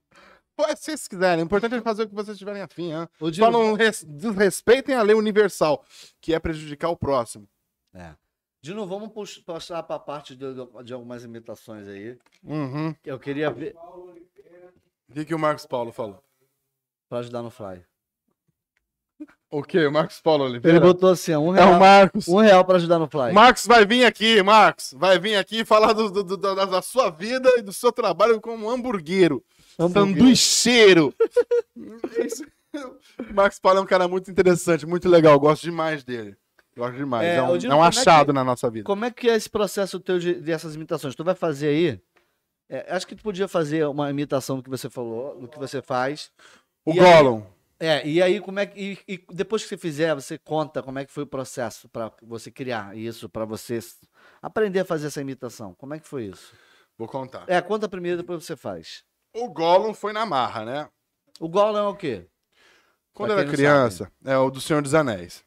Se 0.59 0.75
vocês 0.75 1.07
quiserem, 1.07 1.43
o 1.43 1.45
importante 1.45 1.75
é 1.75 1.81
fazer 1.81 2.03
o 2.03 2.09
que 2.09 2.15
vocês 2.15 2.37
tiverem 2.37 2.61
afim. 2.63 2.91
Hein? 2.91 3.07
Só 3.33 3.51
não 3.51 3.73
res- 3.73 4.03
desrespeitem 4.03 4.95
a 4.95 5.03
lei 5.03 5.15
universal, 5.15 5.85
que 6.19 6.33
é 6.33 6.39
prejudicar 6.39 6.89
o 6.89 6.97
próximo. 6.97 7.47
É. 7.93 8.15
Dino, 8.61 8.85
vamos 8.87 9.09
pux- 9.13 9.37
passar 9.37 9.83
para 9.83 9.95
a 9.97 9.99
parte 9.99 10.35
de, 10.35 10.45
de 10.83 10.93
algumas 10.93 11.23
imitações 11.23 11.87
aí. 11.87 12.17
Uhum. 12.43 12.95
Eu 13.05 13.19
queria 13.19 13.51
ver. 13.51 13.75
O 13.77 15.13
que, 15.13 15.25
que 15.25 15.35
o 15.35 15.39
Marcos 15.39 15.65
Paulo 15.65 15.91
falou? 15.91 16.23
Pra 17.07 17.19
ajudar 17.19 17.41
no 17.43 17.51
Fly. 17.51 17.85
O 19.49 19.63
que? 19.63 19.85
O 19.85 19.91
Marcos 19.91 20.19
Paulo 20.19 20.43
Ele 20.43 20.51
Oliveira? 20.51 20.79
botou 20.81 21.09
assim, 21.09 21.33
um 21.35 21.55
É 21.55 21.59
real. 21.63 21.73
o 21.75 21.79
Marcos. 21.79 22.27
Um 22.27 22.37
real 22.37 22.65
pra 22.65 22.75
ajudar 22.75 22.99
no 22.99 23.07
Fly. 23.07 23.31
Marcos 23.31 23.65
vai 23.65 23.85
vir 23.85 24.03
aqui, 24.05 24.43
Marcos. 24.43 24.93
Vai 24.97 25.17
vir 25.17 25.35
aqui 25.37 25.63
falar 25.63 25.93
do- 25.93 26.11
do- 26.11 26.23
do- 26.23 26.37
da, 26.37 26.65
da 26.65 26.81
sua 26.81 27.09
vida 27.09 27.49
e 27.57 27.61
do 27.61 27.71
seu 27.71 27.91
trabalho 27.91 28.41
como 28.41 28.69
hamburguero. 28.69 29.41
Sanduicheiro. 29.77 31.13
O 33.29 33.33
Marcos 33.33 33.59
Paulo 33.59 33.79
é 33.79 33.81
um 33.81 33.85
cara 33.85 34.07
muito 34.07 34.29
interessante, 34.29 34.85
muito 34.85 35.07
legal. 35.09 35.39
Gosto 35.39 35.63
demais 35.63 36.03
dele. 36.03 36.35
Gosto 36.75 36.97
demais. 36.97 37.25
É, 37.25 37.35
É, 37.37 37.41
um, 37.43 37.57
digo, 37.57 37.71
é 37.71 37.75
um 37.75 37.79
como 37.79 37.89
é 37.89 37.91
que- 37.91 37.99
achado 37.99 38.33
na 38.33 38.43
nossa 38.43 38.69
vida. 38.69 38.83
Como 38.85 39.05
é 39.05 39.11
que 39.11 39.29
é 39.29 39.35
esse 39.35 39.49
processo 39.49 39.99
teu 39.99 40.19
de, 40.19 40.35
dessas 40.35 40.75
imitações? 40.75 41.15
Tu 41.15 41.23
vai 41.23 41.33
fazer 41.35 41.67
aí? 41.69 41.99
É, 42.69 42.85
acho 42.93 43.07
que 43.07 43.15
tu 43.15 43.23
podia 43.23 43.47
fazer 43.47 43.87
uma 43.87 44.09
imitação 44.09 44.57
do 44.57 44.63
que 44.63 44.69
você 44.69 44.89
falou, 44.89 45.39
do 45.39 45.47
que 45.47 45.57
você 45.57 45.81
faz. 45.81 46.29
O 46.85 46.93
E 46.93 46.99
aí- 46.99 47.23
Gollum. 47.23 47.43
É, 47.79 48.07
e 48.07 48.21
aí 48.21 48.39
como 48.39 48.59
é 48.59 48.65
que. 48.65 48.99
E, 49.07 49.13
e 49.13 49.25
depois 49.33 49.63
que 49.63 49.69
você 49.69 49.77
fizer, 49.77 50.15
você 50.15 50.37
conta 50.37 50.81
como 50.81 50.97
é 50.99 51.05
que 51.05 51.11
foi 51.11 51.23
o 51.23 51.27
processo 51.27 51.87
pra 51.89 52.11
você 52.23 52.49
criar 52.49 52.97
isso, 52.97 53.29
pra 53.29 53.45
você 53.45 53.79
aprender 54.41 54.79
a 54.79 54.85
fazer 54.85 55.07
essa 55.07 55.21
imitação. 55.21 55.73
Como 55.75 55.93
é 55.93 55.99
que 55.99 56.07
foi 56.07 56.25
isso? 56.25 56.53
Vou 56.97 57.07
contar. 57.07 57.45
É, 57.47 57.61
conta 57.61 57.87
primeiro, 57.87 58.17
depois 58.17 58.43
você 58.43 58.55
faz. 58.55 59.03
O 59.33 59.49
Gollum 59.49 59.93
foi 59.93 60.11
na 60.11 60.25
marra, 60.25 60.65
né? 60.65 60.89
O 61.39 61.47
Gollum 61.47 61.77
é 61.77 61.87
o 61.87 61.95
quê? 61.95 62.27
Quando 63.13 63.31
eu 63.31 63.39
era 63.39 63.49
criança, 63.49 64.11
é 64.25 64.37
o 64.37 64.49
do 64.49 64.59
Senhor 64.59 64.81
dos 64.81 64.93
Anéis. 64.93 65.43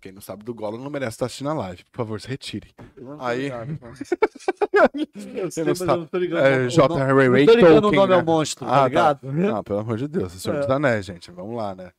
Quem 0.00 0.12
não 0.12 0.20
sabe 0.22 0.42
do 0.44 0.54
Gollum 0.54 0.78
não 0.78 0.90
merece 0.90 1.10
estar 1.16 1.26
assistindo 1.26 1.50
a 1.50 1.54
live. 1.54 1.84
Por 1.92 1.98
favor, 1.98 2.18
se 2.20 2.26
retire. 2.26 2.74
Aí-. 3.20 3.50
Eu 5.36 5.50
sei, 5.50 5.62
não 5.62 5.70
mas 5.70 5.80
eu 5.80 5.86
sabe. 5.86 6.00
não 6.00 6.06
tô 6.06 6.18
ligado. 6.18 6.44
É, 6.44 6.50
nome- 6.50 6.64
Não 6.64 7.46
tô 7.46 7.54
ligando 7.54 7.76
o 7.76 7.80
Tolkien, 7.82 8.00
nome 8.00 8.08
né? 8.12 8.14
ao 8.18 8.24
monstro, 8.24 8.64
Ah, 8.66 8.68
tá 8.70 8.76
tá. 8.80 8.88
ligado? 8.88 9.32
Não, 9.32 9.62
pelo 9.62 9.78
amor 9.80 9.96
de 9.98 10.08
Deus, 10.08 10.34
o 10.34 10.40
Senhor 10.40 10.56
É. 10.56 10.60
dos 10.60 10.70
Anéis, 10.70 11.04
gente. 11.04 11.30
Vamos 11.30 11.54
lá, 11.56 11.74
né? 11.74 11.92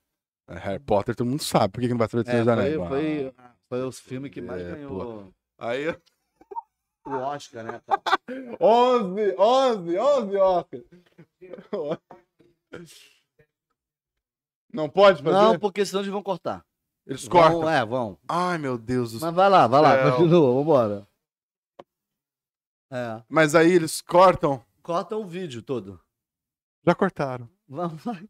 É, 0.48 0.56
Harry 0.58 0.80
Potter, 0.80 1.16
todo 1.16 1.28
mundo 1.28 1.44
sabe. 1.44 1.72
Por 1.74 1.80
que 1.82 1.88
que 1.88 1.94
não 1.94 1.98
vai 2.00 2.08
saber 2.10 2.24
do 2.24 2.30
Senhor 2.30 2.40
É, 2.42 2.44
dos 2.44 2.54
Anéis? 2.54 2.76
foi, 2.76 2.88
foi, 2.88 3.34
foi 3.70 3.84
o 3.84 3.92
filme 3.92 4.30
que 4.30 4.42
mais 4.42 4.62
É, 4.62 4.72
ganhou 4.72 5.32
Aí, 5.60 5.88
o 7.06 7.12
Oscar, 7.12 7.64
né? 7.64 7.82
cara? 7.86 8.02
11, 8.60 9.36
11, 9.38 9.98
11 9.98 10.36
Oscar. 10.38 10.82
Não 14.74 14.90
pode 14.90 15.24
fazer? 15.24 15.36
Não, 15.38 15.58
porque 15.60 15.86
senão 15.86 16.02
eles 16.02 16.12
vão 16.12 16.22
cortar. 16.24 16.66
Eles 17.08 17.26
Vão, 17.28 17.41
cortam. 17.41 17.70
é, 17.70 17.86
vão. 17.86 18.18
Ai, 18.28 18.58
meu 18.58 18.78
Deus 18.78 19.12
do 19.12 19.20
céu. 19.20 19.28
Mas 19.28 19.36
vai 19.36 19.49
lá, 19.49 19.68
vai 19.68 19.82
lá, 19.82 20.12
continua, 20.12 20.53
vambora. 20.56 21.08
É. 22.91 23.22
Mas 23.30 23.53
aí 23.56 23.72
eles 23.72 24.01
cortam. 24.01 24.64
Corta 24.82 25.16
o 25.16 25.26
vídeo 25.26 25.62
todo. 25.62 25.99
Já 26.86 26.95
cortaram. 26.95 27.49
Vamos, 27.68 28.03
vai. 28.03 28.24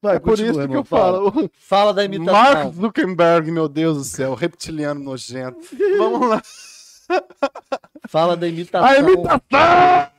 Vai, 0.00 0.16
é 0.16 0.20
por 0.20 0.34
isso 0.38 0.52
que 0.54 0.58
irmão, 0.60 0.76
eu 0.78 0.84
falo. 0.84 1.32
Fala 1.58 1.92
da 1.92 2.04
imitação. 2.04 2.32
Mark 2.32 2.72
Zuckerberg, 2.74 3.50
meu 3.50 3.68
Deus 3.68 3.98
do 3.98 4.04
céu, 4.04 4.34
reptiliano 4.34 5.00
nojento. 5.00 5.58
Vamos 5.98 6.28
lá. 6.28 6.42
Fala 8.08 8.36
da 8.36 8.46
imitação. 8.46 8.88
A 8.88 8.98
imitação! 8.98 10.10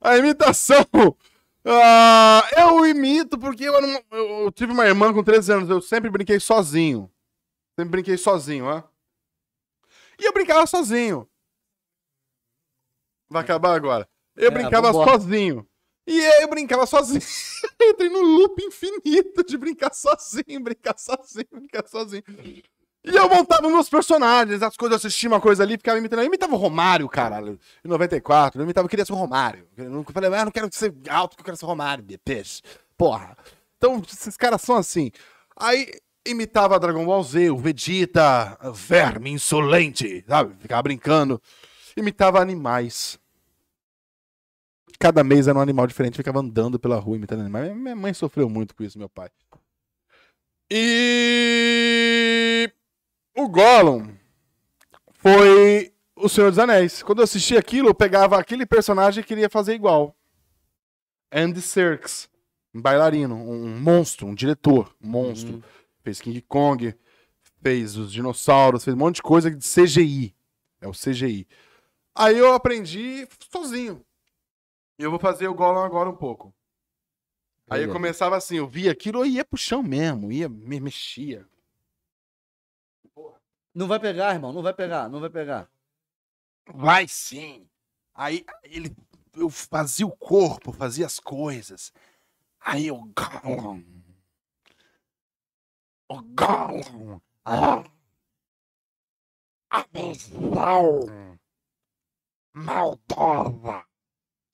A 0.00 0.16
imitação! 0.18 0.86
Ah, 1.66 2.42
eu 2.58 2.86
imito 2.86 3.38
porque 3.38 3.64
eu, 3.64 3.80
não- 3.80 4.02
eu- 4.10 4.52
tive 4.52 4.72
uma 4.72 4.86
irmã 4.86 5.12
com 5.14 5.22
13 5.24 5.52
anos, 5.52 5.70
eu 5.70 5.80
sempre 5.80 6.10
brinquei 6.10 6.38
sozinho. 6.38 7.10
Sempre 7.78 7.90
brinquei 7.90 8.16
sozinho, 8.18 8.66
ó. 8.66 8.82
E 10.18 10.24
eu 10.26 10.32
brincava 10.32 10.66
sozinho. 10.66 11.28
Vai 13.28 13.42
acabar 13.42 13.74
agora. 13.74 14.08
Eu 14.36 14.48
É, 14.48 14.50
brincava 14.50 14.92
sozinho. 14.92 15.66
E 16.06 16.20
eu 16.42 16.48
brincava 16.48 16.84
sozinho. 16.86 17.20
Entrei 17.80 18.10
no 18.10 18.20
loop 18.20 18.62
infinito 18.62 19.42
de 19.42 19.56
brincar 19.56 19.94
sozinho, 19.94 20.60
brincar 20.60 20.98
sozinho, 20.98 21.46
brincar 21.50 21.88
sozinho. 21.88 22.22
E 23.04 23.14
eu 23.14 23.28
montava 23.28 23.68
meus 23.68 23.88
personagens, 23.88 24.62
as 24.62 24.76
coisas, 24.76 24.94
eu 24.94 25.08
assistia 25.08 25.28
uma 25.28 25.40
coisa 25.40 25.62
ali, 25.62 25.76
ficava 25.76 25.98
imitando. 25.98 26.20
Eu 26.20 26.26
imitava 26.26 26.54
o 26.54 26.56
Romário, 26.56 27.06
caralho, 27.06 27.60
em 27.84 27.88
94. 27.88 28.58
Eu 28.58 28.64
imitava, 28.64 28.86
eu 28.86 28.88
queria 28.88 29.04
ser 29.04 29.12
o 29.12 29.16
Romário. 29.16 29.68
Eu 29.76 30.04
falei, 30.10 30.32
ah, 30.34 30.44
não 30.46 30.50
quero 30.50 30.68
ser 30.72 30.94
alto, 31.10 31.36
eu 31.38 31.44
quero 31.44 31.56
ser 31.56 31.66
o 31.66 31.68
Romário, 31.68 32.02
peixe. 32.24 32.62
Porra. 32.96 33.36
Então, 33.76 34.02
esses 34.10 34.38
caras 34.38 34.62
são 34.62 34.76
assim. 34.76 35.10
Aí 35.54 36.00
imitava 36.26 36.80
Dragon 36.80 37.04
Ball 37.04 37.22
Z, 37.22 37.50
o 37.50 37.58
Vegeta, 37.58 38.58
verme 38.72 39.30
insolente, 39.30 40.24
sabe? 40.26 40.54
Ficava 40.58 40.82
brincando. 40.82 41.42
Imitava 41.94 42.40
animais. 42.40 43.18
Cada 44.98 45.22
mês 45.22 45.46
era 45.46 45.58
um 45.58 45.60
animal 45.62 45.86
diferente, 45.86 46.16
ficava 46.16 46.38
andando 46.38 46.78
pela 46.78 46.98
rua 46.98 47.16
imitando 47.16 47.40
animais. 47.40 47.76
Minha 47.76 47.94
mãe 47.94 48.14
sofreu 48.14 48.48
muito 48.48 48.74
com 48.74 48.82
isso, 48.82 48.98
meu 48.98 49.10
pai. 49.10 49.28
E 50.70 52.13
o 53.36 53.48
Gollum 53.48 54.14
foi 55.14 55.92
o 56.16 56.28
Senhor 56.28 56.50
dos 56.50 56.58
Anéis. 56.58 57.02
Quando 57.02 57.18
eu 57.18 57.24
assisti 57.24 57.56
aquilo, 57.56 57.88
eu 57.88 57.94
pegava 57.94 58.38
aquele 58.38 58.64
personagem 58.64 59.22
e 59.22 59.26
queria 59.26 59.50
fazer 59.50 59.74
igual. 59.74 60.16
Andy 61.32 61.60
Serkis, 61.60 62.28
um 62.72 62.80
bailarino, 62.80 63.34
um 63.34 63.80
monstro, 63.80 64.26
um 64.26 64.34
diretor, 64.34 64.94
um 65.02 65.08
monstro. 65.08 65.54
Uhum. 65.54 65.62
Fez 66.02 66.20
King 66.20 66.40
Kong, 66.42 66.94
fez 67.62 67.96
os 67.96 68.12
dinossauros, 68.12 68.84
fez 68.84 68.94
um 68.94 68.98
monte 68.98 69.16
de 69.16 69.22
coisa 69.22 69.50
de 69.50 69.66
CGI. 69.66 70.34
É 70.80 70.86
o 70.86 70.92
CGI. 70.92 71.46
Aí 72.14 72.38
eu 72.38 72.52
aprendi 72.52 73.26
sozinho. 73.50 74.04
E 74.98 75.02
eu 75.02 75.10
vou 75.10 75.18
fazer 75.18 75.48
o 75.48 75.54
Gollum 75.54 75.80
agora 75.80 76.08
um 76.08 76.14
pouco. 76.14 76.54
Aí 77.68 77.82
eu 77.82 77.90
começava 77.90 78.36
assim, 78.36 78.58
eu 78.58 78.68
via 78.68 78.92
aquilo, 78.92 79.20
eu 79.20 79.26
ia 79.26 79.44
pro 79.44 79.58
chão 79.58 79.82
mesmo, 79.82 80.30
ia, 80.30 80.48
me 80.48 80.78
mexia. 80.78 81.48
Não 83.74 83.88
vai 83.88 83.98
pegar, 83.98 84.32
irmão, 84.32 84.52
não 84.52 84.62
vai 84.62 84.72
pegar, 84.72 85.08
não 85.08 85.20
vai 85.20 85.28
pegar. 85.28 85.68
Vai 86.66 87.08
sim. 87.08 87.68
Aí 88.14 88.44
ele, 88.62 88.94
eu 89.34 89.50
fazia 89.50 90.06
o 90.06 90.16
corpo, 90.16 90.72
fazia 90.72 91.06
as 91.06 91.18
coisas. 91.18 91.92
Aí 92.60 92.90
o 92.90 93.12
Gollum. 93.42 93.84
O 96.08 96.22
Gollum. 96.22 97.20
Ah. 97.44 97.84
A 99.70 99.84
visão 99.92 101.00
maldosa 102.52 103.84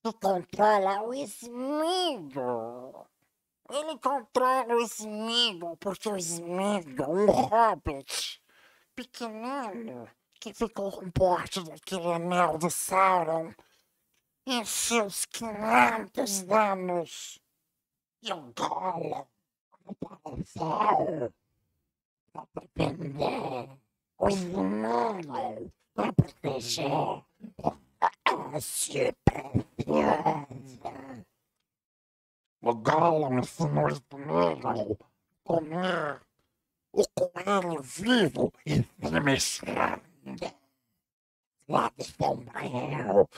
que 0.03 0.11
controla 0.13 1.03
o 1.03 1.13
Smeagol. 1.13 3.07
Ele 3.69 3.97
controla 3.99 4.75
o 4.75 4.81
Smeagol 4.81 5.77
porque 5.77 6.09
o 6.09 6.17
Smeagol, 6.17 7.15
um 7.15 7.31
hobbit 7.31 8.40
pequenino, 8.95 10.07
que 10.39 10.53
ficou 10.53 10.91
com 10.91 11.09
porte 11.11 11.63
daquele 11.63 12.13
anel 12.13 12.57
de 12.57 12.69
Sauron 12.69 13.53
em 14.45 14.65
seus 14.65 15.25
500 15.25 16.49
anos. 16.49 17.39
E 18.21 18.31
o 18.33 18.53
Gollum 18.55 19.25
apareceu 19.87 21.33
para 22.33 22.47
defender 22.75 23.69
os 24.17 24.35
inimigos, 24.35 25.71
para 25.93 26.13
proteger 26.13 27.23
esse 28.55 29.13
precioso. 29.25 30.79
O 32.61 32.75
Gollum 32.75 33.39
ensinou 33.39 33.87
os 33.87 34.01
inimigos 34.11 34.65
a 34.65 35.43
comer 35.43 36.21
o 36.93 37.03
coelho 37.15 37.81
vivo 37.81 38.53
e 38.65 38.83
se 38.83 39.19
mexendo. 39.21 40.01
Lá 41.67 41.91
de 41.97 42.03
sombrio. 42.03 43.29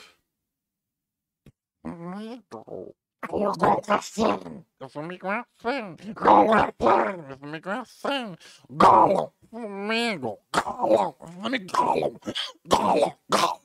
Amigo, 1.84 2.94
eu 3.30 3.52
gosto 3.52 3.92
assim. 3.92 4.64
Eu 4.80 4.90
comigo 4.90 5.28
assim. 5.28 5.96
Gollum 6.14 6.54
assim. 6.54 7.30
Eu 7.30 7.38
comigo 7.38 7.70
assim. 7.70 8.36
Gollum, 8.70 9.30
comigo. 9.50 10.38
Comigo. 10.52 11.66
Gollum, 11.72 12.18
Gollum, 12.66 13.12
Gollum. 13.30 13.63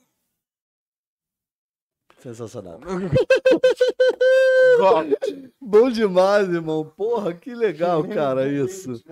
Sensacional. 2.20 2.80
Bom 5.60 5.90
demais, 5.90 6.48
irmão. 6.48 6.84
Porra, 6.96 7.34
que 7.34 7.54
legal, 7.54 8.02
cara, 8.04 8.48
isso. 8.48 9.02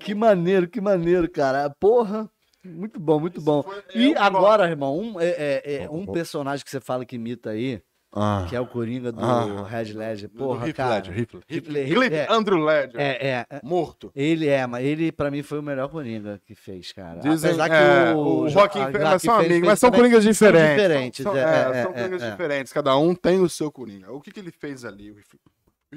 Que 0.00 0.14
maneiro, 0.14 0.68
que 0.68 0.80
maneiro, 0.80 1.30
cara. 1.30 1.68
Porra, 1.70 2.30
muito 2.64 2.98
bom, 3.00 3.20
muito 3.20 3.40
bom. 3.40 3.64
é 3.94 3.98
E 3.98 4.12
um 4.12 4.18
agora, 4.18 4.68
irmão, 4.68 4.98
um, 4.98 5.20
é, 5.20 5.28
é- 5.28 5.82
é 5.84 5.90
um 5.90 6.06
personagem 6.06 6.64
que 6.64 6.70
você 6.70 6.80
fala 6.80 7.04
que 7.04 7.16
imita 7.16 7.50
aí, 7.50 7.82
Ah. 8.14 8.44
que 8.46 8.54
é 8.54 8.60
o 8.60 8.66
Coringa 8.66 9.10
do 9.10 9.24
Ah. 9.24 9.66
Red 9.66 9.94
Ledger. 9.94 10.28
Porra, 10.28 10.66
Heath 10.68 10.76
cara. 10.76 10.94
Ledger, 10.96 11.18
Heath- 11.18 11.34
Heath 11.34 11.44
Heath- 11.48 11.68
Ledger, 11.68 11.98
Heath- 12.02 12.12
é. 12.12 12.26
Andrew 12.30 12.58
Ledger. 12.62 13.00
É, 13.00 13.26
é. 13.50 13.60
Morto. 13.62 14.12
Ele 14.14 14.48
é, 14.48 14.66
mas 14.66 14.84
ele 14.84 15.10
pra 15.10 15.30
mim 15.30 15.42
foi 15.42 15.58
o 15.58 15.62
melhor 15.62 15.88
Coringa 15.88 16.38
que 16.44 16.54
fez, 16.54 16.92
cara. 16.92 17.20
Dizem, 17.20 17.50
Apesar 17.52 17.68
que 17.70 17.74
é, 17.74 18.14
o, 18.14 18.40
o 18.42 18.48
Joaquim 18.50 18.80
a- 18.80 18.86
Fênix, 18.92 19.02
mas 19.10 19.22
são 19.22 19.34
amigos, 19.34 19.52
fez 19.54 19.64
mas 19.66 19.78
são 19.78 19.90
coringas 19.90 20.24
diferentes. 20.24 20.82
diferentes, 20.82 21.22
São, 21.22 21.36
é, 21.36 21.40
é, 21.40 21.42
é, 21.42 21.82
são 21.82 21.90
é, 21.92 21.94
coringas 21.94 22.22
é. 22.22 22.30
diferentes, 22.30 22.72
cada 22.72 22.96
um 22.98 23.14
tem 23.14 23.40
o 23.40 23.48
seu 23.48 23.72
coringa. 23.72 24.12
O 24.12 24.20
que, 24.20 24.30
que 24.30 24.40
ele 24.40 24.50
fez 24.52 24.84
ali? 24.84 25.10
O 25.10 25.16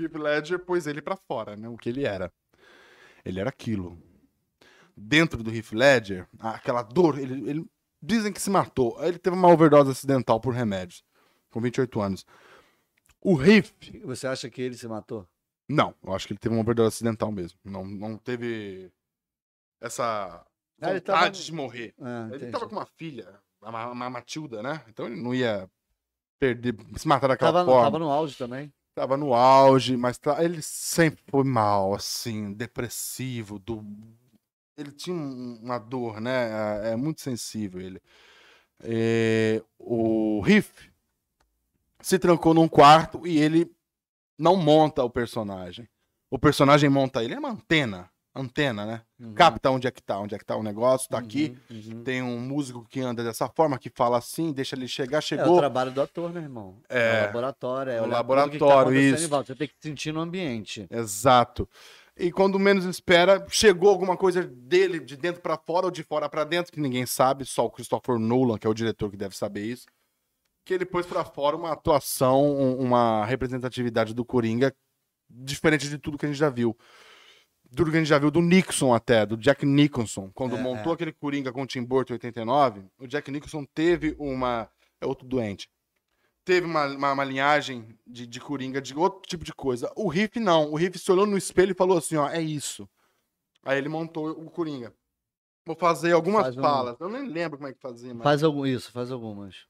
Heath 0.01 0.15
Ledger 0.15 0.59
pôs 0.59 0.87
ele 0.87 1.01
pra 1.01 1.17
fora, 1.17 1.55
né? 1.57 1.67
O 1.67 1.75
que 1.75 1.89
ele 1.89 2.05
era. 2.05 2.31
Ele 3.25 3.39
era 3.41 3.49
aquilo. 3.49 3.97
Dentro 4.95 5.43
do 5.43 5.53
Heath 5.53 5.73
Ledger, 5.73 6.25
aquela 6.39 6.81
dor, 6.81 7.19
ele, 7.19 7.49
ele- 7.49 7.65
dizem 8.01 8.31
que 8.31 8.41
se 8.41 8.49
matou. 8.49 8.95
Ele 9.03 9.17
teve 9.17 9.35
uma 9.35 9.49
overdose 9.49 9.91
acidental 9.91 10.39
por 10.39 10.53
remédios, 10.53 11.03
com 11.55 11.61
28 11.61 12.01
anos. 12.01 12.25
O 13.21 13.41
Heath, 13.41 13.71
Você 14.03 14.27
acha 14.27 14.49
que 14.49 14.61
ele 14.61 14.75
se 14.75 14.87
matou? 14.89 15.25
não, 15.69 15.95
eu 16.03 16.13
acho 16.13 16.27
que 16.27 16.33
ele 16.33 16.39
teve 16.39 16.53
uma 16.53 16.61
overdose 16.61 16.95
acidental 16.95 17.31
mesmo. 17.31 17.57
Não, 17.63 17.83
não 17.85 18.17
teve 18.17 18.91
essa 19.81 20.45
Ah, 20.81 20.93
vontade 20.93 21.01
tava- 21.01 21.29
de 21.31 21.51
morrer. 21.53 21.93
Ah, 21.99 22.27
Ele 22.31 22.51
tava 22.51 22.67
com 22.67 22.75
uma 22.75 22.85
filha, 22.85 23.39
a, 23.61 23.83
a 23.89 24.09
Matilda, 24.09 24.61
né? 24.61 24.83
Então 24.89 25.07
ele 25.07 25.15
não 25.19 25.33
ia 25.33 25.67
perder, 26.39 26.75
se 26.97 27.07
matar 27.07 27.29
daquela 27.29 27.51
Tava, 27.53 27.65
forma. 27.65 27.83
tava 27.85 27.99
no 27.99 28.11
auge 28.11 28.37
também. 28.37 28.71
Tava 28.93 29.15
no 29.17 29.33
auge, 29.33 29.95
mas 29.97 30.17
tá- 30.17 30.43
ele 30.43 30.61
sempre 30.61 31.23
foi 31.29 31.43
mal, 31.45 31.93
assim, 31.95 32.53
depressivo. 32.53 33.57
Do... 33.59 33.81
Ele 34.77 34.91
tinha 34.91 35.15
um- 35.15 35.59
uma 35.63 35.79
dor, 35.79 36.19
né? 36.21 36.89
É, 36.89 36.91
é 36.91 36.95
muito 36.95 37.21
sensível 37.21 37.79
ele. 37.81 38.01
É, 38.81 39.63
o 39.79 40.41
Riff 40.41 40.91
se 42.05 42.19
trancou 42.19 42.53
num 42.53 42.67
quarto 42.67 43.25
e 43.25 43.39
ele 43.39 43.67
não 44.37 44.55
monta 44.55 45.03
o 45.03 45.09
personagem. 45.09 45.89
O 46.29 46.37
personagem 46.37 46.87
monta 46.87 47.23
ele. 47.23 47.33
É 47.33 47.39
uma 47.39 47.49
antena. 47.49 48.07
Antena, 48.35 48.85
né? 48.85 49.01
Uhum. 49.19 49.33
Capta 49.33 49.71
onde 49.71 49.87
é 49.87 49.91
que 49.91 50.03
tá, 50.03 50.19
onde 50.19 50.35
é 50.35 50.37
que 50.37 50.45
tá 50.45 50.55
o 50.55 50.61
negócio, 50.61 51.09
tá 51.09 51.17
aqui. 51.17 51.57
Uhum, 51.67 51.81
uhum. 51.95 52.03
Tem 52.03 52.21
um 52.21 52.39
músico 52.39 52.85
que 52.87 52.99
anda 52.99 53.23
dessa 53.23 53.49
forma, 53.49 53.79
que 53.79 53.89
fala 53.89 54.19
assim, 54.19 54.51
deixa 54.53 54.75
ele 54.75 54.87
chegar, 54.87 55.17
É 55.17 55.19
o 55.19 55.21
chegou. 55.23 55.57
trabalho 55.57 55.89
do 55.89 55.99
ator, 55.99 56.31
né, 56.31 56.41
irmão? 56.41 56.77
É. 56.87 57.21
o 57.21 57.25
laboratório. 57.25 57.91
É 57.91 57.95
O 57.95 57.97
tudo 58.03 58.09
que 58.09 58.13
laboratório, 58.13 58.91
tá 58.91 59.17
isso. 59.17 59.27
Você 59.29 59.55
tem 59.55 59.67
que 59.67 59.73
sentir 59.81 60.11
no 60.11 60.19
ambiente. 60.19 60.85
Exato. 60.91 61.67
E 62.15 62.31
quando 62.31 62.59
menos 62.59 62.85
espera, 62.85 63.43
chegou 63.49 63.89
alguma 63.89 64.15
coisa 64.15 64.43
dele 64.43 64.99
de 64.99 65.17
dentro 65.17 65.41
pra 65.41 65.57
fora 65.57 65.87
ou 65.87 65.91
de 65.91 66.03
fora 66.03 66.29
pra 66.29 66.43
dentro, 66.43 66.71
que 66.71 66.79
ninguém 66.79 67.07
sabe, 67.07 67.45
só 67.45 67.65
o 67.65 67.71
Christopher 67.71 68.19
Nolan, 68.19 68.59
que 68.59 68.67
é 68.67 68.69
o 68.69 68.75
diretor 68.75 69.09
que 69.09 69.17
deve 69.17 69.35
saber 69.35 69.65
isso. 69.65 69.87
Que 70.65 70.73
ele 70.73 70.85
pôs 70.85 71.05
pra 71.05 71.23
fora 71.23 71.55
uma 71.55 71.71
atuação, 71.71 72.43
um- 72.43 72.77
uma 72.79 73.23
representatividade 73.25 74.13
do 74.13 74.25
Coringa 74.25 74.75
diferente 75.29 75.87
de 75.89 75.97
tudo 75.97 76.17
que 76.17 76.25
a 76.25 76.29
gente 76.29 76.37
já 76.37 76.49
viu. 76.49 76.75
Tudo 77.75 77.91
que 77.91 77.97
a 77.97 77.99
gente 77.99 78.07
já 78.09 78.19
viu 78.19 78.31
do 78.31 78.41
Nixon 78.41 78.93
até, 78.93 79.25
do 79.25 79.35
Jack 79.37 79.65
Nicholson, 79.65 80.31
quando 80.33 80.55
É, 80.55 80.61
montou 80.61 80.93
aquele 80.93 81.11
Coringa 81.11 81.51
com 81.51 81.63
o 81.63 81.67
Tim 81.67 81.83
Burton 81.83 82.13
em 82.13 82.15
89, 82.15 82.83
o 82.99 83.07
Jack 83.07 83.29
Nicholson 83.31 83.65
teve 83.73 84.15
uma 84.19 84.69
é 85.01 85.05
outro 85.05 85.27
doente. 85.27 85.69
Teve 86.45 86.65
uma, 86.67 86.85
uma, 86.87 87.11
uma 87.13 87.23
linhagem 87.23 87.87
de, 88.05 88.25
de 88.27 88.39
Coringa 88.39 88.79
de 88.81 88.95
outro 88.95 89.21
tipo 89.27 89.43
de 89.43 89.53
coisa. 89.53 89.91
O 89.95 90.07
Riff 90.07 90.39
não. 90.39 90.71
O 90.71 90.75
Riff 90.75 90.97
se 90.99 91.11
olhou 91.11 91.25
no 91.25 91.37
espelho 91.37 91.71
e 91.71 91.75
falou 91.75 91.97
assim, 91.97 92.15
ó, 92.17 92.29
é 92.29 92.39
isso. 92.41 92.87
Aí 93.63 93.77
ele 93.79 93.89
montou 93.89 94.29
o 94.29 94.49
Coringa. 94.49 94.93
Vou 95.65 95.75
fazer 95.75 96.11
algumas 96.11 96.43
Faz 96.43 96.57
um- 96.57 96.61
falas. 96.61 96.95
Eu 96.99 97.09
nem 97.09 97.27
lembro 97.27 97.57
como 97.57 97.67
é 97.67 97.73
que 97.73 97.79
fazia, 97.79 98.13
mas... 98.13 98.23
Faz 98.23 98.43
algum, 98.43 98.65
isso, 98.65 98.91
faz 98.91 99.11
algumas. 99.11 99.65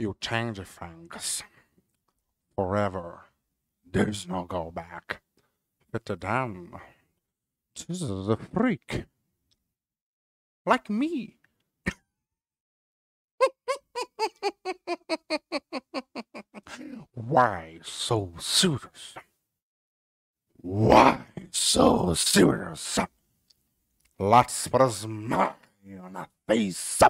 You 0.00 0.16
change 0.18 0.58
things 0.58 1.44
forever. 2.56 3.26
There's 3.84 4.26
no 4.26 4.44
go 4.44 4.70
back. 4.70 5.20
But 5.92 6.06
then, 6.06 6.70
this 7.86 8.00
is 8.00 8.28
a 8.28 8.38
freak. 8.38 9.04
Like 10.64 10.88
me. 10.88 11.36
Why 17.12 17.80
so 17.82 18.32
serious? 18.38 19.16
Why 20.62 21.26
so 21.50 22.14
serious? 22.14 22.98
Let's 24.18 24.66
put 24.66 24.80
a 24.80 24.90
smile 24.90 25.56
on 26.02 26.16
a 26.16 26.26
face 26.48 27.02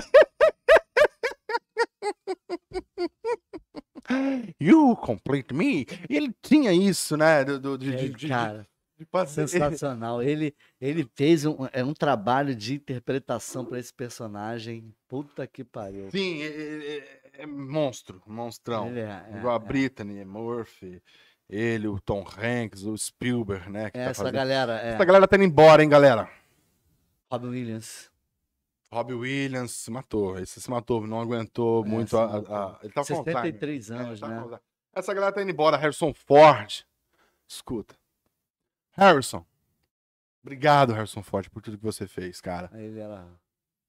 You 4.60 4.96
complete 4.96 5.52
me. 5.54 5.86
Ele 6.08 6.32
tinha 6.42 6.72
isso, 6.72 7.16
né? 7.16 7.44
do- 7.44 7.58
do- 7.58 7.78
de, 7.78 7.94
É, 7.94 8.08
de- 8.08 8.28
cara, 8.28 8.66
de 8.98 9.06
sensacional. 9.30 10.22
Ele, 10.22 10.54
ele 10.80 11.08
fez 11.14 11.44
um, 11.44 11.56
é 11.72 11.84
um 11.84 11.92
trabalho 11.92 12.54
de 12.54 12.74
interpretação 12.74 13.64
pra 13.64 13.78
esse 13.78 13.92
personagem. 13.92 14.94
Puta 15.08 15.46
que 15.46 15.64
pariu. 15.64 16.10
Sim, 16.10 16.42
é, 16.42 16.46
é- 16.46 17.20
é 17.42 17.46
monstro, 17.46 18.22
monstrão. 18.26 18.88
É, 18.96 19.26
é, 19.32 19.38
Igual 19.38 19.58
a 19.58 19.62
é. 19.62 19.66
Brittany 19.66 20.24
Murphy, 20.24 21.02
ele, 21.48 21.88
o 21.88 22.00
Tom 22.00 22.24
Hanks, 22.38 22.84
o 22.84 22.96
Spielberg, 22.96 23.68
né? 23.70 23.90
tá 23.90 23.98
Essa 23.98 24.22
fazendo- 24.22 24.34
galera, 24.34 24.80
é. 24.80 24.94
Essa 24.94 25.04
galera 25.04 25.28
tá 25.28 25.36
indo 25.36 25.44
embora, 25.44 25.82
hein, 25.82 25.88
galera? 25.88 26.30
Robin 27.30 27.48
Williams. 27.48 28.10
Robbie 28.92 29.14
Williams 29.14 29.72
se 29.72 29.90
matou. 29.90 30.38
Esse 30.38 30.60
se 30.60 30.70
matou, 30.70 31.06
não 31.06 31.20
aguentou 31.20 31.84
É, 31.84 31.88
muito 31.88 32.16
a, 32.16 32.24
a- 32.24 32.78
Ele 32.82 32.92
tá 32.92 33.04
com 33.04 33.14
Alzheimer. 33.14 33.24
63 33.42 33.90
É, 33.90 33.94
anos, 33.94 34.20
tá 34.20 34.28
né? 34.28 34.34
com 34.36 34.40
Alzheimer. 34.42 34.62
Essa 34.94 35.12
galera 35.14 35.32
tá 35.32 35.42
indo 35.42 35.50
embora. 35.50 35.76
Harrison 35.76 36.14
Ford. 36.14 36.84
Escuta. 37.46 37.96
Harrison. 38.92 39.44
Obrigado, 40.42 40.92
Harrison 40.92 41.22
Ford, 41.22 41.48
por 41.50 41.60
tudo 41.60 41.76
que 41.76 41.84
você 41.84 42.06
fez, 42.06 42.40
cara. 42.40 42.70
Ele 42.80 43.00
era 43.00 43.26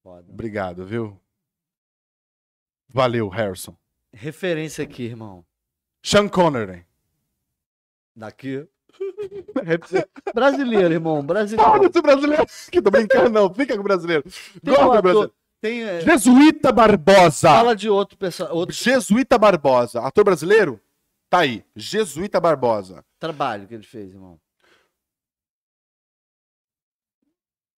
foda. 0.04 0.32
Obrigado, 0.32 0.86
viu? 0.86 1.20
Valeu, 2.90 3.28
Harrison. 3.30 3.78
Referência 4.12 4.84
aqui, 4.84 5.04
irmão. 5.04 5.46
Sean 6.02 6.28
Connery. 6.28 6.86
Daqui. 8.16 8.68
brasileiro, 10.34 10.94
irmão. 10.94 11.26
Brasileiro. 11.26 11.72
Foda-se, 11.72 12.02
brasileiro. 12.02 12.46
Que 12.72 12.82
tô 12.82 12.90
brincando, 12.92 13.30
não. 13.30 13.54
Fica 13.54 13.74
com 13.76 13.82
o 13.82 13.84
brasileiro. 13.84 14.24
Tem 14.24 14.32
Gosta 14.74 14.86
um 14.86 14.90
ator- 14.92 15.02
brasileiro. 15.02 15.34
Tem, 15.60 15.84
é, 15.84 16.02
Jesuíta 16.02 16.72
Barbosa. 16.72 17.50
fala 17.50 17.76
de 17.76 17.90
outro 17.90 18.16
pessoal, 18.18 18.56
outro 18.56 18.76
Jesuíta 18.76 19.38
Barbosa. 19.40 20.02
Ator 20.02 20.24
brasileiro? 20.24 20.80
Tá 21.30 21.40
aí. 21.40 21.66
Jesuíta 21.76 22.40
Barbosa. 22.40 23.04
trabalho 23.20 23.68
que 23.68 23.74
ele 23.74 23.84
fez, 23.84 24.14
irmão. 24.14 24.40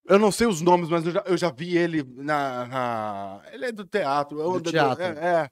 Eu 0.06 0.18
não 0.18 0.32
sei 0.32 0.48
os 0.48 0.60
nomes, 0.60 0.90
mas 0.90 1.06
eu 1.06 1.12
já, 1.12 1.24
eu 1.28 1.38
já 1.38 1.52
vi 1.52 1.78
ele 1.78 2.04
na, 2.18 2.66
na- 2.66 3.42
Ele 3.54 3.66
é 3.66 3.72
do 3.72 3.86
teatro. 3.86 4.40
eu- 4.42 4.60
Do 4.60 4.72
teatro. 4.72 5.04
É, 5.04 5.44
é. 5.44 5.50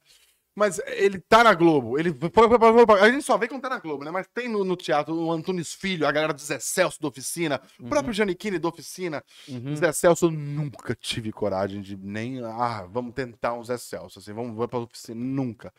Mas 0.59 0.81
ele 0.87 1.19
tá 1.19 1.43
na 1.43 1.53
Globo. 1.53 1.99
Ele 1.99 2.09
a 2.99 3.11
gente 3.11 3.21
só 3.23 3.37
vê 3.37 3.47
quando 3.47 3.61
tá 3.61 3.69
na 3.69 3.77
Globo, 3.77 4.03
né? 4.03 4.09
Mas 4.09 4.25
tem 4.33 4.49
no, 4.49 4.63
no 4.65 4.75
teatro 4.75 5.13
o 5.13 5.31
Antunes 5.31 5.71
Filho, 5.71 6.07
a 6.07 6.11
galera 6.11 6.33
do 6.33 6.41
Zé 6.41 6.57
Celso 6.57 6.99
da 6.99 7.07
Oficina, 7.07 7.61
o 7.79 7.87
próprio 7.87 8.11
Giannichini 8.11 8.57
da 8.57 8.67
Oficina. 8.67 9.23
Uhum. 9.47 9.75
Zé 9.75 9.91
Celso, 9.91 10.25
eu 10.25 10.31
nunca 10.31 10.95
tive 10.95 11.31
coragem 11.31 11.79
de 11.79 11.95
nem. 11.95 12.43
Ah, 12.43 12.87
vamos 12.91 13.13
tentar 13.13 13.53
um 13.53 13.63
Zé 13.63 13.77
Celso, 13.77 14.17
assim, 14.17 14.33
vamos 14.33 14.57
ver 14.57 14.67
pra 14.67 14.79
oficina. 14.79 15.23
Nunca. 15.23 15.71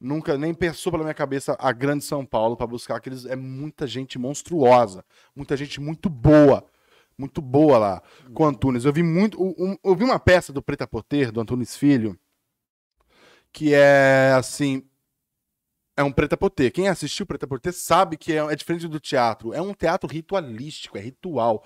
Nunca 0.00 0.38
nem 0.38 0.54
pensou 0.54 0.90
pela 0.90 1.04
minha 1.04 1.12
cabeça 1.14 1.54
a 1.60 1.70
grande 1.70 2.02
São 2.02 2.24
Paulo 2.24 2.56
pra 2.56 2.66
buscar 2.66 2.96
aqueles. 2.96 3.26
É 3.26 3.36
muita 3.36 3.86
gente 3.86 4.18
monstruosa. 4.18 5.04
Muita 5.36 5.58
gente 5.58 5.78
muito 5.78 6.08
boa. 6.08 6.64
Muito 7.18 7.42
boa 7.42 7.76
lá 7.76 8.02
com 8.32 8.44
o 8.44 8.46
Antunes. 8.46 8.86
Eu 8.86 8.92
vi 8.94 9.02
muito. 9.02 9.40
um- 9.42 9.76
eu 9.84 9.94
vi 9.94 10.04
uma 10.04 10.18
peça 10.18 10.54
do 10.54 10.62
Preta 10.62 10.86
Poter, 10.86 11.30
do 11.30 11.38
Antunes 11.42 11.76
Filho, 11.76 12.18
que 13.52 13.74
é 13.74 14.32
assim. 14.36 14.82
É 15.96 16.02
um 16.02 16.10
Preta 16.10 16.36
Poter. 16.36 16.72
Quem 16.72 16.88
assistiu 16.88 17.26
Preta 17.26 17.46
Poter 17.46 17.72
sabe 17.72 18.16
que 18.16 18.32
é, 18.32 18.38
é 18.38 18.56
diferente 18.56 18.88
do 18.88 18.98
teatro. 18.98 19.52
É 19.52 19.60
um 19.60 19.74
teatro 19.74 20.08
ritualístico, 20.08 20.96
é 20.96 21.00
ritual. 21.00 21.62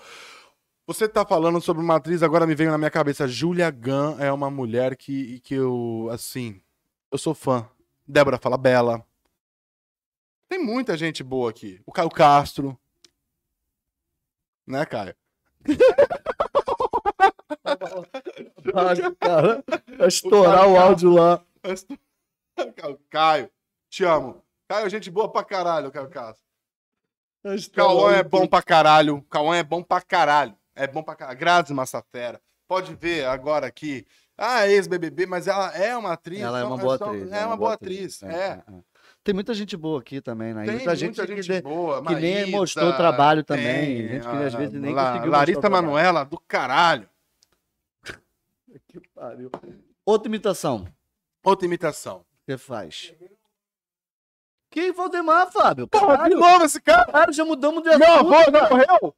Você 0.86 1.08
tá 1.08 1.24
falando 1.24 1.60
sobre 1.60 1.82
uma 1.82 1.96
atriz, 1.96 2.22
agora 2.22 2.46
me 2.46 2.54
veio 2.54 2.70
na 2.70 2.78
minha 2.78 2.90
cabeça. 2.90 3.26
Julia 3.26 3.70
Gunn 3.70 4.18
é 4.20 4.32
uma 4.32 4.50
mulher 4.50 4.96
que, 4.96 5.40
que 5.40 5.54
eu, 5.54 6.08
assim, 6.12 6.60
eu 7.10 7.18
sou 7.18 7.34
fã. 7.34 7.68
Débora 8.06 8.38
fala 8.38 8.56
bela. 8.56 9.04
Tem 10.48 10.62
muita 10.62 10.96
gente 10.96 11.24
boa 11.24 11.50
aqui. 11.50 11.80
O 11.84 11.92
Caio 11.92 12.08
Castro. 12.08 12.78
Né, 14.66 14.84
Caio? 14.86 15.14
Acho, 18.74 19.14
cara, 19.16 19.64
vai 19.98 20.08
estourar 20.08 20.68
o 20.68 20.76
áudio 20.76 21.10
lá. 21.10 21.44
Caio, 22.76 22.98
Caio, 23.10 23.50
te 23.90 24.04
amo. 24.04 24.42
Caio 24.68 24.86
é 24.86 24.90
gente 24.90 25.10
boa 25.10 25.30
pra 25.30 25.44
caralho, 25.44 25.90
Caio 25.90 26.08
Castro. 26.08 26.44
Cauã 27.74 28.12
é 28.12 28.22
bom 28.22 28.46
pra 28.46 28.62
caralho. 28.62 29.22
Cauã 29.30 29.56
é 29.56 29.62
bom 29.62 29.82
pra 29.82 30.00
caralho. 30.00 30.56
É 30.74 30.86
bom 30.86 31.02
pra 31.02 31.14
caralho. 31.14 31.38
Grazi 31.38 31.72
Massafera. 31.72 32.40
Pode 32.66 32.94
ver 32.96 33.24
agora 33.26 33.66
aqui. 33.66 34.04
Ah, 34.36 34.66
ex-BBB, 34.66 35.24
mas 35.26 35.46
ela 35.46 35.74
é 35.76 35.96
uma 35.96 36.12
atriz. 36.12 36.40
Ela 36.40 36.58
é 36.58 36.62
são- 36.62 36.70
uma 36.70 36.76
boa 36.78 36.94
atriz. 36.96 37.32
É 37.32 37.46
uma 37.46 37.56
boa 37.56 37.72
atriz. 37.74 38.22
É. 38.24 38.62
Tem 39.22 39.32
muita 39.34 39.54
gente 39.54 39.76
boa 39.76 40.00
aqui 40.00 40.20
também, 40.20 40.52
né? 40.52 40.64
Tem 40.64 40.74
muita 40.74 40.96
gente, 40.96 41.24
que, 41.24 41.40
de- 41.40 41.62
boa. 41.62 42.04
que 42.04 42.14
nem 42.16 42.50
mostrou 42.50 42.90
o 42.90 42.96
trabalho 42.96 43.44
também. 43.44 43.64
tem, 43.64 44.08
gente 44.08 44.22
que 44.28 44.36
às 44.44 44.54
a- 44.54 44.58
vezes 44.58 44.80
nem 44.80 44.92
La- 44.94 45.10
conseguiu 45.12 45.30
Larissa. 45.32 45.70
Manoela, 45.70 46.24
do 46.24 46.38
caralho. 46.40 47.08
Que 48.88 49.00
pariu. 49.14 49.50
Outra 50.04 50.28
imitação 50.28 50.86
Outra 51.46 51.64
imitação. 51.64 52.24
você 52.44 52.58
faz. 52.58 53.14
Que 54.70 54.92
Valdemar, 54.92 55.50
Fábio? 55.52 55.86
Porra, 55.86 56.06
de 56.06 56.16
Caralho, 56.16 56.38
novo 56.40 56.64
esse 56.64 56.80
cara. 56.80 57.06
caralho, 57.06 57.32
já 57.32 57.44
mudamos 57.44 57.82
de 57.82 57.96
Meu 57.96 58.12
assunto, 58.14 58.34
avô 58.34 58.52
cara. 58.52 58.68
morreu? 58.68 59.16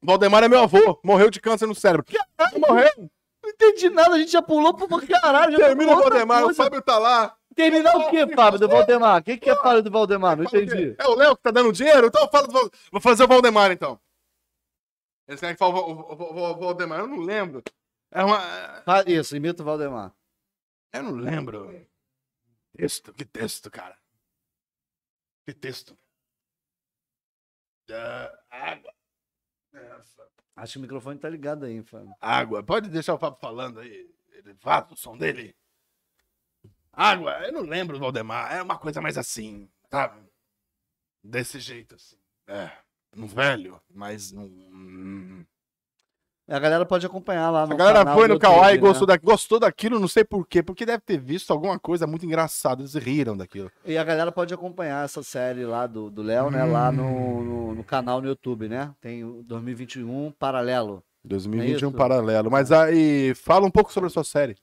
Valdemar 0.00 0.44
é 0.44 0.48
meu 0.48 0.60
avô. 0.62 1.00
Morreu 1.04 1.30
de 1.30 1.40
câncer 1.40 1.66
no 1.66 1.74
cérebro. 1.74 2.06
Caralho, 2.36 2.60
morreu. 2.60 3.10
Não 3.42 3.50
entendi 3.50 3.90
nada, 3.90 4.14
a 4.14 4.18
gente 4.18 4.30
já 4.30 4.40
pulou 4.40 4.72
pro 4.72 4.86
caralho. 5.06 5.52
Já 5.52 5.58
Termina 5.58 5.92
o 5.92 5.94
outra 5.96 6.10
Valdemar. 6.10 6.42
O 6.42 6.44
coisa. 6.44 6.62
Fábio 6.62 6.80
tá 6.82 6.98
lá. 6.98 7.36
Terminar 7.56 7.96
o 7.96 8.10
quê, 8.10 8.24
Fábio, 8.36 8.60
do 8.60 8.68
Valdemar? 8.68 9.20
O 9.20 9.24
que, 9.24 9.36
que 9.36 9.50
é 9.50 9.56
Fábio 9.56 9.82
do 9.82 9.90
Valdemar? 9.90 10.36
Não 10.36 10.44
Fala 10.44 10.62
o 10.62 10.64
entendi. 10.64 10.94
É 10.96 11.06
o 11.08 11.14
Léo 11.16 11.36
que 11.36 11.42
tá 11.42 11.50
dando 11.50 11.72
dinheiro? 11.72 12.06
Então 12.06 12.22
eu 12.22 12.28
falo 12.30 12.46
do 12.46 12.52
Val- 12.52 12.70
Vou 12.92 13.00
fazer 13.00 13.24
o 13.24 13.28
Valdemar, 13.28 13.72
então. 13.72 13.98
Eles 15.26 15.40
querem 15.40 15.56
que 15.56 15.58
fale 15.58 15.72
o, 15.74 15.76
o- 15.76 16.14
o- 16.14 16.50
o 16.52 16.56
Valdemar. 16.56 17.00
Eu 17.00 17.08
não 17.08 17.18
lembro. 17.18 17.62
É 18.12 18.22
uma... 18.24 18.38
Fa- 18.84 19.02
Isso, 19.08 19.36
imita 19.36 19.62
o 19.62 19.66
Valdemar. 19.66 20.12
Eu 20.92 21.02
não 21.02 21.12
lembro. 21.12 21.86
Texto, 22.76 23.12
que 23.12 23.24
texto, 23.24 23.70
cara. 23.70 23.98
Que 25.44 25.54
texto. 25.54 25.96
Água. 28.50 28.94
Acho 30.56 30.72
que 30.72 30.78
o 30.78 30.82
microfone 30.82 31.18
tá 31.18 31.28
ligado 31.28 31.64
aí, 31.64 31.82
Fábio. 31.82 32.14
Água. 32.20 32.62
Pode 32.62 32.88
deixar 32.88 33.14
o 33.14 33.18
Fábio 33.18 33.38
falando 33.40 33.80
aí. 33.80 34.14
Ele 34.32 34.52
vaza 34.54 34.92
o 34.92 34.96
som 34.96 35.16
dele. 35.16 35.56
Água. 36.92 37.46
Eu 37.46 37.52
não 37.52 37.62
lembro 37.62 37.98
Valdemar. 37.98 38.52
É 38.52 38.62
uma 38.62 38.78
coisa 38.78 39.00
mais 39.00 39.16
assim, 39.16 39.70
sabe? 39.90 40.20
Desse 41.22 41.60
jeito, 41.60 41.94
assim. 41.94 42.18
É. 42.46 42.70
Um 43.16 43.26
velho, 43.26 43.80
mas 43.88 44.32
um... 44.32 45.44
A 46.50 46.58
galera 46.58 46.86
pode 46.86 47.04
acompanhar 47.04 47.50
lá 47.50 47.66
no 47.66 47.74
A 47.74 47.76
galera 47.76 48.14
foi 48.14 48.26
no 48.26 48.38
Kawaii 48.38 48.76
e 48.78 48.80
né? 48.80 48.86
gostou, 48.86 49.06
da, 49.06 49.16
gostou 49.18 49.60
daquilo, 49.60 50.00
não 50.00 50.08
sei 50.08 50.24
por 50.24 50.46
quê. 50.46 50.62
Porque 50.62 50.86
deve 50.86 51.02
ter 51.02 51.18
visto 51.20 51.50
alguma 51.52 51.78
coisa 51.78 52.06
muito 52.06 52.24
engraçada. 52.24 52.80
Eles 52.80 52.94
riram 52.94 53.36
daquilo. 53.36 53.70
E 53.84 53.98
a 53.98 54.02
galera 54.04 54.32
pode 54.32 54.54
acompanhar 54.54 55.04
essa 55.04 55.22
série 55.22 55.66
lá 55.66 55.86
do 55.86 56.10
do 56.10 56.22
Léo, 56.22 56.50
né? 56.50 56.64
Lá 56.64 56.90
no, 56.90 57.44
no, 57.44 57.74
no 57.74 57.84
canal 57.84 58.22
no 58.22 58.28
YouTube, 58.28 58.66
né? 58.66 58.94
Tem 58.98 59.22
o 59.24 59.42
2021 59.42 60.32
paralelo. 60.38 61.04
2021 61.22 61.90
É 61.90 61.92
paralelo. 61.92 62.50
Mas 62.50 62.72
aí, 62.72 63.34
fala 63.34 63.66
um 63.66 63.70
pouco 63.70 63.92
sobre 63.92 64.06
a 64.06 64.10
sua 64.10 64.24
série. 64.24 64.56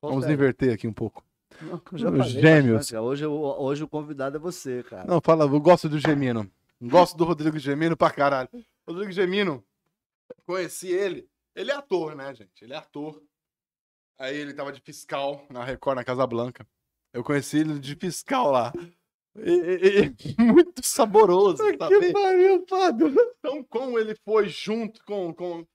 Qual 0.00 0.10
Vamos 0.12 0.24
série? 0.24 0.34
inverter 0.34 0.74
aqui 0.74 0.86
um 0.86 0.92
pouco. 0.92 1.24
Não, 1.62 1.80
Os 1.92 2.00
gêmeos. 2.30 2.72
bastante, 2.74 2.92
cara. 2.92 3.02
Hoje, 3.02 3.26
hoje 3.26 3.84
o 3.84 3.88
convidado 3.88 4.36
é 4.36 4.40
você, 4.40 4.82
cara. 4.82 5.04
Não, 5.06 5.20
fala, 5.22 5.44
eu 5.44 5.60
gosto 5.60 5.88
do 5.88 5.98
Gemino. 5.98 6.50
Gosto 6.82 7.16
do 7.16 7.24
Rodrigo 7.24 7.58
Gemino 7.58 7.96
pra 7.96 8.10
caralho. 8.10 8.48
Rodrigo 8.86 9.12
Gemino, 9.12 9.62
conheci 10.46 10.88
ele. 10.88 11.28
Ele 11.54 11.70
é 11.70 11.74
ator, 11.74 12.14
né, 12.14 12.34
gente? 12.34 12.62
Ele 12.64 12.72
é 12.72 12.76
ator. 12.76 13.22
Aí 14.18 14.36
ele 14.36 14.52
tava 14.54 14.72
de 14.72 14.80
fiscal 14.80 15.46
na 15.50 15.64
Record, 15.64 15.96
na 15.96 16.04
Casa 16.04 16.26
Blanca. 16.26 16.66
Eu 17.12 17.24
conheci 17.24 17.58
ele 17.58 17.78
de 17.78 17.96
fiscal 17.96 18.50
lá. 18.50 18.72
E- 19.36 19.50
e- 19.50 20.04
e- 20.06 20.14
muito 20.42 20.84
saboroso, 20.84 21.58
sabe? 21.78 22.00
Que 22.00 22.12
pariu, 22.12 22.64
Fábio. 22.68 23.08
Então, 23.38 23.64
como 23.64 23.98
ele 23.98 24.14
foi 24.24 24.48
junto 24.48 25.04
com. 25.04 25.32
com... 25.34 25.66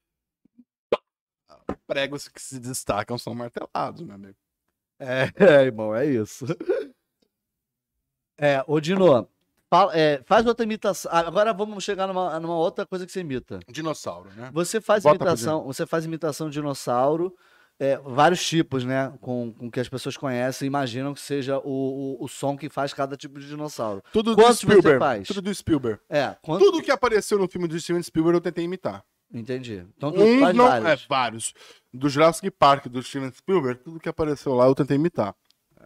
Pregos 1.87 2.27
que 2.27 2.41
se 2.41 2.59
destacam 2.59 3.17
são 3.17 3.33
martelados, 3.35 4.01
meu 4.01 4.15
amigo. 4.15 4.37
É, 4.99 5.23
é, 5.61 5.63
irmão, 5.65 5.95
é 5.95 6.05
isso. 6.05 6.45
É, 8.37 8.63
ô 8.67 8.79
Dino, 8.79 9.29
fala- 9.75 9.97
é, 9.97 10.21
faz 10.25 10.45
outra 10.45 10.63
imitação. 10.63 11.11
Agora 11.13 11.53
vamos 11.53 11.83
chegar 11.83 12.07
numa, 12.07 12.39
numa 12.39 12.55
outra 12.57 12.85
coisa 12.85 13.05
que 13.05 13.11
você 13.11 13.21
imita. 13.21 13.59
Dinossauro, 13.67 14.29
né? 14.35 14.49
Você 14.53 14.79
faz 14.81 15.03
Bota 15.03 15.15
imitação, 15.15 15.63
você 15.63 15.85
faz 15.85 16.05
imitação 16.05 16.49
de 16.49 16.53
dinossauro, 16.53 17.35
é, 17.79 17.97
vários 17.97 18.45
tipos, 18.47 18.85
né? 18.85 19.13
Com, 19.19 19.53
com 19.53 19.69
que 19.69 19.79
as 19.79 19.89
pessoas 19.89 20.15
conhecem, 20.15 20.65
imaginam 20.65 21.13
que 21.13 21.19
seja 21.19 21.59
o, 21.59 22.17
o, 22.19 22.23
o 22.23 22.27
som 22.27 22.55
que 22.57 22.69
faz 22.69 22.93
cada 22.93 23.17
tipo 23.17 23.39
de 23.39 23.47
dinossauro. 23.47 24.01
Tudo 24.13 24.35
do 24.35 24.41
Quantos 24.41 24.59
você 24.61 24.67
Spielberg. 24.67 24.99
faz? 24.99 25.27
Tudo 25.27 25.41
do 25.41 25.53
Spielberg. 25.53 25.99
É, 26.09 26.35
quanto... 26.41 26.63
Tudo 26.63 26.81
que 26.81 26.91
apareceu 26.91 27.37
no 27.37 27.47
filme 27.47 27.67
do 27.67 27.79
Steven 27.79 28.01
Spielberg 28.01 28.37
eu 28.37 28.41
tentei 28.41 28.63
imitar. 28.63 29.03
entendi. 29.33 29.85
Então 29.97 30.11
tu 30.11 30.21
Um 30.21 30.39
faz 30.39 30.55
não, 30.55 30.65
vários. 30.67 30.89
é, 30.89 31.05
vários. 31.09 31.53
Do 31.93 32.07
Jurassic 32.09 32.49
Park, 32.51 32.87
do 32.87 33.03
Steven 33.03 33.31
Spielberg, 33.31 33.81
tudo 33.83 33.99
que 33.99 34.07
apareceu 34.09 34.53
lá 34.53 34.65
eu 34.67 34.75
tentei 34.75 34.95
imitar. 34.95 35.35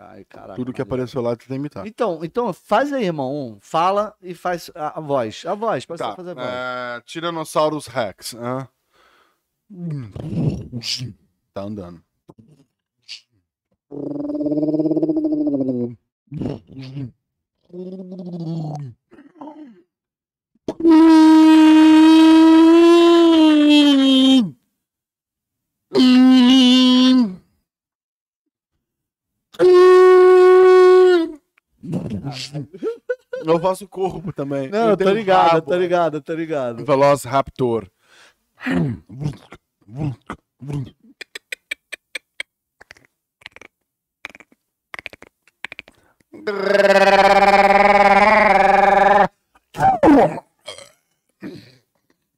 Ai, 0.01 0.23
caraca. 0.23 0.55
tudo 0.55 0.71
que 0.71 0.79
maneiro. 0.79 0.93
apareceu 0.95 1.21
lá 1.21 1.31
eu 1.31 1.37
tentei 1.37 1.57
imitar. 1.57 1.85
Então, 1.85 2.23
então 2.23 2.53
faz 2.53 2.93
aí, 2.93 3.03
irmão. 3.03 3.35
Um, 3.35 3.57
fala 3.59 4.15
e 4.21 4.33
faz 4.33 4.71
a, 4.73 4.97
a 4.97 5.01
voz. 5.01 5.43
A 5.45 5.53
voz, 5.53 5.85
pode 5.85 5.99
Tá, 5.99 6.15
fazer 6.15 6.31
a 6.31 6.33
voz. 6.35 6.47
é, 6.47 7.01
Tyrannosaurus 7.05 7.87
Rex. 7.87 8.33
hã? 8.35 8.67
Tá 11.53 11.63
andando. 11.63 12.01
Faço 33.69 33.87
corpo 33.87 34.33
também. 34.33 34.67
Não, 34.67 34.89
eu 34.89 34.97
tô 34.97 35.11
ligado, 35.11 35.51
rabo. 35.51 35.67
tô 35.67 35.75
ligado, 35.75 36.21
tô 36.21 36.33
ligado. 36.33 36.83
Velociraptor. 36.83 37.87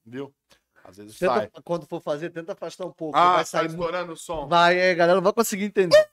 Viu? 0.05 0.33
Às 0.83 0.97
vezes 0.97 1.17
sai. 1.17 1.47
Tenta, 1.47 1.61
quando 1.61 1.85
for 1.85 2.01
fazer, 2.01 2.29
tenta 2.31 2.51
afastar 2.51 2.85
um 2.85 2.91
pouco. 2.91 3.17
Ah, 3.17 3.35
vai 3.35 3.37
tá 3.37 3.45
sair 3.45 3.61
muito. 3.69 3.71
explorando 3.71 4.11
o 4.11 4.17
som. 4.17 4.49
Vai, 4.49 4.77
é, 4.77 4.93
galera, 4.93 5.15
não 5.15 5.23
vai 5.23 5.31
conseguir 5.31 5.63
entender. 5.63 6.10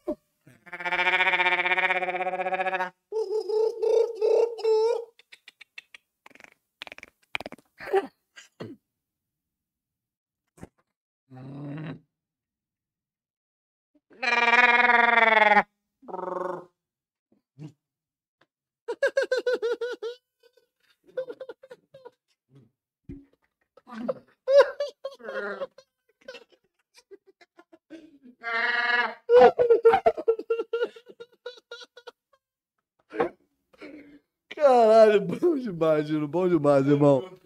Bom 35.98 36.04
demais, 36.04 36.06
Gino. 36.06 36.28
Bom 36.28 36.48
demais, 36.48 36.86
irmão. 36.86 37.38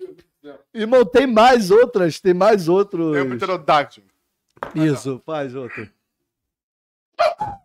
Irmão, 0.74 1.04
tem 1.04 1.26
mais 1.26 1.70
outras, 1.70 2.20
tem 2.20 2.34
mais 2.34 2.68
outros. 2.68 3.16
É 3.16 3.22
o 3.22 3.36
pterodáctilo. 3.36 4.06
Isso, 4.74 5.20
faz 5.24 5.54
outro. 5.54 5.88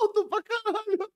Alto 0.00 0.24
pra 0.26 0.42
caralho. 0.42 1.10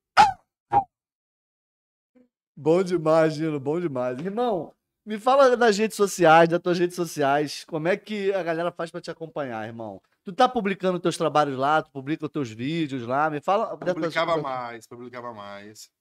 Bom 2.57 2.83
demais, 2.83 3.33
Gino, 3.33 3.59
bom 3.59 3.79
demais. 3.79 4.17
Irmão, 4.19 4.73
me 5.05 5.19
fala 5.19 5.55
das 5.57 5.77
redes 5.77 5.97
sociais, 5.97 6.49
das 6.49 6.59
tuas 6.61 6.79
redes 6.79 6.95
sociais. 6.95 7.63
Como 7.65 7.87
é 7.87 7.97
que 7.97 8.33
a 8.33 8.41
galera 8.41 8.71
faz 8.71 8.89
pra 8.89 9.01
te 9.01 9.11
acompanhar, 9.11 9.67
irmão? 9.67 10.01
Tu 10.25 10.33
tá 10.33 10.49
publicando 10.49 10.99
teus 10.99 11.17
trabalhos 11.17 11.55
lá, 11.55 11.83
tu 11.83 11.91
publica 11.91 12.25
os 12.25 12.31
teus 12.31 12.49
vídeos 12.49 13.05
lá, 13.05 13.29
me 13.29 13.39
fala. 13.39 13.77
dessas 13.77 13.93
Publicava 13.93 14.33
coisas. 14.33 14.43
mais, 14.43 14.87
publicava 14.87 15.31
mais. 15.31 15.91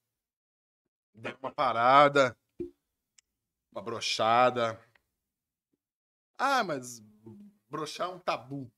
Deu 1.14 1.36
uma 1.42 1.52
parada. 1.52 2.34
Uma 3.70 3.82
brochada. 3.82 4.82
Ah, 6.38 6.64
mas 6.64 7.00
brochar 7.68 8.08
é 8.08 8.12
um 8.12 8.18
tabu. 8.18 8.72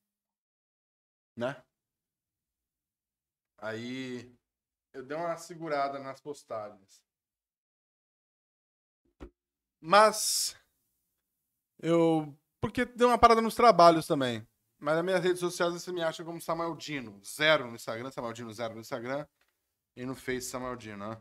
Né? 1.37 1.63
Aí 3.59 4.37
eu 4.93 5.05
dei 5.05 5.17
uma 5.17 5.37
segurada 5.37 6.01
nas 6.01 6.21
postagens. 6.21 7.01
Mas 9.81 10.57
eu. 11.79 12.37
Porque 12.61 12.85
deu 12.85 13.07
uma 13.07 13.19
parada 13.19 13.41
nos 13.41 13.55
trabalhos 13.55 14.09
também. 14.09 14.45
Mas 14.87 14.95
nas 14.95 15.05
minhas 15.05 15.21
redes 15.21 15.41
sociais 15.41 15.73
você 15.73 15.91
me 15.91 16.01
acha 16.01 16.23
como 16.23 16.41
Samuel 16.41 16.77
Dino. 16.77 17.21
Zero 17.25 17.67
no 17.67 17.75
Instagram, 17.75 18.09
Samuel 18.13 18.33
Dino 18.33 18.53
zero 18.53 18.75
no 18.75 18.81
Instagram. 18.81 19.27
E 19.97 20.07
no 20.07 20.15
Face 20.15 20.43
Samuel 20.43 20.77
Dino, 20.77 20.99
né? 21.09 21.21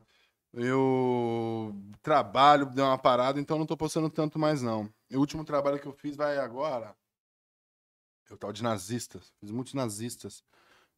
Eu 0.54 1.74
trabalho, 2.04 2.68
deu 2.68 2.86
uma 2.86 2.98
parada, 3.00 3.40
então 3.40 3.58
não 3.58 3.66
tô 3.66 3.76
postando 3.76 4.08
tanto 4.08 4.38
mais, 4.38 4.62
não. 4.62 4.88
O 5.12 5.18
último 5.18 5.44
trabalho 5.44 5.80
que 5.80 5.88
eu 5.88 5.94
fiz 5.94 6.16
vai 6.16 6.38
agora. 6.38 6.96
Eu 8.30 8.38
tal 8.38 8.54
de 8.54 8.62
nazistas. 8.62 9.34
Fiz 9.40 9.50
muitos 9.50 9.74
nazistas. 9.74 10.44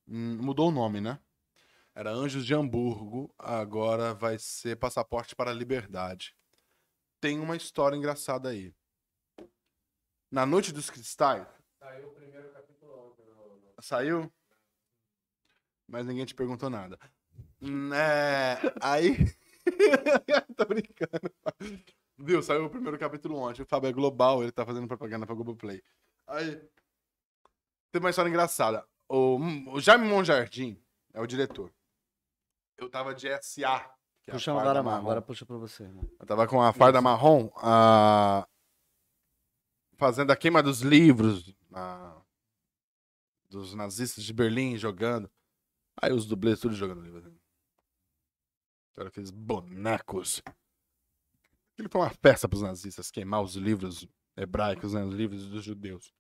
Hum, 0.06 0.38
mudou 0.42 0.68
o 0.68 0.72
nome, 0.72 1.00
né? 1.00 1.22
Era 1.96 2.12
Anjos 2.12 2.46
de 2.46 2.54
Hamburgo, 2.54 3.34
agora 3.40 4.14
vai 4.14 4.38
ser 4.38 4.76
Passaporte 4.76 5.38
para 5.38 5.52
a 5.52 5.54
Liberdade. 5.54 6.36
Tem 7.22 7.40
uma 7.40 7.56
história 7.56 7.96
engraçada 7.96 8.50
aí. 8.50 8.76
Na 10.30 10.46
Noite 10.46 10.74
dos 10.74 10.90
Cristais. 10.90 11.48
Saiu 11.80 12.10
o 12.10 12.12
primeiro 12.12 12.57
Saiu? 13.80 14.32
Mas 15.88 16.06
ninguém 16.06 16.26
te 16.26 16.36
perguntou 16.36 16.70
nada. 16.70 16.98
Né? 17.62 18.56
Aí. 18.82 19.16
Tô 20.56 20.66
brincando. 20.66 21.34
Viu? 22.18 22.42
Saiu 22.42 22.66
o 22.66 22.70
primeiro 22.70 22.98
capítulo 22.98 23.38
ontem. 23.38 23.62
O 23.62 23.66
Fábio 23.66 23.90
é 23.90 23.94
global, 23.94 24.42
ele 24.42 24.52
tá 24.52 24.66
fazendo 24.66 24.88
propaganda 24.88 25.26
pra 25.26 25.36
Globoplay. 25.36 25.82
Aí. 26.28 26.56
Teve 27.92 28.04
uma 28.06 28.10
história 28.10 28.30
engraçada. 28.30 28.86
O, 29.08 29.38
o 29.72 29.80
Jaime 29.80 30.08
Monjardim 30.08 30.82
é 31.14 31.22
o 31.22 31.28
diretor. 31.28 31.72
Eu 32.78 32.90
tava 32.90 33.16
de 33.16 33.28
SA. 33.42 33.80
que 34.24 34.32
é 34.32 34.34
a 34.34 34.34
Puxa 34.34 34.52
agora, 34.52 34.84
marrom. 34.84 35.00
agora 35.00 35.22
puxa 35.22 35.46
pra 35.46 35.56
você. 35.56 35.84
Eu 36.20 36.26
tava 36.26 36.46
com 36.48 36.62
a 36.62 36.74
farda 36.74 37.02
marrom, 37.02 37.50
a... 37.56 38.46
fazendo 39.98 40.32
a 40.32 40.36
queima 40.36 40.62
dos 40.62 40.82
livros 40.82 41.56
dos 43.50 43.74
nazistas 43.74 44.24
de 44.24 44.34
Berlim 44.34 44.78
jogando. 44.78 45.30
Aí 46.02 46.12
os 46.14 46.26
dublês 46.26 46.60
tudo 46.60 46.76
jogando 46.76 47.02
livro. 47.02 47.34
Era 48.98 49.10
aqueles 49.10 49.30
bonecos. 49.32 50.42
Aquilo 51.74 51.90
foi 51.92 52.02
uma 52.02 52.10
festa 52.10 52.48
pros 52.50 52.62
nazistas, 52.64 53.12
queimar 53.12 53.42
os 53.44 53.56
livros 53.56 54.08
hebraicos, 54.36 54.94
né? 54.94 55.04
Os 55.04 55.14
livros 55.14 55.48
dos 55.48 55.64
judeus. 55.64 56.12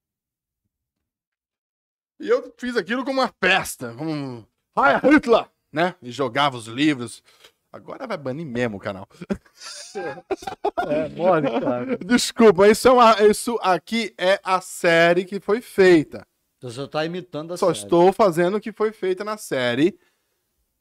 E 2.19 2.27
eu 2.29 2.53
fiz 2.57 2.75
aquilo 2.75 3.03
como 3.05 3.21
uma 3.21 3.33
festa, 3.43 3.93
como 3.95 4.47
Heil 4.77 4.99
Hitler, 5.13 5.49
né? 5.71 5.95
E 6.01 6.11
jogava 6.11 6.57
os 6.57 6.65
livros. 6.67 7.23
Agora 7.71 8.07
vai 8.07 8.17
banir 8.17 8.45
mesmo 8.45 8.77
o 8.77 8.79
canal. 8.79 9.07
É, 10.87 11.09
mole, 11.09 11.47
cara. 11.59 11.97
Desculpa, 11.97 12.67
isso, 12.69 12.87
é 12.87 12.91
uma- 12.91 13.21
isso 13.23 13.57
aqui 13.61 14.13
é 14.17 14.39
a 14.43 14.61
série 14.61 15.25
que 15.25 15.39
foi 15.39 15.59
feita. 15.61 16.25
Tu 16.59 16.71
só 16.71 16.87
tá 16.87 17.05
imitando 17.05 17.53
a 17.53 17.57
Só 17.57 17.67
série. 17.73 17.79
estou 17.85 18.11
fazendo 18.13 18.57
o 18.57 18.61
que 18.61 18.71
foi 18.71 18.91
feita 18.91 19.23
na 19.23 19.37
série 19.37 19.97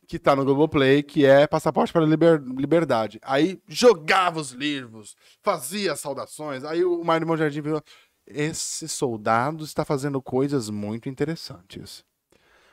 que 0.08 0.18
tá 0.18 0.36
no 0.36 0.44
Globoplay, 0.44 1.02
que 1.02 1.26
é 1.26 1.46
Passaporte 1.48 1.92
para 1.92 2.02
a 2.04 2.06
Liber- 2.06 2.40
Liberdade. 2.40 3.18
Aí 3.22 3.60
jogava 3.68 4.38
os 4.40 4.52
livros, 4.52 5.16
fazia 5.42 5.96
saudações. 5.96 6.64
Aí 6.64 6.84
o 6.84 7.02
Mário 7.04 7.26
Monjardim 7.26 7.60
falou: 7.62 7.82
Esse 8.26 8.88
soldado 8.88 9.64
está 9.64 9.84
fazendo 9.84 10.22
coisas 10.22 10.70
muito 10.70 11.08
interessantes. 11.08 12.04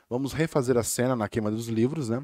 Vamos 0.08 0.32
refazer 0.32 0.76
a 0.78 0.82
cena 0.84 1.16
na 1.16 1.28
queima 1.28 1.50
dos 1.50 1.66
livros, 1.66 2.08
né? 2.08 2.22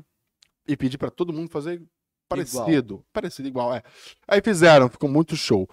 E 0.69 0.77
pedir 0.77 0.97
para 0.97 1.11
todo 1.11 1.32
mundo 1.32 1.51
fazer 1.51 1.82
parecido. 2.28 3.05
Parecido, 3.12 3.48
igual, 3.48 3.74
é. 3.74 3.82
Aí 4.28 4.40
fizeram, 4.40 4.89
ficou 4.89 5.09
muito 5.11 5.35
show. 5.36 5.69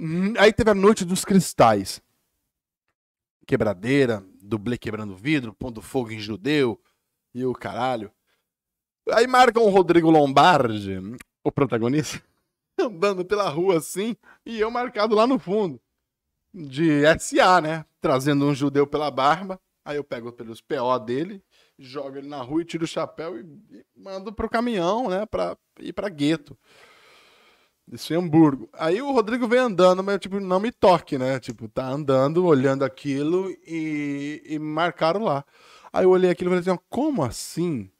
Hum, 0.00 0.32
Aí 0.38 0.52
teve 0.54 0.70
a 0.70 0.74
Noite 0.74 1.04
dos 1.04 1.22
Cristais. 1.24 2.00
Quebradeira, 3.50 4.24
dublê 4.40 4.78
quebrando 4.78 5.16
vidro, 5.16 5.52
pondo 5.52 5.82
fogo 5.82 6.12
em 6.12 6.20
judeu 6.20 6.80
e 7.34 7.44
o 7.44 7.52
caralho. 7.52 8.12
Aí 9.10 9.26
marcam 9.26 9.64
o 9.64 9.70
Rodrigo 9.70 10.08
Lombardi, 10.08 10.96
o 11.42 11.50
protagonista, 11.50 12.22
andando 12.78 13.24
pela 13.24 13.48
rua 13.48 13.78
assim, 13.78 14.16
e 14.46 14.60
eu 14.60 14.70
marcado 14.70 15.16
lá 15.16 15.26
no 15.26 15.36
fundo. 15.36 15.80
De 16.54 17.02
SA, 17.18 17.60
né? 17.60 17.84
Trazendo 18.00 18.44
um 18.44 18.54
judeu 18.54 18.86
pela 18.86 19.10
barba. 19.10 19.60
Aí 19.84 19.96
eu 19.96 20.04
pego 20.04 20.30
pelos 20.30 20.60
PO 20.60 21.00
dele, 21.04 21.42
jogo 21.76 22.18
ele 22.18 22.28
na 22.28 22.40
rua 22.42 22.62
e 22.62 22.64
tiro 22.64 22.84
o 22.84 22.86
chapéu 22.86 23.36
e, 23.36 23.40
e 23.72 23.84
mando 23.96 24.32
pro 24.32 24.48
caminhão, 24.48 25.08
né? 25.08 25.26
Pra 25.26 25.58
ir 25.80 25.92
pra 25.92 26.08
gueto. 26.08 26.56
Isso 27.92 28.14
em 28.14 28.16
Hamburgo. 28.16 28.68
Aí 28.72 29.02
o 29.02 29.10
Rodrigo 29.10 29.48
vem 29.48 29.58
andando, 29.58 30.02
mas 30.02 30.20
tipo, 30.20 30.38
não 30.38 30.60
me 30.60 30.70
toque, 30.70 31.18
né? 31.18 31.40
Tipo, 31.40 31.68
tá 31.68 31.88
andando, 31.88 32.44
olhando 32.44 32.84
aquilo 32.84 33.50
e, 33.66 34.42
e 34.46 34.58
marcaram 34.60 35.24
lá. 35.24 35.44
Aí 35.92 36.04
eu 36.04 36.10
olhei 36.10 36.30
aquilo 36.30 36.50
e 36.50 36.62
falei 36.62 36.70
assim, 36.70 36.84
como 36.88 37.24
assim? 37.24 37.90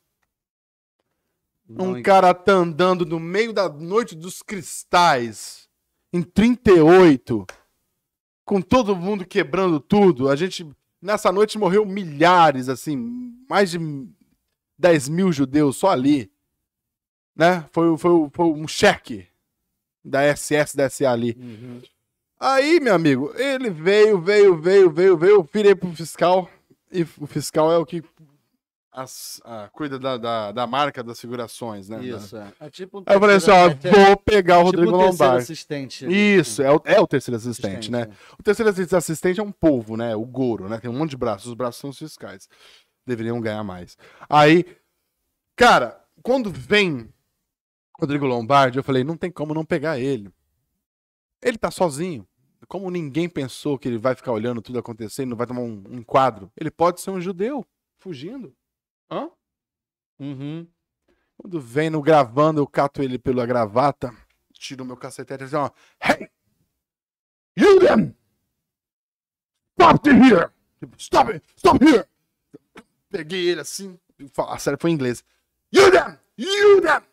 Não 1.69 1.93
um 1.93 2.03
cara 2.03 2.33
tá 2.33 2.53
andando 2.53 3.05
no 3.05 3.19
meio 3.19 3.53
da 3.53 3.69
noite 3.69 4.15
dos 4.15 4.43
cristais, 4.43 5.69
em 6.13 6.23
38, 6.23 7.47
com 8.45 8.61
todo 8.61 8.95
mundo 8.95 9.27
quebrando 9.27 9.81
tudo. 9.81 10.29
A 10.29 10.37
gente, 10.37 10.69
nessa 11.03 11.33
noite, 11.33 11.59
morreu 11.59 11.85
milhares, 11.85 12.69
assim, 12.69 13.35
mais 13.49 13.73
de 13.73 13.79
10 14.79 15.09
mil 15.09 15.33
judeus 15.33 15.77
só 15.77 15.89
ali. 15.89 16.31
Né? 17.35 17.65
Foi, 17.73 17.97
foi, 17.99 18.31
foi 18.33 18.47
um 18.47 18.69
cheque 18.69 19.30
da 20.05 20.23
SS, 20.35 20.77
da 20.77 20.89
SA 20.89 21.11
ali. 21.13 21.37
Uhum. 21.39 21.81
Aí, 22.39 22.81
meu 22.81 22.95
amigo, 22.95 23.33
ele 23.37 23.69
veio, 23.71 24.21
veio, 24.21 24.57
veio, 24.61 24.91
veio, 24.91 25.17
veio, 25.17 25.33
eu 25.35 25.43
virei 25.53 25.75
pro 25.75 25.93
fiscal, 25.95 26.49
e 26.91 27.03
o 27.19 27.27
fiscal 27.27 27.71
é 27.71 27.77
o 27.77 27.85
que 27.85 28.03
as- 28.93 29.41
ah, 29.45 29.69
cuida 29.73 29.99
da, 29.99 30.17
da, 30.17 30.51
da 30.53 30.67
marca 30.67 31.03
das 31.03 31.21
figurações, 31.21 31.89
né? 31.89 32.03
Isso, 32.05 32.37
é. 32.37 32.53
É 32.59 32.71
tipo 32.71 32.99
um 32.99 33.03
Aí 33.07 33.15
eu 33.15 33.21
falei 33.21 33.37
assim, 33.37 33.51
ó, 33.51 33.69
é 33.69 33.75
vou 34.07 34.17
pegar 34.17 34.59
o 34.59 34.71
tipo 34.71 34.77
Rodrigo 34.79 34.89
um 34.97 34.99
terceiro 34.99 35.11
Lombardi. 35.13 35.43
assistente. 35.45 36.07
Isso, 36.39 36.63
é 36.63 36.73
o, 36.73 36.81
é 36.85 36.99
o 37.01 37.07
terceiro 37.07 37.37
assistente, 37.37 37.67
Assistente, 37.69 37.91
né? 37.93 38.03
é. 38.11 38.35
O 38.39 38.43
terceiro 38.43 38.69
assi- 38.71 38.97
assistente 38.97 39.39
é 39.39 39.43
um 39.43 39.53
polvo, 39.53 39.97
né? 39.97 40.17
O 40.17 40.25
Goro, 40.25 40.69
né? 40.69 40.79
Tem 40.79 40.91
um 40.91 40.95
monte 40.99 41.11
de 41.11 41.17
braços, 41.17 41.47
os 41.49 41.55
braços 41.55 41.81
são 41.81 41.91
os 41.91 41.99
fiscais. 41.99 42.49
Deveriam 43.07 43.41
ganhar 43.41 43.63
mais. 43.63 43.97
Aí, 44.29 44.65
cara, 45.55 46.01
quando 46.23 46.51
vem 46.51 47.09
Rodrigo 48.01 48.27
Lombardi, 48.27 48.79
eu 48.79 48.85
falei, 48.85 49.05
não 49.05 49.17
tem 49.17 49.31
como 49.31 49.53
não 49.53 49.65
pegar 49.65 49.99
ele. 49.99 50.33
Ele 51.43 51.59
tá 51.59 51.71
sozinho. 51.71 52.27
Como 52.67 52.91
ninguém 52.91 53.29
pensou 53.29 53.79
que 53.79 53.89
ele 53.89 53.99
vai 53.99 54.15
ficar 54.15 54.33
olhando 54.33 54.63
tudo 54.63 54.79
acontecendo, 54.79 55.31
não 55.31 55.37
vai 55.37 55.47
tomar 55.47 55.61
um, 55.61 55.83
um 55.89 55.99
enquadro. 55.99 56.51
Ele 56.57 56.71
pode 56.71 57.01
ser 57.01 57.11
um 57.11 57.21
judeu, 57.21 57.67
fugindo. 57.99 58.55
Hã? 59.11 59.31
Uhum. 60.19 60.67
Quando 61.37 61.61
vem 61.61 61.89
no 61.89 62.03
gravando, 62.03 62.61
eu 62.61 62.67
cato 62.67 63.03
ele 63.03 63.19
pela 63.19 63.47
gravata, 63.47 64.15
tiro 64.53 64.85
meu 64.85 64.97
cacetete 64.97 65.45
e 65.45 65.57
ó, 65.57 65.71
Hey! 66.03 66.31
You 67.57 67.81
them! 67.81 68.15
Stop 69.79 70.09
it 70.09 70.23
here! 70.23 70.51
Stop 70.99 71.33
it! 71.33 71.45
Stop 71.57 71.85
here! 71.85 72.07
Peguei 73.11 73.49
ele 73.49 73.61
assim, 73.61 73.99
a 74.37 74.59
série 74.59 74.77
foi 74.79 74.91
em 74.91 74.95
inglês. 74.95 75.25
You 75.73 75.91
them! 75.91 76.19
You 76.37 76.81
them! 76.83 77.10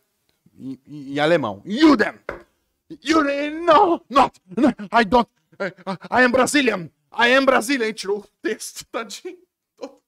Em, 0.58 0.80
em- 0.88 1.14
em 1.14 1.20
alemão. 1.20 1.62
You 1.66 1.96
them! 1.96 2.16
You 3.04 3.24
them! 3.24 3.66
No! 3.66 4.02
Not! 4.10 4.40
No, 4.56 4.70
I 4.92 5.06
don't! 5.06 5.30
I, 5.60 6.24
am 6.24 6.32
Brazilian! 6.32 6.90
I 7.12 7.34
am 7.36 7.46
Brazilian! 7.46 7.88
E 7.88 7.94
tirou 7.94 8.20
o 8.20 8.28
texto, 8.42 8.86
tadinho. 8.92 9.38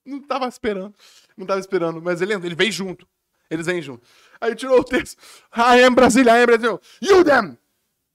não 0.04 0.20
tava 0.22 0.46
esperando. 0.48 0.94
Não 1.36 1.46
tava 1.46 1.60
esperando, 1.60 2.00
mas 2.02 2.20
ele, 2.20 2.34
ele 2.34 2.54
veio 2.54 2.72
junto. 2.72 3.06
Eles 3.48 3.66
vêm 3.66 3.82
junto. 3.82 4.06
Aí 4.40 4.54
tirou 4.54 4.78
o 4.80 4.84
texto. 4.84 5.20
I 5.56 5.82
am 5.84 5.94
Brasília, 5.94 6.32
I 6.38 6.42
am 6.42 6.46
Brasil. 6.46 6.80
You 7.00 7.24
them! 7.24 7.58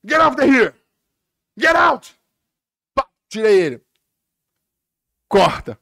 Get 0.06 0.20
out 0.20 0.40
of 0.40 0.50
here! 0.50 0.74
Get 1.58 1.76
out! 1.76 2.16
Pá, 2.94 3.08
tirei 3.28 3.62
ele. 3.62 3.82
Corta. 5.28 5.80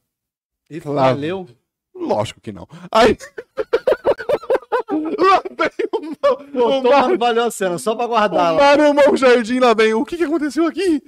E 0.70 0.80
valeu. 0.80 1.48
Lógico 1.94 2.42
que 2.42 2.52
não. 2.52 2.68
Aí. 2.92 3.18
Lá 5.18 5.41
vem 5.49 5.69
o, 5.91 6.15
Pô, 6.52 6.80
o, 6.80 6.84
Mário, 6.84 7.18
valeu 7.18 7.44
a 7.45 7.52
cena, 7.52 7.77
só 7.77 7.95
pra 7.95 8.06
o 8.06 8.07
guardar 8.07 8.53
lá. 8.53 8.60
Mário 8.61 8.94
Mão 8.94 9.15
Jardim 9.18 9.60
lá 9.60 9.73
vem. 9.73 9.94
O 9.94 10.06
que, 10.06 10.18
que 10.18 10.23
aconteceu 10.23 10.65
aqui? 10.65 11.02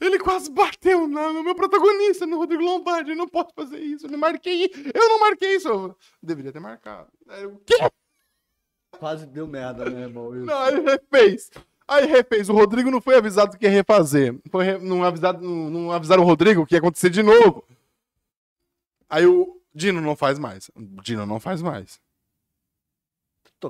Ele 0.00 0.18
quase 0.18 0.50
bateu 0.50 1.06
na- 1.06 1.32
no 1.32 1.42
meu 1.42 1.54
protagonista, 1.54 2.26
no 2.26 2.36
Rodrigo 2.38 2.62
Lombardi. 2.62 3.10
Eu 3.10 3.16
não 3.16 3.28
posso 3.28 3.50
fazer 3.54 3.78
isso. 3.78 4.06
Eu 4.06 4.10
não 4.10 4.18
marquei. 4.18 4.64
Eu 4.92 5.08
não 5.08 5.20
marquei 5.20 5.56
isso. 5.56 5.68
Eu 5.68 5.96
deveria 6.22 6.52
ter 6.52 6.60
marcado. 6.60 7.08
O 7.46 7.58
quê? 7.64 7.76
Quase 8.98 9.26
deu 9.26 9.46
merda, 9.46 9.88
né, 9.88 10.02
irmão? 10.02 10.30
Não, 10.32 10.58
aí 10.58 10.80
refez. 10.80 11.50
Aí 11.86 12.06
refez. 12.06 12.48
O 12.48 12.52
Rodrigo 12.52 12.90
não 12.90 13.00
foi 13.00 13.16
avisado 13.16 13.56
que 13.56 13.64
ia 13.66 13.70
refazer. 13.70 14.38
Foi 14.50 14.64
re- 14.64 14.78
não, 14.78 15.02
avisado, 15.04 15.42
não, 15.44 15.70
não 15.70 15.92
avisaram 15.92 16.22
o 16.22 16.26
Rodrigo 16.26 16.66
que 16.66 16.74
ia 16.74 16.78
acontecer 16.80 17.10
de 17.10 17.22
novo. 17.22 17.64
Aí 19.08 19.26
o 19.26 19.60
Dino 19.74 20.00
não 20.00 20.16
faz 20.16 20.38
mais. 20.38 20.70
O 20.74 21.02
Dino 21.02 21.24
não 21.26 21.38
faz 21.40 21.62
mais. 21.62 22.00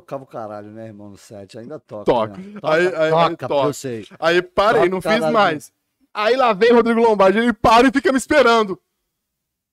Tocava 0.01 0.25
o 0.25 0.27
caralho, 0.27 0.71
né, 0.73 0.87
irmão, 0.87 1.09
no 1.11 1.16
set. 1.16 1.57
Ainda 1.57 1.79
toca. 1.79 2.05
Toca. 2.05 2.37
né? 2.37 2.59
Aí- 2.65 2.89
aí- 2.89 2.97
aí 2.97 3.11
toca, 3.31 3.49
toca. 3.49 3.73
sei. 3.73 4.05
Aí 4.19 4.43
parei, 4.43 4.81
Toca 4.83 4.91
não 4.91 5.01
fiz 5.01 5.12
caralho. 5.12 5.33
mais. 5.33 5.73
Aí 6.12 6.35
lá 6.37 6.53
vem 6.53 6.73
o 6.73 6.75
Rodrigo 6.75 7.01
Lombardi, 7.01 7.39
ele 7.39 7.53
para 7.53 7.87
e 7.87 7.93
fica 7.93 8.11
me 8.11 8.19
esperando. 8.19 8.81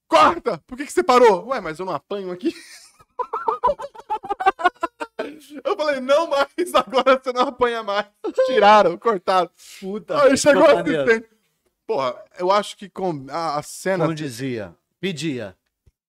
Corta! 0.07 0.61
Por 0.67 0.77
que, 0.77 0.85
que 0.85 0.93
você 0.93 1.03
parou? 1.03 1.47
Ué, 1.47 1.59
mas 1.59 1.79
eu 1.79 1.85
não 1.87 1.93
apanho 1.93 2.29
aqui. 2.31 2.53
Eu 5.63 5.75
falei, 5.77 5.99
não 5.99 6.27
mais, 6.27 6.47
agora 6.73 7.19
você 7.21 7.31
não 7.31 7.43
apanha 7.43 7.83
mais. 7.83 8.05
Tiraram, 8.47 8.97
cortaram. 8.97 9.49
Puta. 9.79 10.21
Aí 10.23 10.35
chegou 10.37 10.63
o 10.63 10.75
maneiro. 10.75 11.03
assistente. 11.03 11.29
Porra, 11.85 12.15
eu 12.39 12.51
acho 12.51 12.75
que 12.77 12.89
com 12.89 13.25
a, 13.29 13.57
a 13.59 13.63
cena. 13.63 14.05
Como 14.05 14.15
dizia, 14.15 14.73
pedia. 14.99 15.55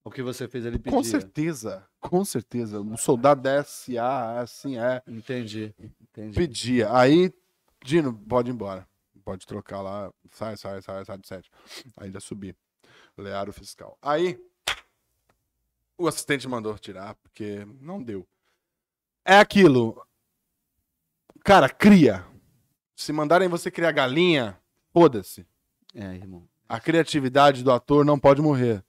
O 0.05 0.11
que 0.11 0.23
você 0.23 0.49
fez 0.49 0.65
ele 0.65 0.79
pedia. 0.79 0.97
Com 0.97 1.05
certeza, 1.05 1.85
com 2.03 2.25
certeza. 2.25 2.81
Um 2.81 2.97
soldado 2.97 3.41
da 3.41 3.63
SA, 3.63 4.41
assim 4.41 4.77
é. 4.77 5.01
Entendi. 5.07 5.75
Entendi. 6.01 6.35
Pedia. 6.35 6.95
Aí, 6.95 7.33
Dino, 7.83 8.13
pode 8.13 8.51
ir 8.51 8.53
embora. 8.53 8.87
Pode 9.25 9.47
trocar 9.47 9.81
lá. 9.81 10.13
Sai, 10.31 10.57
sai, 10.57 10.83
sai, 10.83 11.05
sai 11.05 11.17
do 11.17 11.27
set. 11.27 11.49
Aí 11.97 12.11
já 12.11 12.21
subi. 12.21 12.55
Lear 13.17 13.49
o 13.49 13.53
fiscal. 13.53 13.97
Aí, 14.03 14.39
o 15.97 16.09
assistente 16.09 16.49
mandou 16.49 16.77
tirar, 16.77 17.15
porque 17.15 17.65
não 17.81 18.03
deu. 18.03 18.27
É 19.25 19.37
aquilo. 19.39 20.05
Cara, 21.45 21.69
cria. 21.69 22.27
Se 22.97 23.13
mandarem 23.13 23.49
você 23.49 23.71
criar 23.71 23.93
galinha, 23.93 24.59
foda-se. 24.93 25.47
É, 25.95 26.15
irmão. 26.15 26.49
A 26.69 26.81
criatividade 26.81 27.63
do 27.63 27.71
ator 27.71 28.05
não 28.05 28.19
pode 28.19 28.43
morrer. 28.43 28.85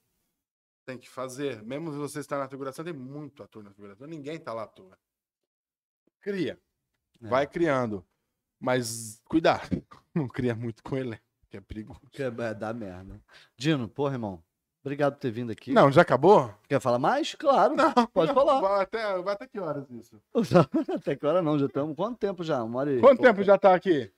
Tem 0.86 0.98
que 0.98 1.10
fazer. 1.10 1.64
Mesmo 1.64 1.92
se 1.92 1.98
você 1.98 2.20
está 2.20 2.38
na 2.38 2.50
figuração, 2.50 2.84
tem 2.84 2.94
muito 2.94 3.42
ator 3.42 3.64
na 3.64 3.72
figuração. 3.72 4.08
Ninguém 4.08 4.38
tá 4.38 4.54
lá 4.54 4.64
à 4.64 4.68
toa. 4.68 4.98
Cria. 6.22 6.60
É. 7.22 7.28
Vai 7.28 7.48
criando. 7.48 8.06
Mas 8.60 9.22
cuidado. 9.26 9.62
Não 10.14 10.28
cria 10.28 10.56
muito 10.56 10.84
com 10.84 10.96
ele, 10.96 11.20
que 11.50 11.58
é 11.58 11.62
perigoso. 11.62 12.02
Que 12.12 12.24
é, 12.24 12.28
é, 12.28 12.54
dá 12.54 12.74
merda. 12.74 13.22
Dino, 13.58 13.88
porra, 13.88 14.14
irmão. 14.14 14.44
Obrigado 14.82 15.14
por 15.14 15.20
ter 15.20 15.32
vindo 15.32 15.52
aqui. 15.52 15.72
Não, 15.72 15.90
já 15.90 16.02
acabou? 16.02 16.54
Quer 16.68 16.82
falar 16.82 17.00
mais? 17.00 17.34
Claro. 17.36 17.74
Não. 17.76 17.94
Pode 18.08 18.28
não. 18.28 18.36
falar. 18.36 18.60
Vai 18.60 18.84
até, 18.84 19.22
vai 19.22 19.34
até 19.34 19.48
que 19.48 19.60
horas 19.60 19.90
isso? 19.90 20.22
Até 20.94 21.16
que 21.16 21.26
hora 21.26 21.42
não, 21.42 21.58
já 21.58 21.68
estamos. 21.68 21.96
Quanto 21.96 22.18
tempo 22.18 22.44
já? 22.44 22.62
Uma 22.62 22.80
hora 22.80 22.92
e... 22.94 23.00
Quanto 23.00 23.22
tempo 23.22 23.42
já 23.44 23.58
tá 23.58 23.74
aqui? 23.74 24.12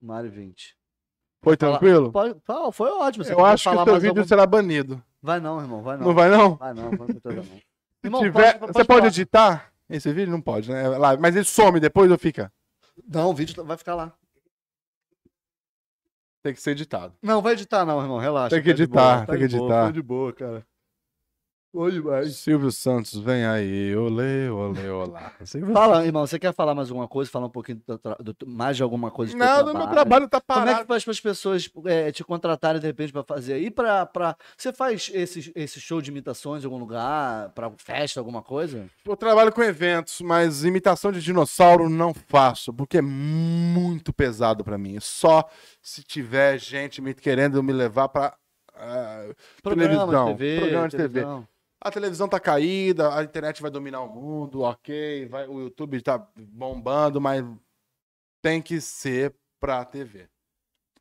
Uma 0.00 0.14
hora 0.14 0.26
e 0.28 0.30
vinte. 0.30 0.76
Foi 1.42 1.56
tranquilo? 1.56 2.12
Fala, 2.44 2.70
foi 2.70 2.90
ótimo. 2.90 3.24
Você 3.24 3.32
Eu 3.32 3.44
acho 3.44 3.68
que 3.68 3.76
o 3.76 3.84
teu 3.84 3.92
mais 3.92 4.02
vídeo 4.02 4.20
algum- 4.20 4.28
será 4.28 4.46
banido. 4.46 5.02
Vai 5.22 5.38
não, 5.40 5.60
irmão. 5.60 5.82
Vai 5.82 5.96
não. 5.96 6.06
Não, 6.06 6.14
vai 6.14 6.28
não? 6.28 6.54
Vai 6.56 6.74
não, 6.74 6.96
com 6.96 7.06
certeza 7.06 7.36
não. 7.36 7.44
Se 8.02 8.06
Irmão, 8.08 8.20
tiver, 8.20 8.58
pode- 8.58 8.72
você 8.72 8.84
pode 8.84 9.06
editar 9.06 9.72
esse 9.88 10.12
vídeo? 10.12 10.32
Não 10.32 10.40
pode, 10.40 10.68
né? 10.68 10.88
Lá, 10.88 11.16
mas 11.16 11.36
ele 11.36 11.44
some 11.44 11.78
depois 11.78 12.10
ou 12.10 12.18
fica? 12.18 12.52
Não, 13.08 13.30
o 13.30 13.34
vídeo 13.34 13.64
vai 13.64 13.76
ficar 13.76 13.94
lá. 13.94 14.12
Tem 16.42 16.52
que 16.52 16.60
ser 16.60 16.72
editado. 16.72 17.14
Não, 17.22 17.40
vai 17.40 17.52
editar 17.52 17.84
não, 17.84 18.02
irmão. 18.02 18.18
Relaxa. 18.18 18.50
Tem 18.56 18.60
que 18.62 18.74
tá 18.74 18.82
editar, 18.82 19.26
tá 19.26 19.32
tem 19.36 19.46
que 19.46 19.56
boa, 19.56 19.62
editar. 19.62 19.84
Foi 19.84 19.92
de 19.92 20.02
boa, 20.02 20.32
cara. 20.32 20.66
Foi 21.72 21.90
demais. 21.90 22.36
Silvio 22.36 22.70
Santos, 22.70 23.18
vem 23.18 23.46
aí. 23.46 23.96
Olê, 23.96 24.50
olê, 24.50 24.90
olá. 24.90 25.32
Silvio 25.42 25.72
Fala, 25.72 26.04
irmão, 26.04 26.26
você 26.26 26.38
quer 26.38 26.52
falar 26.52 26.74
mais 26.74 26.90
alguma 26.90 27.08
coisa? 27.08 27.30
Falar 27.30 27.46
um 27.46 27.50
pouquinho 27.50 27.80
do, 27.86 28.34
do- 28.34 28.46
mais 28.46 28.76
de 28.76 28.82
alguma 28.82 29.10
coisa 29.10 29.32
do 29.32 29.38
teu 29.38 29.46
Não, 29.46 29.72
no 29.72 29.78
meu 29.78 29.88
trabalho 29.88 30.28
tá 30.28 30.38
Como 30.38 30.60
é 30.60 30.64
parado. 30.64 30.80
que 30.82 30.86
faz 30.86 31.02
para 31.02 31.10
as 31.12 31.20
pessoas 31.20 31.70
é, 31.86 32.12
te 32.12 32.22
contratarem 32.22 32.78
de 32.78 32.86
repente 32.86 33.10
para 33.10 33.22
fazer? 33.22 33.58
E 33.58 33.70
para 33.70 34.04
pra... 34.04 34.36
você 34.54 34.70
faz 34.70 35.10
esse, 35.14 35.50
esse 35.54 35.80
show 35.80 36.02
de 36.02 36.10
imitações 36.10 36.62
em 36.62 36.66
algum 36.66 36.78
lugar, 36.78 37.48
para 37.54 37.70
festa, 37.78 38.20
alguma 38.20 38.42
coisa? 38.42 38.90
Eu 39.06 39.16
trabalho 39.16 39.50
com 39.50 39.62
eventos, 39.62 40.20
mas 40.20 40.64
imitação 40.64 41.10
de 41.10 41.22
dinossauro 41.22 41.88
não 41.88 42.12
faço, 42.12 42.70
porque 42.74 42.98
é 42.98 43.02
muito 43.02 44.12
pesado 44.12 44.62
pra 44.62 44.76
mim. 44.76 44.98
Só 45.00 45.48
se 45.80 46.02
tiver 46.02 46.58
gente 46.58 47.00
me 47.00 47.14
querendo 47.14 47.62
me 47.62 47.72
levar 47.72 48.10
pra 48.10 48.36
ah, 48.74 49.30
televisão. 49.62 50.26
TV, 50.36 50.58
programa 50.60 50.88
de 50.88 50.96
TV. 50.96 51.24
A 51.84 51.90
televisão 51.90 52.28
tá 52.28 52.38
caída, 52.38 53.12
a 53.16 53.24
internet 53.24 53.60
vai 53.60 53.70
dominar 53.70 54.02
o 54.02 54.08
mundo, 54.08 54.60
ok, 54.60 55.26
vai, 55.26 55.48
o 55.48 55.60
YouTube 55.62 56.00
tá 56.00 56.16
bombando, 56.36 57.20
mas 57.20 57.44
tem 58.40 58.62
que 58.62 58.80
ser 58.80 59.34
pra 59.58 59.84
TV. 59.84 60.28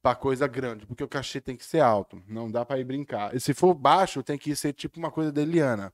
Pra 0.02 0.16
coisa 0.16 0.48
grande, 0.48 0.88
porque 0.88 1.04
o 1.04 1.08
cachê 1.08 1.40
tem 1.40 1.56
que 1.56 1.64
ser 1.64 1.80
alto. 1.82 2.20
Não 2.28 2.50
dá 2.50 2.66
pra 2.66 2.80
ir 2.80 2.84
brincar. 2.84 3.36
E 3.36 3.40
se 3.40 3.54
for 3.54 3.76
baixo, 3.76 4.24
tem 4.24 4.36
que 4.40 4.56
ser 4.56 4.74
tipo 4.74 4.98
uma 4.98 5.12
coisa 5.12 5.32
da 5.32 5.40
Eliana. 5.44 5.94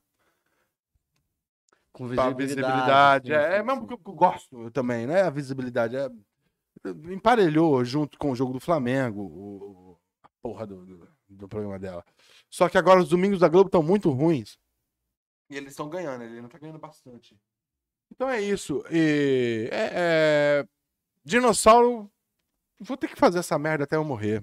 Com 1.92 2.06
visibilidade. 2.06 2.42
visibilidade. 2.46 3.32
é, 3.32 3.56
é 3.58 3.62
mesmo 3.62 3.86
que 3.86 3.92
eu 3.92 3.98
gosto 3.98 4.70
também, 4.70 5.06
né? 5.06 5.20
A 5.22 5.30
visibilidade. 5.30 5.94
É, 5.96 6.08
emparelhou 7.10 7.84
junto 7.84 8.16
com 8.18 8.30
o 8.30 8.34
jogo 8.36 8.54
do 8.54 8.60
Flamengo, 8.60 9.20
o- 9.20 9.98
a 10.22 10.28
porra 10.40 10.66
do, 10.66 10.86
do, 10.86 11.08
do 11.28 11.48
programa 11.48 11.78
dela. 11.78 12.02
Só 12.48 12.66
que 12.70 12.78
agora 12.78 13.00
os 13.00 13.10
domingos 13.10 13.40
da 13.40 13.48
Globo 13.48 13.68
estão 13.68 13.82
muito 13.82 14.10
ruins. 14.10 14.58
E 15.50 15.56
eles 15.56 15.70
estão 15.70 15.88
ganhando, 15.88 16.22
ele 16.24 16.40
não 16.40 16.48
tá 16.48 16.58
ganhando 16.58 16.78
bastante. 16.78 17.36
Então 18.10 18.28
é 18.28 18.40
isso. 18.40 18.84
E, 18.90 19.68
é, 19.72 19.90
é, 19.94 20.66
dinossauro. 21.24 22.10
Vou 22.80 22.96
ter 22.96 23.08
que 23.08 23.16
fazer 23.16 23.38
essa 23.40 23.58
merda 23.58 23.84
até 23.84 23.96
eu 23.96 24.04
morrer. 24.04 24.42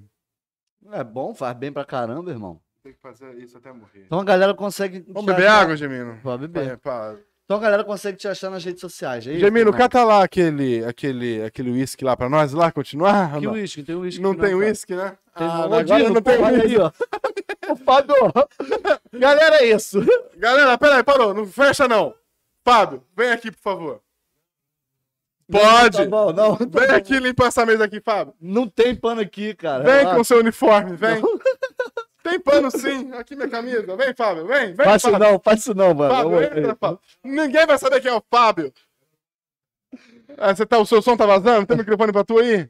É 0.92 1.04
bom, 1.04 1.34
faz 1.34 1.56
bem 1.58 1.72
pra 1.72 1.86
caramba, 1.86 2.30
irmão. 2.32 2.54
Vou 2.54 2.84
ter 2.84 2.94
que 2.94 3.00
fazer 3.00 3.34
isso 3.38 3.58
até 3.58 3.70
eu 3.70 3.76
morrer. 3.76 4.04
Então 4.06 4.20
a 4.20 4.24
galera 4.24 4.54
consegue. 4.54 5.00
Vamos 5.08 5.24
te 5.24 5.26
beber 5.28 5.48
achar- 5.48 5.62
água, 5.62 5.78
Gemino? 5.78 6.20
Pode 6.22 6.48
beber. 6.48 6.78
Pá. 6.78 7.16
Então 7.46 7.58
a 7.58 7.60
galera 7.60 7.84
consegue 7.84 8.18
te 8.18 8.28
achar 8.28 8.50
nas 8.50 8.64
redes 8.64 8.82
sociais. 8.82 9.26
É 9.28 9.32
isso, 9.32 9.40
Gemino, 9.40 9.70
irmão? 9.70 9.78
cata 9.78 10.04
lá 10.04 10.24
aquele 10.24 10.84
aquele 10.84 11.44
aquele 11.44 11.72
uísque 11.72 12.04
lá 12.04 12.18
pra 12.18 12.28
nós 12.30 12.54
lá 12.54 12.72
continuar. 12.72 13.40
Que 13.40 13.46
não? 13.46 13.54
uísque? 13.54 13.84
Tem 13.84 13.96
uísque. 13.96 14.22
Não 14.22 14.32
aqui 14.32 14.42
tem 14.42 14.56
uísque, 14.56 14.96
né? 14.96 15.18
Tem 15.38 15.48
Ah, 15.48 15.68
não. 15.68 15.74
agora 15.78 16.10
não 16.10 16.22
tem 16.22 16.44
uísque. 16.44 16.68
aí, 16.68 16.78
ó. 16.78 16.92
Ô, 17.72 17.76
Fábio. 17.76 18.16
Galera, 19.20 19.58
é 19.58 19.66
isso. 19.68 20.00
Galera, 20.38 20.78
peraí, 20.78 21.04
parou. 21.04 21.34
Não 21.34 21.46
fecha, 21.46 21.88
não. 21.88 22.14
Fábio, 22.64 23.04
vem 23.16 23.32
aqui, 23.32 23.52
por 23.52 23.60
favor. 23.60 24.02
Pode. 25.52 25.98
Tá 25.98 26.06
bom, 26.06 26.34
não. 26.34 26.56
tá 26.58 26.80
Vem 26.80 26.88
bom. 26.88 26.96
aqui 26.96 27.20
limpar 27.20 27.48
essa 27.48 27.66
mesa 27.66 27.86
aqui, 27.86 28.02
Fábio. 28.02 28.34
Não 28.42 28.68
tem 28.68 28.96
pano 28.96 29.22
aqui, 29.22 29.54
cara. 29.54 29.84
Vem 29.84 29.94
Relaxa. 29.98 30.18
com 30.18 30.24
seu 30.24 30.40
uniforme, 30.40 30.96
vem. 30.96 31.22
Tem 32.24 32.40
pano 32.40 32.72
sim. 32.72 33.12
Aqui 33.14 33.36
minha 33.36 33.48
camisa. 33.48 33.96
Vem, 33.96 34.12
Fábio. 34.16 34.48
Vem, 34.48 34.74
vem, 34.74 34.96
isso 34.96 35.12
Fábio. 35.12 35.20
não, 35.20 35.54
isso 35.54 35.76
não, 35.76 35.94
mano. 35.94 36.12
Fábio, 36.16 36.42
entra, 36.42 36.76
Fábio. 36.76 37.00
Ninguém 37.24 37.68
vai 37.68 37.78
saber 37.78 38.02
quem 38.02 38.10
é 38.10 38.16
o 38.16 38.24
Fábio. 38.32 38.74
Ah, 40.36 40.56
você 40.56 40.66
tá, 40.66 40.80
o 40.80 40.86
seu 40.88 41.04
som 41.04 41.16
tá 41.16 41.28
vazando? 41.28 41.68
Tem 41.68 41.78
microfone 41.78 42.12
pra 42.12 42.24
tu 42.24 42.40
aí? 42.40 42.68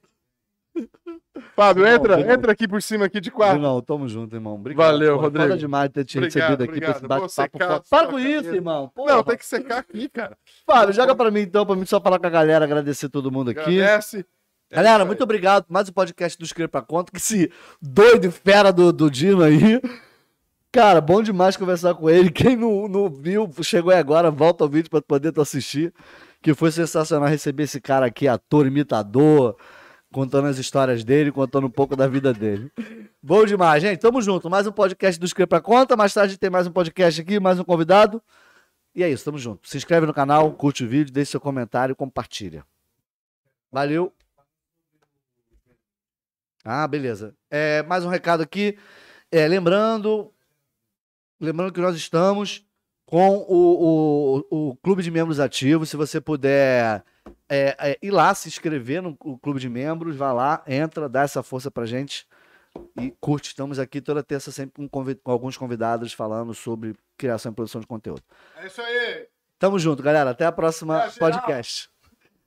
Fábio, 1.55 1.85
entra, 1.85 2.21
entra 2.33 2.51
aqui 2.51 2.67
por 2.67 2.81
cima 2.81 3.05
aqui 3.05 3.19
de 3.19 3.29
quatro. 3.29 3.59
Não, 3.59 3.81
tamo 3.81 4.07
junto, 4.07 4.35
irmão. 4.35 4.55
Obrigado. 4.55 4.85
Valeu. 4.85 5.17
Rodrigo. 5.17 5.47
Foda 5.47 5.57
demais 5.57 5.89
ter 5.89 6.05
te 6.05 6.17
Obrigado, 6.17 6.41
recebido 6.41 6.63
aqui 6.63 6.79
pra 6.79 6.89
esse 6.91 7.05
obrigado. 7.05 7.21
Bate-papo. 7.21 7.89
Para 7.89 8.07
com 8.07 8.19
isso, 8.19 8.55
irmão. 8.55 8.91
Porra. 8.93 9.15
Não, 9.15 9.23
tem 9.23 9.37
que 9.37 9.45
secar 9.45 9.79
aqui, 9.79 10.07
cara. 10.09 10.37
Fábio, 10.65 10.93
joga 10.93 11.15
pra 11.15 11.29
mim 11.31 11.41
então, 11.41 11.65
pra 11.65 11.75
mim 11.75 11.85
só 11.85 11.99
falar 11.99 12.19
com 12.19 12.27
a 12.27 12.29
galera, 12.29 12.65
agradecer 12.65 13.09
todo 13.09 13.31
mundo 13.31 13.51
aqui. 13.51 13.81
Agradece. 13.81 14.25
É 14.71 14.75
Galera, 14.77 14.99
isso 14.99 15.07
muito 15.07 15.23
obrigado 15.23 15.65
mais 15.69 15.87
um 15.87 15.93
podcast 15.93 16.37
do 16.39 16.43
Escreva 16.43 16.69
pra 16.69 16.81
Conta, 16.81 17.11
que 17.11 17.17
esse 17.17 17.51
doido 17.81 18.25
e 18.25 18.31
fera 18.31 18.71
do, 18.73 18.91
do 18.91 19.11
Dino 19.11 19.43
aí. 19.43 19.79
Cara, 20.71 20.99
bom 20.99 21.21
demais 21.21 21.55
conversar 21.55 21.95
com 21.95 22.09
ele. 22.09 22.31
Quem 22.31 22.55
não, 22.55 22.87
não 22.87 23.09
viu, 23.09 23.49
chegou 23.61 23.93
aí 23.93 23.99
agora, 23.99 24.31
volta 24.31 24.63
ao 24.63 24.69
vídeo 24.69 24.89
pra 24.89 25.01
poder 25.01 25.31
tu 25.31 25.39
assistir. 25.39 25.93
Que 26.41 26.53
foi 26.53 26.71
sensacional 26.71 27.29
receber 27.29 27.63
esse 27.63 27.79
cara 27.79 28.05
aqui, 28.05 28.27
ator, 28.27 28.67
imitador, 28.67 29.55
contando 30.15 30.47
as 30.47 30.57
histórias 30.57 31.03
dele, 31.03 31.29
contando 31.29 31.67
um 31.67 31.69
pouco 31.69 31.93
da 31.93 32.07
vida 32.07 32.33
dele. 32.33 32.71
Bom 33.21 33.45
demais, 33.45 33.83
gente. 33.83 33.99
Tamo 33.99 34.21
junto. 34.21 34.49
Mais 34.49 34.65
um 34.65 34.71
podcast 34.71 35.19
do 35.19 35.25
Escreva 35.25 35.49
pra 35.49 35.59
Conta. 35.59 35.97
Mais 35.97 36.13
tarde 36.13 36.37
tem 36.37 36.49
mais 36.49 36.65
um 36.65 36.71
podcast 36.71 37.19
aqui, 37.19 37.37
mais 37.37 37.59
um 37.59 37.65
convidado. 37.65 38.23
E 38.95 39.03
é 39.03 39.09
isso, 39.09 39.25
tamo 39.25 39.37
junto. 39.37 39.67
Se 39.67 39.75
inscreve 39.75 40.05
no 40.05 40.13
canal, 40.13 40.53
curte 40.53 40.85
o 40.85 40.87
vídeo, 40.87 41.11
deixe 41.11 41.31
seu 41.31 41.41
comentário 41.41 41.91
e 41.91 41.95
compartilha. 41.95 42.65
Valeu. 43.69 44.13
Ah, 46.63 46.87
beleza. 46.87 47.35
É, 47.51 47.83
mais 47.83 48.05
um 48.05 48.09
recado 48.09 48.41
aqui. 48.41 48.77
É, 49.29 49.45
lembrando, 49.49 50.33
lembrando 51.41 51.73
que 51.73 51.81
nós 51.81 51.93
estamos 51.93 52.65
com 53.05 53.45
o, 53.49 54.45
o, 54.49 54.69
o 54.69 54.75
clube 54.77 55.03
de 55.03 55.11
membros 55.11 55.41
ativos. 55.41 55.89
Se 55.89 55.97
você 55.97 56.21
puder 56.21 57.03
é, 57.49 57.75
é, 57.79 57.97
ir 58.01 58.11
lá 58.11 58.33
se 58.33 58.47
inscrever 58.47 59.01
no 59.01 59.15
clube 59.15 59.59
de 59.59 59.69
membros, 59.69 60.15
vá 60.15 60.31
lá, 60.33 60.63
entra, 60.67 61.07
dá 61.07 61.21
essa 61.21 61.43
força 61.43 61.69
pra 61.69 61.85
gente 61.85 62.27
e 62.99 63.11
curte. 63.19 63.49
Estamos 63.49 63.79
aqui 63.79 64.01
toda 64.01 64.23
terça 64.23 64.51
sempre 64.51 64.87
com, 64.89 65.03
com 65.15 65.31
alguns 65.31 65.57
convidados 65.57 66.13
falando 66.13 66.53
sobre 66.53 66.95
criação 67.17 67.51
e 67.51 67.55
produção 67.55 67.81
de 67.81 67.87
conteúdo. 67.87 68.21
É 68.57 68.67
isso 68.67 68.81
aí. 68.81 69.27
Tamo 69.57 69.79
junto, 69.79 70.03
galera. 70.03 70.31
Até 70.31 70.45
a 70.45 70.51
próxima 70.51 71.07
geral. 71.09 71.31
podcast. 71.31 71.89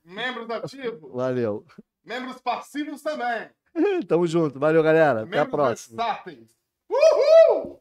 Membros 0.04 0.50
ativos, 0.50 1.10
Valeu. 1.14 1.64
membros 2.04 2.40
passivos 2.40 3.02
também. 3.02 3.48
Tamo 4.08 4.26
junto. 4.26 4.58
Valeu, 4.58 4.82
galera. 4.82 5.22
Até 5.22 5.38
a 5.38 5.46
próxima. 5.46 6.02
versáteis. 6.02 6.48
Uhul! 6.90 7.78